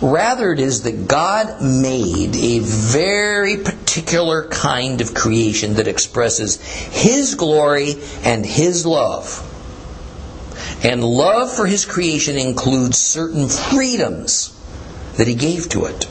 Rather, 0.00 0.52
it 0.52 0.60
is 0.60 0.82
that 0.82 1.08
God 1.08 1.60
made 1.60 2.36
a 2.36 2.60
very 2.60 3.56
particular 3.56 4.46
kind 4.48 5.00
of 5.00 5.12
creation 5.12 5.74
that 5.74 5.88
expresses 5.88 6.62
His 6.62 7.34
glory 7.34 7.96
and 8.22 8.46
His 8.46 8.86
love. 8.86 9.44
And 10.84 11.02
love 11.02 11.52
for 11.52 11.66
His 11.66 11.84
creation 11.84 12.36
includes 12.36 12.96
certain 12.96 13.48
freedoms 13.48 14.54
that 15.16 15.26
He 15.26 15.34
gave 15.34 15.68
to 15.70 15.86
it. 15.86 16.08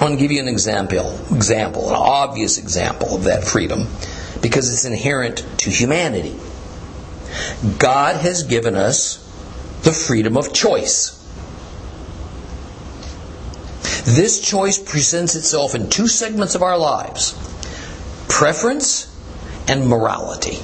I 0.00 0.04
want 0.06 0.14
to 0.14 0.20
give 0.20 0.32
you 0.32 0.40
an 0.40 0.48
example, 0.48 1.16
example, 1.30 1.88
an 1.88 1.94
obvious 1.94 2.58
example 2.58 3.14
of 3.14 3.24
that 3.24 3.44
freedom, 3.44 3.86
because 4.40 4.72
it's 4.72 4.84
inherent 4.84 5.46
to 5.58 5.70
humanity. 5.70 6.36
God 7.78 8.16
has 8.16 8.42
given 8.42 8.74
us 8.74 9.21
the 9.82 9.92
freedom 9.92 10.36
of 10.36 10.52
choice. 10.52 11.18
This 14.04 14.40
choice 14.40 14.78
presents 14.78 15.34
itself 15.34 15.74
in 15.74 15.88
two 15.88 16.08
segments 16.08 16.54
of 16.54 16.62
our 16.62 16.78
lives 16.78 17.38
preference 18.28 19.08
and 19.68 19.86
morality. 19.86 20.58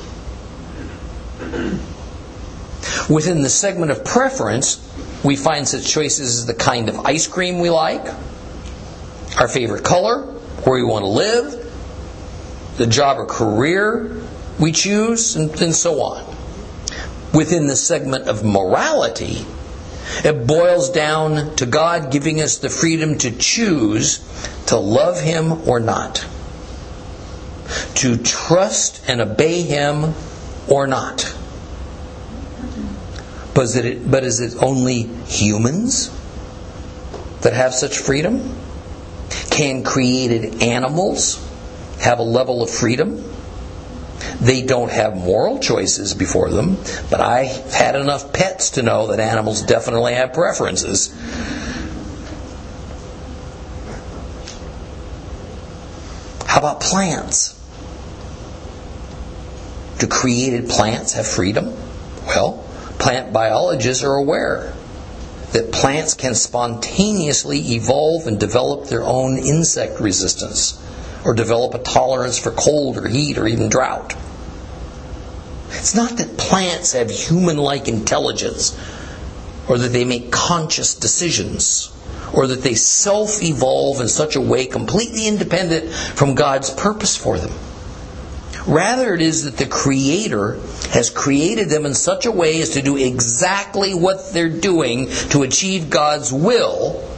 Within 3.08 3.42
the 3.42 3.48
segment 3.48 3.90
of 3.90 4.04
preference, 4.04 4.84
we 5.24 5.36
find 5.36 5.66
such 5.66 5.86
choices 5.86 6.38
as 6.38 6.46
the 6.46 6.54
kind 6.54 6.88
of 6.88 7.00
ice 7.00 7.26
cream 7.26 7.58
we 7.58 7.70
like, 7.70 8.06
our 9.38 9.48
favorite 9.48 9.84
color, 9.84 10.22
where 10.64 10.74
we 10.74 10.84
want 10.84 11.04
to 11.04 11.08
live, 11.08 12.76
the 12.76 12.86
job 12.86 13.18
or 13.18 13.26
career 13.26 14.20
we 14.58 14.72
choose, 14.72 15.36
and, 15.36 15.50
and 15.60 15.74
so 15.74 16.02
on 16.02 16.27
within 17.32 17.66
the 17.66 17.76
segment 17.76 18.28
of 18.28 18.44
morality, 18.44 19.44
it 20.24 20.46
boils 20.46 20.90
down 20.90 21.54
to 21.56 21.66
God 21.66 22.10
giving 22.10 22.40
us 22.40 22.58
the 22.58 22.70
freedom 22.70 23.18
to 23.18 23.30
choose 23.30 24.18
to 24.66 24.76
love 24.76 25.20
Him 25.20 25.68
or 25.68 25.80
not, 25.80 26.26
to 27.96 28.16
trust 28.16 29.04
and 29.08 29.20
obey 29.20 29.62
Him 29.62 30.14
or 30.68 30.86
not. 30.86 31.34
But 33.54 33.64
is 33.64 33.76
it, 33.76 34.10
but 34.10 34.24
is 34.24 34.40
it 34.40 34.62
only 34.62 35.02
humans 35.26 36.10
that 37.40 37.52
have 37.52 37.74
such 37.74 37.98
freedom? 37.98 38.56
Can 39.50 39.82
created 39.82 40.62
animals 40.62 41.44
have 42.00 42.18
a 42.18 42.22
level 42.22 42.62
of 42.62 42.70
freedom? 42.70 43.27
They 44.40 44.62
don't 44.62 44.90
have 44.90 45.16
moral 45.16 45.58
choices 45.58 46.14
before 46.14 46.50
them, 46.50 46.76
but 47.10 47.20
I've 47.20 47.72
had 47.72 47.96
enough 47.96 48.32
pets 48.32 48.70
to 48.72 48.82
know 48.82 49.08
that 49.08 49.18
animals 49.18 49.62
definitely 49.62 50.14
have 50.14 50.32
preferences. 50.32 51.12
How 56.46 56.60
about 56.60 56.80
plants? 56.80 57.54
Do 59.98 60.06
created 60.06 60.68
plants 60.68 61.14
have 61.14 61.26
freedom? 61.26 61.74
Well, 62.24 62.64
plant 62.98 63.32
biologists 63.32 64.04
are 64.04 64.14
aware 64.14 64.72
that 65.52 65.72
plants 65.72 66.14
can 66.14 66.34
spontaneously 66.34 67.58
evolve 67.74 68.26
and 68.28 68.38
develop 68.38 68.86
their 68.86 69.02
own 69.02 69.38
insect 69.38 69.98
resistance 69.98 70.80
or 71.24 71.34
develop 71.34 71.74
a 71.74 71.78
tolerance 71.78 72.38
for 72.38 72.52
cold 72.52 72.96
or 72.96 73.08
heat 73.08 73.36
or 73.38 73.48
even 73.48 73.68
drought. 73.68 74.14
It's 75.78 75.94
not 75.94 76.18
that 76.18 76.36
plants 76.36 76.92
have 76.92 77.10
human 77.10 77.56
like 77.56 77.88
intelligence 77.88 78.78
or 79.68 79.78
that 79.78 79.88
they 79.88 80.04
make 80.04 80.32
conscious 80.32 80.94
decisions 80.94 81.92
or 82.32 82.48
that 82.48 82.62
they 82.62 82.74
self 82.74 83.42
evolve 83.42 84.00
in 84.00 84.08
such 84.08 84.36
a 84.36 84.40
way 84.40 84.66
completely 84.66 85.26
independent 85.26 85.92
from 85.92 86.34
God's 86.34 86.70
purpose 86.70 87.16
for 87.16 87.38
them. 87.38 87.52
Rather, 88.66 89.14
it 89.14 89.22
is 89.22 89.44
that 89.44 89.56
the 89.56 89.66
Creator 89.66 90.60
has 90.90 91.10
created 91.10 91.70
them 91.70 91.86
in 91.86 91.94
such 91.94 92.26
a 92.26 92.32
way 92.32 92.60
as 92.60 92.70
to 92.70 92.82
do 92.82 92.96
exactly 92.96 93.94
what 93.94 94.32
they're 94.32 94.48
doing 94.50 95.08
to 95.30 95.42
achieve 95.42 95.88
God's 95.88 96.32
will 96.32 97.08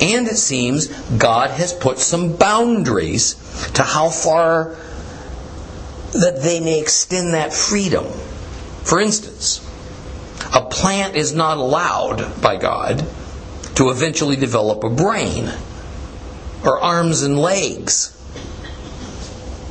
and 0.00 0.26
it 0.26 0.36
seems 0.36 0.86
God 0.86 1.50
has 1.50 1.74
put 1.74 1.98
some 1.98 2.36
boundaries 2.36 3.34
to 3.74 3.82
how 3.82 4.08
far 4.08 4.76
that 6.12 6.40
they 6.42 6.60
may 6.60 6.80
extend 6.80 7.34
that 7.34 7.52
freedom. 7.52 8.04
For 8.84 9.00
instance, 9.00 9.66
a 10.54 10.62
plant 10.62 11.16
is 11.16 11.32
not 11.32 11.58
allowed 11.58 12.40
by 12.42 12.56
God 12.56 13.06
to 13.76 13.90
eventually 13.90 14.36
develop 14.36 14.82
a 14.84 14.90
brain 14.90 15.50
or 16.64 16.80
arms 16.80 17.22
and 17.22 17.38
legs. 17.38 18.16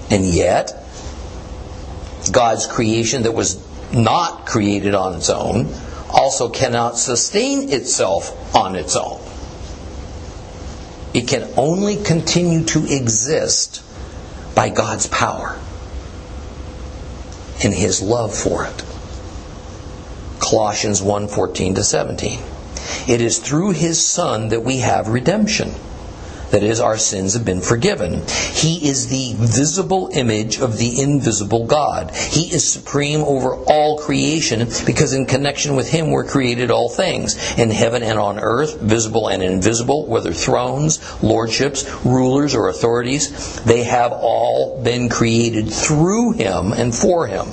And 0.09 0.25
yet, 0.25 0.73
God's 2.31 2.65
creation 2.65 3.23
that 3.23 3.33
was 3.33 3.63
not 3.93 4.45
created 4.45 4.95
on 4.95 5.15
its 5.15 5.29
own 5.29 5.73
also 6.09 6.49
cannot 6.49 6.97
sustain 6.97 7.71
itself 7.71 8.55
on 8.55 8.75
its 8.75 8.95
own. 8.95 9.21
It 11.13 11.27
can 11.27 11.47
only 11.57 11.97
continue 11.97 12.63
to 12.65 12.85
exist 12.85 13.83
by 14.55 14.69
God's 14.69 15.07
power. 15.07 15.59
In 17.63 17.71
his 17.71 18.01
love 18.01 18.35
for 18.35 18.65
it. 18.65 18.83
Colossians 20.39 21.01
1 21.01 21.27
14 21.27 21.75
to 21.75 21.83
17. 21.83 22.39
It 23.07 23.21
is 23.21 23.39
through 23.39 23.71
his 23.71 24.05
Son 24.05 24.49
that 24.49 24.63
we 24.63 24.77
have 24.77 25.07
redemption. 25.07 25.73
That 26.51 26.63
is, 26.63 26.79
our 26.79 26.97
sins 26.97 27.35
have 27.35 27.45
been 27.45 27.61
forgiven. 27.61 28.23
He 28.53 28.87
is 28.87 29.07
the 29.07 29.35
visible 29.37 30.09
image 30.13 30.59
of 30.59 30.77
the 30.77 31.01
invisible 31.01 31.67
God. 31.67 32.11
He 32.15 32.53
is 32.53 32.67
supreme 32.67 33.21
over 33.21 33.55
all 33.55 33.99
creation 33.99 34.67
because 34.85 35.13
in 35.13 35.27
connection 35.27 35.75
with 35.75 35.89
Him 35.89 36.09
were 36.09 36.23
created 36.23 36.71
all 36.71 36.89
things, 36.89 37.37
in 37.57 37.69
heaven 37.69 38.01
and 38.01 38.17
on 38.17 38.39
earth, 38.39 38.81
visible 38.81 39.27
and 39.27 39.43
invisible, 39.43 40.07
whether 40.07 40.33
thrones, 40.33 40.99
lordships, 41.21 41.87
rulers, 42.03 42.55
or 42.55 42.69
authorities. 42.69 43.61
They 43.63 43.83
have 43.83 44.11
all 44.11 44.81
been 44.83 45.09
created 45.09 45.69
through 45.69 46.31
Him 46.31 46.73
and 46.73 46.95
for 46.95 47.27
Him. 47.27 47.47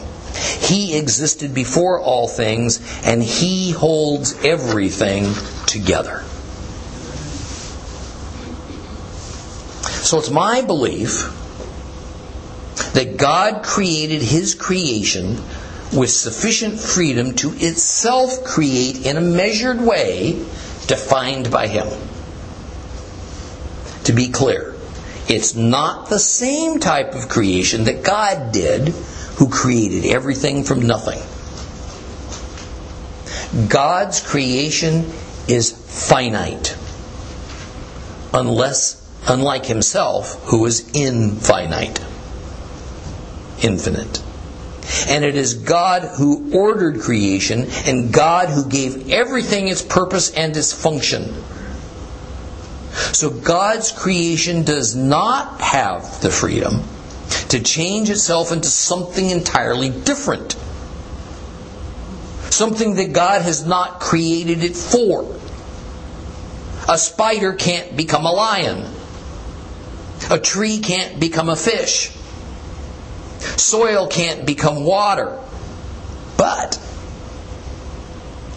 He 0.61 0.97
existed 0.97 1.55
before 1.55 2.01
all 2.01 2.29
things, 2.29 2.81
and 3.05 3.23
He 3.23 3.71
holds 3.73 4.35
everything 4.45 5.33
together. 5.67 6.25
So 10.07 10.21
it's 10.21 10.31
my 10.31 10.63
belief 10.63 11.33
that 12.93 13.17
God 13.17 13.65
created 13.65 14.23
His 14.23 14.55
creation 14.55 15.43
with 15.93 16.11
sufficient 16.11 16.79
freedom 16.79 17.35
to 17.37 17.53
itself 17.57 18.45
create 18.45 19.05
in 19.05 19.17
a 19.17 19.21
measured 19.21 19.81
way 19.81 20.35
defined 20.87 21.51
by 21.51 21.67
Him. 21.67 21.89
To 24.05 24.13
be 24.13 24.29
clear, 24.29 24.77
it's 25.29 25.57
not 25.57 26.09
the 26.09 26.21
same 26.21 26.79
type 26.79 27.17
of 27.17 27.29
creation 27.29 27.83
that 27.85 28.05
God 28.05 28.53
did, 28.53 28.91
who 29.39 29.49
created 29.49 30.07
everything 30.07 30.63
from 30.63 30.87
nothing. 30.87 31.19
God's 33.69 34.21
creation 34.21 35.11
is 35.49 35.73
finite, 35.73 36.77
unless 38.33 39.06
unlike 39.29 39.67
himself, 39.67 40.43
who 40.45 40.65
is 40.67 40.91
infinite, 40.95 42.01
infinite. 43.63 44.23
And 45.09 45.25
it 45.25 45.37
is 45.37 45.55
God 45.55 46.03
who 46.17 46.53
ordered 46.55 47.01
creation 47.01 47.67
and 47.87 48.13
God 48.13 48.49
who 48.49 48.69
gave 48.69 49.11
everything 49.11 49.69
its 49.69 49.83
purpose 49.83 50.33
and 50.33 50.57
its 50.57 50.73
function. 50.73 51.35
So 53.13 53.31
God's 53.31 53.93
creation 53.93 54.63
does 54.63 54.95
not 54.95 55.61
have 55.61 56.21
the 56.21 56.31
freedom 56.31 56.83
to 57.49 57.61
change 57.61 58.11
itself 58.11 58.53
into 58.53 58.69
something 58.69 59.29
entirely 59.29 59.91
different. 59.91 60.53
Something 62.51 62.95
that 62.95 63.13
God 63.13 63.43
has 63.43 63.67
not 63.67 64.01
created 64.01 64.63
it 64.63 64.77
for. 64.77 65.37
A 66.89 66.97
spider 66.97 67.53
can't 67.53 67.97
become 67.97 68.25
a 68.25 68.33
lion. 68.33 68.96
A 70.31 70.39
tree 70.39 70.79
can't 70.79 71.21
become 71.21 71.49
a 71.49 71.57
fish. 71.57 72.11
Soil 73.57 74.09
can't 74.09 74.47
become 74.47 74.85
water. 74.85 75.39
But 76.37 76.81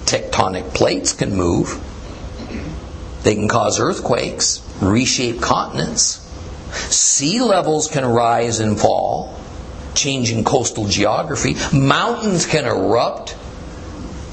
tectonic 0.06 0.74
plates 0.74 1.14
can 1.14 1.36
move. 1.36 1.80
They 3.24 3.36
can 3.36 3.48
cause 3.48 3.80
earthquakes, 3.80 4.62
reshape 4.82 5.42
continents. 5.42 6.26
Sea 6.90 7.42
levels 7.42 7.88
can 7.88 8.06
rise 8.06 8.60
and 8.60 8.80
fall, 8.80 9.40
changing 9.94 10.44
coastal 10.44 10.88
geography. 10.88 11.56
Mountains 11.76 12.46
can 12.46 12.66
erupt 12.66 13.36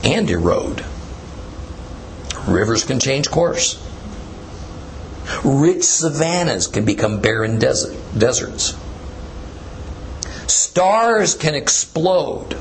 and 0.04 0.30
erode. 0.30 0.84
Rivers 2.46 2.84
can 2.84 3.00
change 3.00 3.30
course. 3.30 3.82
Rich 5.44 5.84
savannas 5.84 6.66
can 6.66 6.84
become 6.84 7.20
barren 7.20 7.58
desert, 7.58 7.96
deserts. 8.16 8.74
Stars 10.46 11.34
can 11.34 11.54
explode, 11.54 12.56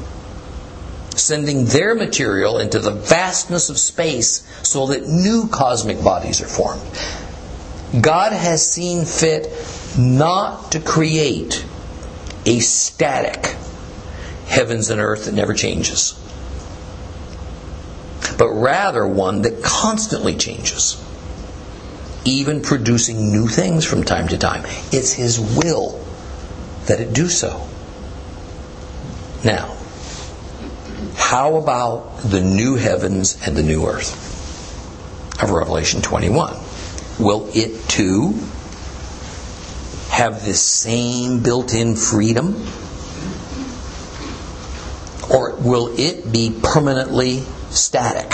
sending 1.15 1.65
their 1.65 1.95
material 1.95 2.59
into 2.59 2.79
the 2.79 2.91
vastness 2.91 3.69
of 3.69 3.77
space 3.77 4.47
so 4.63 4.87
that 4.87 5.07
new 5.07 5.47
cosmic 5.47 6.03
bodies 6.03 6.41
are 6.41 6.47
formed. 6.47 6.81
God 8.01 8.33
has 8.33 8.69
seen 8.69 9.05
fit 9.05 9.47
not 9.97 10.71
to 10.71 10.79
create 10.79 11.63
a 12.45 12.59
static 12.59 13.55
heavens 14.47 14.89
and 14.89 14.99
earth 14.99 15.25
that 15.25 15.33
never 15.33 15.53
changes, 15.53 16.19
but 18.37 18.49
rather 18.49 19.05
one 19.07 19.43
that 19.43 19.63
constantly 19.63 20.35
changes 20.35 21.01
even 22.25 22.61
producing 22.61 23.31
new 23.31 23.47
things 23.47 23.85
from 23.85 24.03
time 24.03 24.27
to 24.27 24.37
time. 24.37 24.63
It's 24.91 25.13
His 25.13 25.39
will 25.39 26.03
that 26.87 26.99
it 26.99 27.13
do 27.13 27.29
so. 27.29 27.67
Now, 29.43 29.77
how 31.15 31.55
about 31.55 32.17
the 32.19 32.41
new 32.41 32.75
heavens 32.75 33.37
and 33.45 33.55
the 33.55 33.63
new 33.63 33.87
earth 33.87 34.13
of 35.41 35.51
Revelation 35.51 36.01
21? 36.01 36.55
Will 37.19 37.49
it 37.53 37.87
too 37.87 38.33
have 40.09 40.43
this 40.43 40.61
same 40.61 41.43
built 41.43 41.73
in 41.73 41.95
freedom? 41.95 42.67
Or 45.29 45.55
will 45.55 45.99
it 45.99 46.31
be 46.31 46.57
permanently 46.63 47.43
static? 47.69 48.33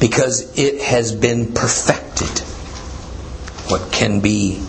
Because 0.00 0.58
it 0.58 0.80
has 0.80 1.14
been 1.14 1.52
perfected. 1.52 2.40
What 3.70 3.92
can 3.92 4.20
be 4.20 4.62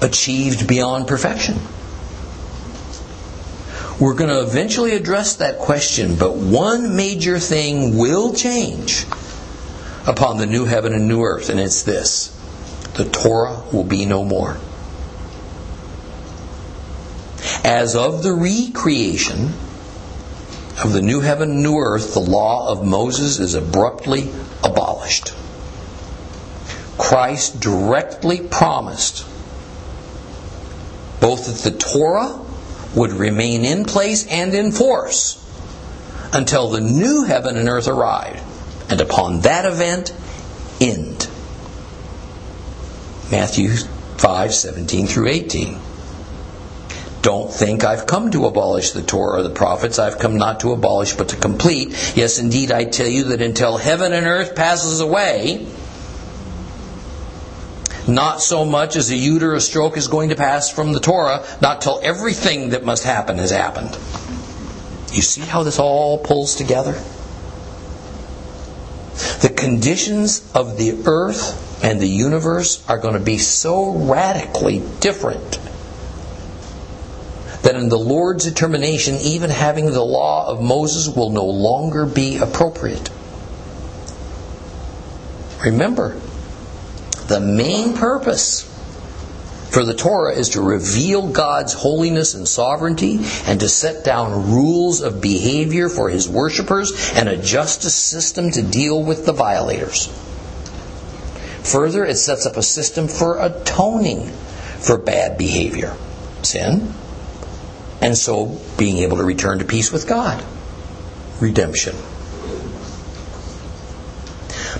achieved 0.00 0.68
beyond 0.68 1.08
perfection? 1.08 1.58
We're 3.98 4.14
going 4.14 4.30
to 4.30 4.42
eventually 4.42 4.92
address 4.92 5.36
that 5.36 5.58
question, 5.58 6.16
but 6.16 6.36
one 6.36 6.96
major 6.96 7.38
thing 7.38 7.96
will 7.96 8.34
change 8.34 9.04
upon 10.06 10.38
the 10.38 10.46
new 10.46 10.64
heaven 10.64 10.92
and 10.92 11.08
new 11.08 11.22
earth, 11.22 11.48
and 11.48 11.60
it's 11.60 11.82
this 11.82 12.38
the 12.94 13.04
Torah 13.04 13.62
will 13.72 13.84
be 13.84 14.04
no 14.04 14.24
more. 14.24 14.58
As 17.64 17.96
of 17.96 18.22
the 18.22 18.32
recreation, 18.32 19.52
of 20.84 20.92
the 20.92 21.02
new 21.02 21.20
heaven 21.20 21.50
and 21.50 21.62
new 21.62 21.78
earth, 21.78 22.14
the 22.14 22.20
law 22.20 22.68
of 22.68 22.84
Moses 22.84 23.38
is 23.38 23.54
abruptly 23.54 24.30
abolished. 24.64 25.32
Christ 26.98 27.60
directly 27.60 28.40
promised 28.40 29.26
both 31.20 31.46
that 31.46 31.70
the 31.70 31.76
Torah 31.78 32.40
would 32.94 33.12
remain 33.12 33.64
in 33.64 33.84
place 33.84 34.26
and 34.26 34.54
in 34.54 34.72
force 34.72 35.38
until 36.32 36.70
the 36.70 36.80
new 36.80 37.24
heaven 37.24 37.56
and 37.56 37.68
earth 37.68 37.88
arrived, 37.88 38.42
and 38.90 39.00
upon 39.00 39.42
that 39.42 39.64
event, 39.64 40.12
end. 40.80 41.28
Matthew 43.30 43.70
5 44.16 44.52
17 44.54 45.06
through 45.06 45.28
18. 45.28 45.78
Don't 47.22 47.52
think 47.52 47.84
I've 47.84 48.04
come 48.04 48.32
to 48.32 48.46
abolish 48.46 48.90
the 48.90 49.00
Torah 49.00 49.38
or 49.38 49.42
the 49.44 49.50
prophets. 49.50 50.00
I've 50.00 50.18
come 50.18 50.38
not 50.38 50.60
to 50.60 50.72
abolish, 50.72 51.14
but 51.14 51.28
to 51.28 51.36
complete. 51.36 51.90
Yes, 52.16 52.40
indeed, 52.40 52.72
I 52.72 52.84
tell 52.84 53.06
you 53.06 53.24
that 53.24 53.40
until 53.40 53.76
heaven 53.76 54.12
and 54.12 54.26
earth 54.26 54.56
passes 54.56 54.98
away, 54.98 55.68
not 58.08 58.42
so 58.42 58.64
much 58.64 58.96
as 58.96 59.12
a 59.12 59.14
yud 59.14 59.42
or 59.42 59.54
a 59.54 59.60
stroke 59.60 59.96
is 59.96 60.08
going 60.08 60.30
to 60.30 60.34
pass 60.34 60.68
from 60.68 60.92
the 60.92 60.98
Torah, 60.98 61.46
not 61.60 61.80
till 61.80 62.00
everything 62.02 62.70
that 62.70 62.84
must 62.84 63.04
happen 63.04 63.38
has 63.38 63.52
happened. 63.52 63.96
You 65.14 65.22
see 65.22 65.42
how 65.42 65.62
this 65.62 65.78
all 65.78 66.18
pulls 66.18 66.56
together? 66.56 67.00
The 69.42 69.54
conditions 69.56 70.50
of 70.56 70.76
the 70.76 71.04
earth 71.06 71.84
and 71.84 72.00
the 72.00 72.08
universe 72.08 72.84
are 72.88 72.98
going 72.98 73.14
to 73.14 73.20
be 73.20 73.38
so 73.38 73.92
radically 73.92 74.82
different 74.98 75.60
the 77.88 77.98
Lord's 77.98 78.44
determination, 78.44 79.16
even 79.16 79.50
having 79.50 79.86
the 79.86 80.04
law 80.04 80.48
of 80.48 80.62
Moses 80.62 81.14
will 81.14 81.30
no 81.30 81.44
longer 81.44 82.06
be 82.06 82.38
appropriate. 82.38 83.10
Remember, 85.64 86.20
the 87.28 87.40
main 87.40 87.94
purpose 87.94 88.68
for 89.70 89.84
the 89.84 89.94
Torah 89.94 90.34
is 90.34 90.50
to 90.50 90.60
reveal 90.60 91.28
God's 91.28 91.72
holiness 91.72 92.34
and 92.34 92.46
sovereignty 92.46 93.20
and 93.46 93.58
to 93.60 93.68
set 93.70 94.04
down 94.04 94.52
rules 94.52 95.00
of 95.00 95.22
behavior 95.22 95.88
for 95.88 96.10
his 96.10 96.28
worshippers 96.28 97.12
and 97.14 97.26
a 97.26 97.38
justice 97.38 97.94
system 97.94 98.50
to 98.50 98.62
deal 98.62 99.02
with 99.02 99.24
the 99.24 99.32
violators. 99.32 100.08
Further, 101.62 102.04
it 102.04 102.16
sets 102.16 102.44
up 102.44 102.58
a 102.58 102.62
system 102.62 103.08
for 103.08 103.40
atoning 103.40 104.26
for 104.80 104.98
bad 104.98 105.38
behavior, 105.38 105.96
sin, 106.42 106.92
and 108.02 108.18
so 108.18 108.60
being 108.76 108.98
able 108.98 109.18
to 109.18 109.24
return 109.24 109.60
to 109.60 109.64
peace 109.64 109.92
with 109.92 110.08
God. 110.08 110.44
Redemption. 111.40 111.94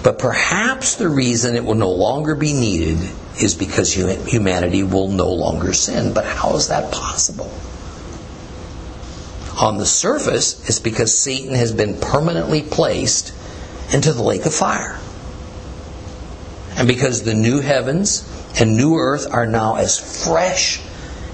But 0.03 0.19
perhaps 0.19 0.97
the 0.97 1.09
reason 1.09 1.55
it 1.55 1.65
will 1.65 1.77
no 1.77 1.93
longer 1.93 2.35
be 2.35 2.53
needed 2.53 2.99
is 3.41 3.55
because 3.55 3.93
humanity 3.93 4.83
will 4.83 5.07
no 5.09 5.31
longer 5.31 5.73
sin. 5.73 6.13
But 6.13 6.25
how 6.25 6.57
is 6.57 6.69
that 6.69 6.93
possible? 6.93 7.51
On 9.61 9.79
the 9.79 9.87
surface, 9.87 10.69
it's 10.69 10.81
because 10.81 11.17
Satan 11.17 11.55
has 11.55 11.73
been 11.73 12.01
permanently 12.01 12.63
placed 12.63 13.33
into 13.93 14.13
the 14.13 14.23
lake 14.23 14.47
of 14.47 14.53
fire. 14.53 14.99
And 16.77 16.89
because 16.89 17.23
the 17.23 17.35
new 17.35 17.61
heavens 17.61 18.29
and 18.59 18.77
new 18.77 18.97
earth 18.97 19.33
are 19.33 19.47
now 19.47 19.77
as 19.77 20.25
fresh 20.25 20.81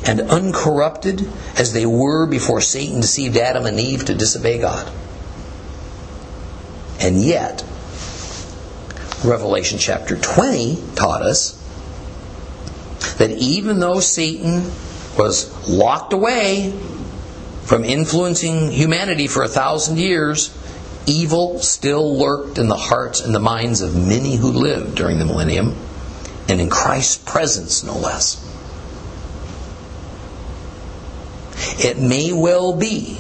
and 0.09 0.23
uncorrupted 0.23 1.29
as 1.59 1.75
they 1.75 1.85
were 1.85 2.25
before 2.25 2.63
Satan 2.63 3.01
deceived 3.01 3.37
Adam 3.37 3.67
and 3.67 3.79
Eve 3.79 4.07
to 4.07 4.15
disobey 4.15 4.59
God. 4.59 4.91
And 6.99 7.23
yet, 7.23 7.63
Revelation 9.23 9.79
chapter 9.79 10.17
20 10.17 10.83
taught 10.95 11.21
us 11.21 11.53
that 13.19 13.33
even 13.33 13.81
though 13.81 14.01
Satan 14.01 14.73
was 15.19 15.69
locked 15.69 16.15
away 16.15 16.73
from 17.65 17.85
influencing 17.85 18.71
humanity 18.71 19.27
for 19.27 19.43
a 19.43 19.49
thousand 19.49 19.99
years, 19.99 20.57
evil 21.05 21.59
still 21.59 22.19
lurked 22.19 22.57
in 22.57 22.69
the 22.69 22.77
hearts 22.77 23.21
and 23.21 23.35
the 23.35 23.41
minds 23.41 23.83
of 23.83 23.95
many 23.95 24.37
who 24.37 24.53
lived 24.53 24.95
during 24.95 25.19
the 25.19 25.27
millennium, 25.27 25.77
and 26.49 26.63
in 26.63 26.71
Christ's 26.71 27.19
presence, 27.31 27.85
no 27.85 27.99
less. 27.99 28.48
It 31.79 31.99
may 31.99 32.33
well 32.33 32.77
be 32.77 33.19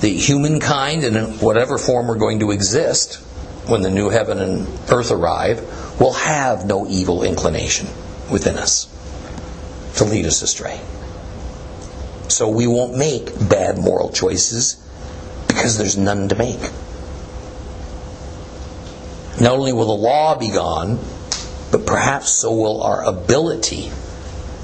that 0.00 0.08
humankind, 0.08 1.04
in 1.04 1.14
whatever 1.38 1.78
form 1.78 2.08
we're 2.08 2.18
going 2.18 2.40
to 2.40 2.50
exist 2.50 3.16
when 3.68 3.82
the 3.82 3.90
new 3.90 4.08
heaven 4.08 4.38
and 4.38 4.66
earth 4.90 5.10
arrive, 5.10 5.60
will 6.00 6.14
have 6.14 6.64
no 6.66 6.86
evil 6.88 7.22
inclination 7.22 7.86
within 8.30 8.56
us 8.56 8.86
to 9.96 10.04
lead 10.04 10.24
us 10.24 10.42
astray. 10.42 10.80
So 12.28 12.48
we 12.48 12.66
won't 12.66 12.96
make 12.96 13.26
bad 13.48 13.78
moral 13.78 14.10
choices 14.10 14.76
because 15.46 15.76
there's 15.76 15.96
none 15.96 16.28
to 16.28 16.36
make. 16.36 16.60
Not 19.40 19.52
only 19.52 19.72
will 19.72 19.86
the 19.86 19.92
law 19.92 20.38
be 20.38 20.50
gone, 20.50 20.98
but 21.70 21.86
perhaps 21.86 22.30
so 22.30 22.52
will 22.54 22.82
our 22.82 23.04
ability 23.04 23.90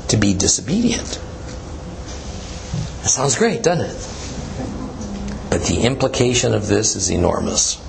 to 0.08 0.16
be 0.16 0.34
disobedient. 0.34 1.20
That 3.06 3.10
sounds 3.10 3.36
great, 3.36 3.62
doesn't 3.62 3.86
it? 3.86 5.48
But 5.48 5.62
the 5.62 5.82
implication 5.82 6.54
of 6.54 6.66
this 6.66 6.96
is 6.96 7.08
enormous. 7.08 7.80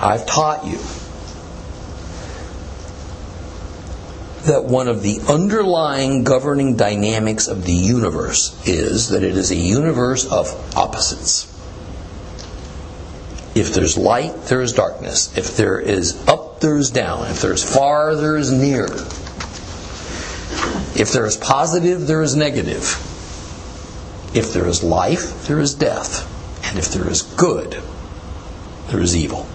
I've 0.00 0.24
taught 0.24 0.64
you 0.64 0.78
that 4.44 4.66
one 4.66 4.86
of 4.86 5.02
the 5.02 5.18
underlying 5.28 6.22
governing 6.22 6.76
dynamics 6.76 7.48
of 7.48 7.64
the 7.64 7.72
universe 7.72 8.56
is 8.68 9.08
that 9.08 9.24
it 9.24 9.36
is 9.36 9.50
a 9.50 9.56
universe 9.56 10.24
of 10.24 10.46
opposites. 10.76 11.46
If 13.56 13.74
there's 13.74 13.98
light, 13.98 14.44
there 14.44 14.62
is 14.62 14.74
darkness. 14.74 15.36
If 15.36 15.56
there 15.56 15.80
is 15.80 16.28
up, 16.28 16.60
there 16.60 16.76
is 16.76 16.92
down. 16.92 17.26
If 17.32 17.42
there's 17.42 17.64
far, 17.64 18.14
there 18.14 18.36
is 18.36 18.52
near. 18.52 18.86
If 20.94 21.12
there 21.12 21.26
is 21.26 21.36
positive, 21.36 22.06
there 22.06 22.22
is 22.22 22.36
negative. 22.36 22.96
If 24.34 24.52
there 24.52 24.66
is 24.66 24.82
life, 24.82 25.46
there 25.46 25.60
is 25.60 25.74
death. 25.74 26.28
And 26.64 26.78
if 26.78 26.92
there 26.92 27.08
is 27.08 27.22
good, 27.22 27.82
there 28.88 29.00
is 29.00 29.16
evil. 29.16 29.46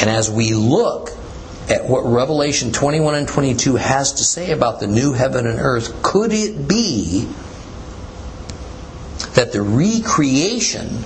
And 0.00 0.08
as 0.08 0.30
we 0.30 0.54
look 0.54 1.10
at 1.68 1.84
what 1.84 2.00
Revelation 2.04 2.72
21 2.72 3.14
and 3.14 3.28
22 3.28 3.76
has 3.76 4.14
to 4.14 4.24
say 4.24 4.50
about 4.50 4.80
the 4.80 4.86
new 4.86 5.12
heaven 5.12 5.46
and 5.46 5.58
earth, 5.60 6.02
could 6.02 6.32
it 6.32 6.66
be 6.66 7.28
that 9.34 9.52
the 9.52 9.62
recreation 9.62 11.04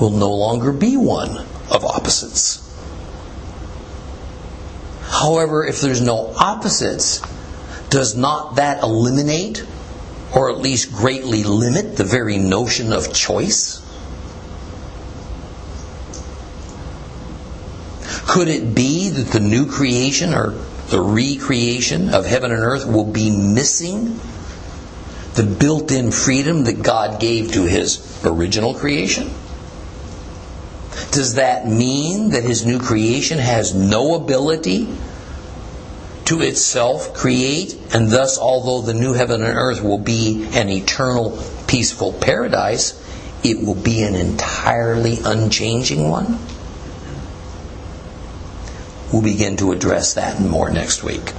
will 0.00 0.10
no 0.10 0.32
longer 0.32 0.72
be 0.72 0.96
one 0.96 1.36
of 1.70 1.84
opposites? 1.84 2.60
However, 5.02 5.64
if 5.64 5.80
there's 5.80 6.00
no 6.00 6.34
opposites, 6.36 7.22
does 7.94 8.16
not 8.16 8.56
that 8.56 8.82
eliminate 8.82 9.64
or 10.34 10.50
at 10.50 10.58
least 10.58 10.92
greatly 10.92 11.44
limit 11.44 11.96
the 11.96 12.02
very 12.02 12.38
notion 12.38 12.92
of 12.92 13.14
choice? 13.14 13.80
Could 18.26 18.48
it 18.48 18.74
be 18.74 19.10
that 19.10 19.28
the 19.28 19.38
new 19.38 19.70
creation 19.70 20.34
or 20.34 20.58
the 20.88 21.00
recreation 21.00 22.12
of 22.12 22.26
heaven 22.26 22.50
and 22.50 22.64
earth 22.64 22.84
will 22.84 23.12
be 23.12 23.30
missing 23.30 24.18
the 25.34 25.44
built 25.44 25.92
in 25.92 26.10
freedom 26.10 26.64
that 26.64 26.82
God 26.82 27.20
gave 27.20 27.52
to 27.52 27.62
his 27.62 28.20
original 28.26 28.74
creation? 28.74 29.32
Does 31.12 31.34
that 31.34 31.68
mean 31.68 32.30
that 32.30 32.42
his 32.42 32.66
new 32.66 32.80
creation 32.80 33.38
has 33.38 33.72
no 33.72 34.16
ability 34.16 34.88
to 36.26 36.40
itself 36.40 37.14
create, 37.14 37.76
and 37.92 38.10
thus, 38.10 38.38
although 38.38 38.80
the 38.80 38.94
new 38.94 39.12
heaven 39.12 39.42
and 39.42 39.56
earth 39.56 39.82
will 39.82 39.98
be 39.98 40.48
an 40.52 40.68
eternal, 40.68 41.38
peaceful 41.66 42.12
paradise, 42.12 43.00
it 43.42 43.64
will 43.64 43.74
be 43.74 44.02
an 44.02 44.14
entirely 44.14 45.18
unchanging 45.22 46.08
one? 46.08 46.38
We'll 49.12 49.22
begin 49.22 49.58
to 49.58 49.72
address 49.72 50.14
that 50.14 50.40
more 50.40 50.70
next 50.70 51.04
week. 51.04 51.32